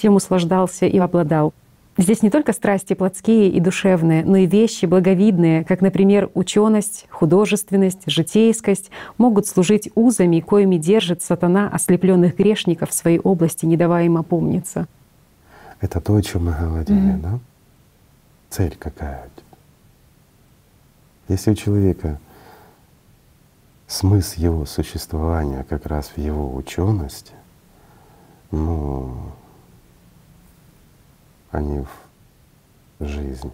[0.00, 1.52] тем услаждался и обладал.
[1.98, 8.04] Здесь не только страсти плотские и душевные, но и вещи благовидные, как, например, ученость, художественность,
[8.06, 14.16] житейскость, могут служить узами, коими держит сатана ослепленных грешников в своей области, не давая им
[14.16, 14.86] опомниться.
[15.80, 17.40] Это то, о чем мы говорили, да?
[18.48, 19.58] Цель какая у тебя?
[21.26, 22.20] Если у человека
[23.88, 27.32] смысл его существования как раз в его учености,
[28.52, 29.16] ну,
[31.50, 31.84] а не
[32.98, 33.52] в жизни,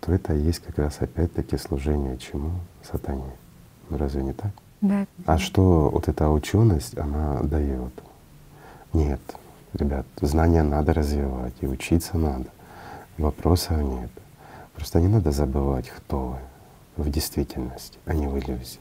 [0.00, 2.50] то это и есть как раз опять-таки служение чему?
[2.82, 3.30] Сатане.
[3.88, 4.50] Ну разве не так?
[4.80, 5.06] Да.
[5.26, 7.92] А что вот эта ученость, она дает?
[8.92, 9.20] Нет,
[9.74, 12.46] ребят, знания надо развивать и учиться надо.
[13.16, 14.10] Вопросов нет.
[14.74, 16.38] Просто не надо забывать, кто
[16.96, 18.80] вы в действительности, а не в иллюзии.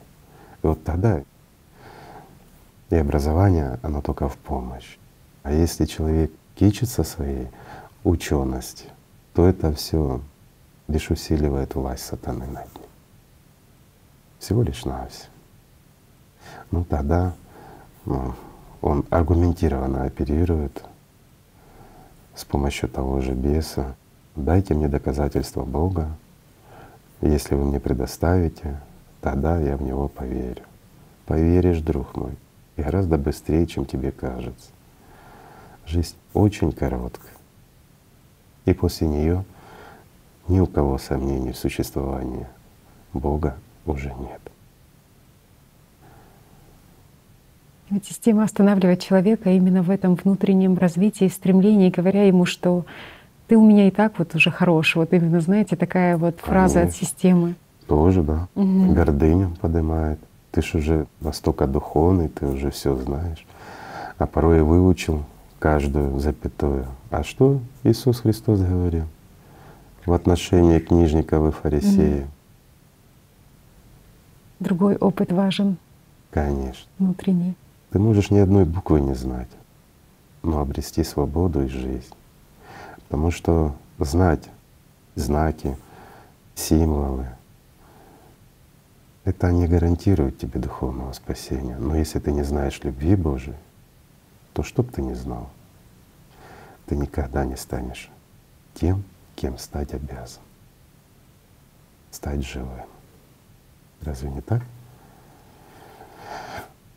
[0.63, 1.21] И вот тогда
[2.89, 4.97] и образование, оно только в помощь.
[5.43, 6.31] А если человек
[6.61, 7.47] кичится своей
[8.03, 8.91] ученостью,
[9.33, 10.21] то это все
[10.87, 12.85] лишь усиливает власть сатаны над ним.
[14.37, 15.31] Всего лишь навсего.
[16.69, 17.33] Ну тогда
[18.05, 18.35] ну,
[18.79, 20.83] он аргументированно оперирует
[22.35, 23.95] с помощью того же беса.
[24.35, 26.09] Дайте мне доказательства Бога.
[27.21, 28.79] Если вы мне предоставите,
[29.19, 30.61] тогда я в него поверю.
[31.25, 32.33] Поверишь, друг мой,
[32.75, 34.69] и гораздо быстрее, чем тебе кажется.
[35.85, 37.31] Жизнь очень короткая.
[38.65, 39.43] И после нее
[40.47, 42.47] ни у кого сомнений в существовании
[43.13, 43.55] Бога
[43.85, 44.41] уже нет.
[47.89, 52.85] Ведь система останавливает человека именно в этом внутреннем развитии, стремлении, говоря ему, что
[53.47, 54.95] ты у меня и так вот уже хорош.
[54.95, 57.05] Вот именно, знаете, такая вот фраза от Конечно.
[57.05, 57.55] системы.
[57.87, 58.47] Тоже, да.
[58.55, 58.93] Мгм.
[58.93, 60.19] Гордыню поднимает.
[60.51, 63.45] Ты ж уже настолько духовный, ты уже все знаешь.
[64.17, 65.23] А порой и выучил
[65.61, 66.87] каждую запятую.
[67.11, 69.05] А что Иисус Христос говорил
[70.07, 72.27] в отношении книжников и фарисеев?
[74.59, 75.77] Другой опыт важен,
[76.31, 76.89] Конечно.
[76.97, 77.55] внутренний.
[77.91, 79.49] Ты можешь ни одной буквы не знать,
[80.41, 82.13] но обрести свободу и жизнь.
[83.07, 84.49] Потому что знать
[85.13, 85.77] знаки,
[86.55, 87.27] символы,
[89.25, 91.77] это не гарантирует тебе духовного спасения.
[91.77, 93.57] Но если ты не знаешь любви Божией,
[94.53, 95.49] то что бы ты ни знал,
[96.85, 98.09] ты никогда не станешь
[98.73, 99.03] тем,
[99.35, 100.41] кем стать обязан.
[102.11, 102.85] Стать живым.
[104.01, 104.61] Разве не так?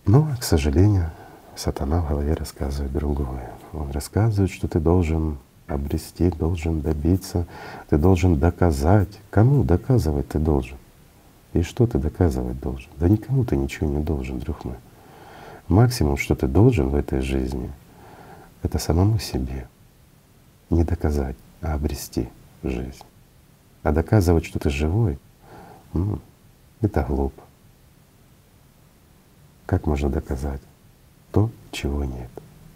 [0.06, 1.10] Но, к сожалению,
[1.56, 3.50] сатана в голове рассказывает другое.
[3.72, 7.46] Он рассказывает, что ты должен обрести, должен добиться,
[7.88, 9.20] ты должен доказать.
[9.30, 10.76] Кому доказывать ты должен?
[11.52, 12.90] И что ты доказывать должен?
[12.98, 14.76] Да никому ты ничего не должен, друг мой.
[15.68, 17.72] Максимум, что ты должен в этой жизни,
[18.62, 19.66] это самому себе.
[20.70, 22.28] Не доказать, а обрести
[22.62, 23.04] жизнь.
[23.82, 25.18] А доказывать, что ты живой,
[25.92, 26.18] ну,
[26.80, 27.42] это глупо.
[29.66, 30.60] Как можно доказать
[31.32, 32.30] то, чего нет?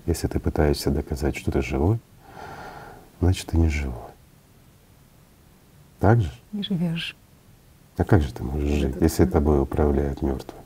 [0.07, 1.99] Если ты пытаешься доказать, что ты живой,
[3.21, 4.11] значит, ты не живой.
[6.01, 6.33] Так же?
[6.53, 7.17] Не живешь.
[7.97, 10.58] А как же ты можешь жить, если тобой управляет мертвый?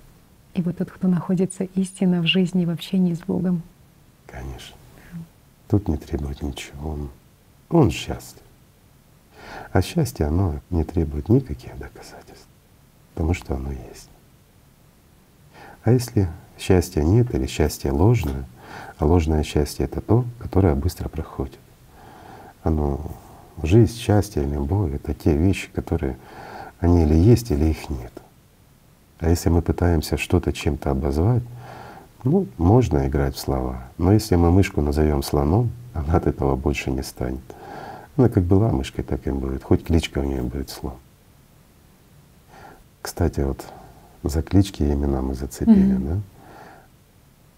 [0.55, 3.63] И вот тот, кто находится истинно в жизни, в общении с Богом.
[4.27, 4.77] Конечно.
[5.69, 6.91] Тут не требует ничего.
[6.91, 7.11] Он,
[7.71, 8.43] он счастлив.
[9.73, 12.47] А счастье, оно не требует никаких доказательств,
[13.15, 14.09] потому что оно есть.
[15.85, 18.45] А если счастья нет или счастье ложное,
[18.99, 21.59] а ложное счастье— это то, которое быстро проходит.
[22.63, 23.01] Оно,
[23.63, 26.17] жизнь, счастье или боль— это те вещи, которые
[26.79, 28.13] они или есть, или их нет.
[29.23, 31.45] А если мы пытаемся что-то чем-то обозвать,
[32.25, 33.85] ну, можно играть в слова.
[33.97, 37.41] Но если мы мышку назовем слоном, она от этого больше не станет.
[38.17, 39.63] Она как была мышкой, так и будет.
[39.63, 40.97] Хоть кличка у нее будет слон.
[43.01, 43.65] Кстати, вот
[44.25, 46.09] за клички и имена мы зацепили, mm-hmm.
[46.09, 46.21] да?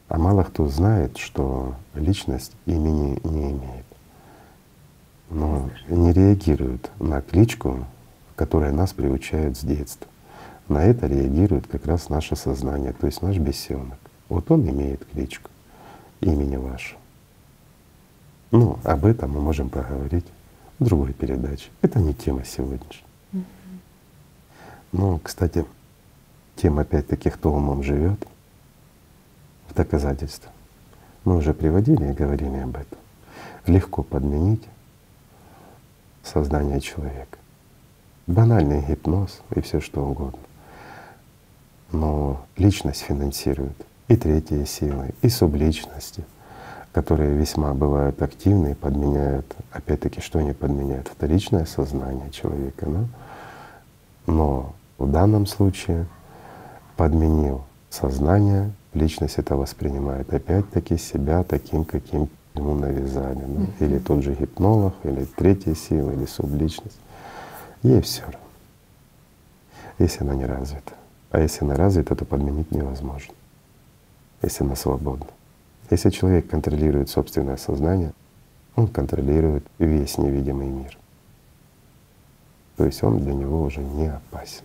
[0.08, 3.86] А мало кто знает, что личность имени не имеет.
[5.30, 7.86] Но не реагирует на кличку,
[8.36, 10.06] которая нас приучает с детства.
[10.68, 13.98] На это реагирует как раз наше сознание, то есть наш бесенок.
[14.28, 15.50] Вот он имеет кличку,
[16.20, 16.96] имени ваше.
[18.50, 20.26] Ну, об этом мы можем поговорить
[20.78, 21.70] в другой передаче.
[21.82, 23.04] Это не тема сегодняшняя.
[23.32, 23.78] Mm-hmm.
[24.92, 25.64] Ну, кстати,
[26.56, 28.26] тема опять-таки «Кто умом живет
[29.68, 30.50] в доказательство.
[31.24, 32.98] Мы уже приводили и говорили об этом.
[33.66, 34.62] Легко подменить
[36.22, 37.38] сознание человека.
[38.26, 40.38] Банальный гипноз и все что угодно.
[41.94, 43.76] Но личность финансирует
[44.08, 46.24] и третьи силы, и субличности,
[46.92, 51.06] которые весьма бывают активны и подменяют, опять-таки, что они подменяют?
[51.06, 52.86] Вторичное сознание человека.
[52.86, 53.04] Да?
[54.26, 56.06] Но в данном случае
[56.96, 63.38] подменил сознание, личность это воспринимает опять-таки себя таким, каким ему навязали.
[63.38, 63.44] Да?
[63.44, 63.86] Mm-hmm.
[63.86, 66.98] Или тот же гипнолог, или третья сила, или субличность.
[67.84, 68.38] Ей все равно,
[70.00, 70.94] если она не развита.
[71.34, 73.34] А если она развита, то подменить невозможно,
[74.40, 75.26] если она свободна.
[75.90, 78.12] Если человек контролирует собственное сознание,
[78.76, 80.96] он контролирует весь невидимый мир.
[82.76, 84.62] То есть он для него уже не опасен.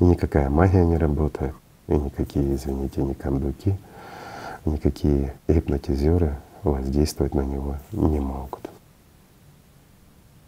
[0.00, 1.54] И никакая магия не работает,
[1.86, 3.76] и никакие, извините, ни кондуки,
[4.64, 6.34] никакие гипнотизеры
[6.64, 8.67] воздействовать на него не могут.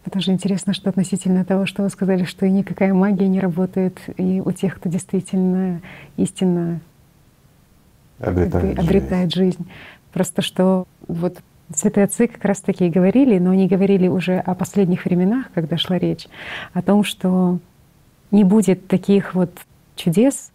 [0.05, 3.99] Это же интересно, что относительно того, что вы сказали, что и никакая магия не работает,
[4.17, 5.81] и у тех, кто действительно
[6.17, 6.79] истинно
[8.19, 9.57] обретает, обретает жизнь.
[9.57, 9.71] жизнь.
[10.11, 11.41] Просто что вот
[11.75, 15.77] святые отцы как раз таки и говорили, но они говорили уже о последних временах, когда
[15.77, 16.27] шла речь,
[16.73, 17.59] о том, что
[18.31, 19.51] не будет таких вот
[19.95, 20.51] чудес,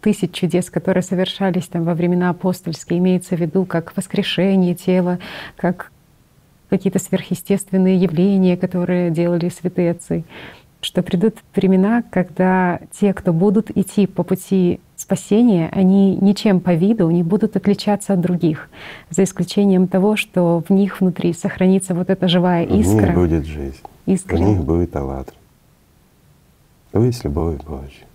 [0.00, 5.18] тысяч чудес, которые совершались там во времена апостольские, имеется в виду как воскрешение тела,
[5.56, 5.92] как
[6.68, 10.24] какие-то сверхъестественные явления, которые делали святые отцы,
[10.80, 17.10] что придут времена, когда те, кто будут идти по пути спасения, они ничем по виду
[17.10, 18.68] не будут отличаться от других,
[19.10, 22.98] за исключением того, что в них внутри сохранится вот эта живая искра.
[22.98, 24.36] В них будет жизнь, искра.
[24.36, 25.34] в них будет аллатра.
[26.92, 28.06] То есть любовь Божья.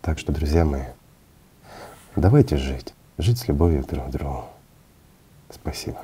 [0.00, 0.82] Так что, друзья мои,
[2.14, 4.44] давайте жить, жить с любовью друг к другу.
[5.50, 5.98] Спасибо.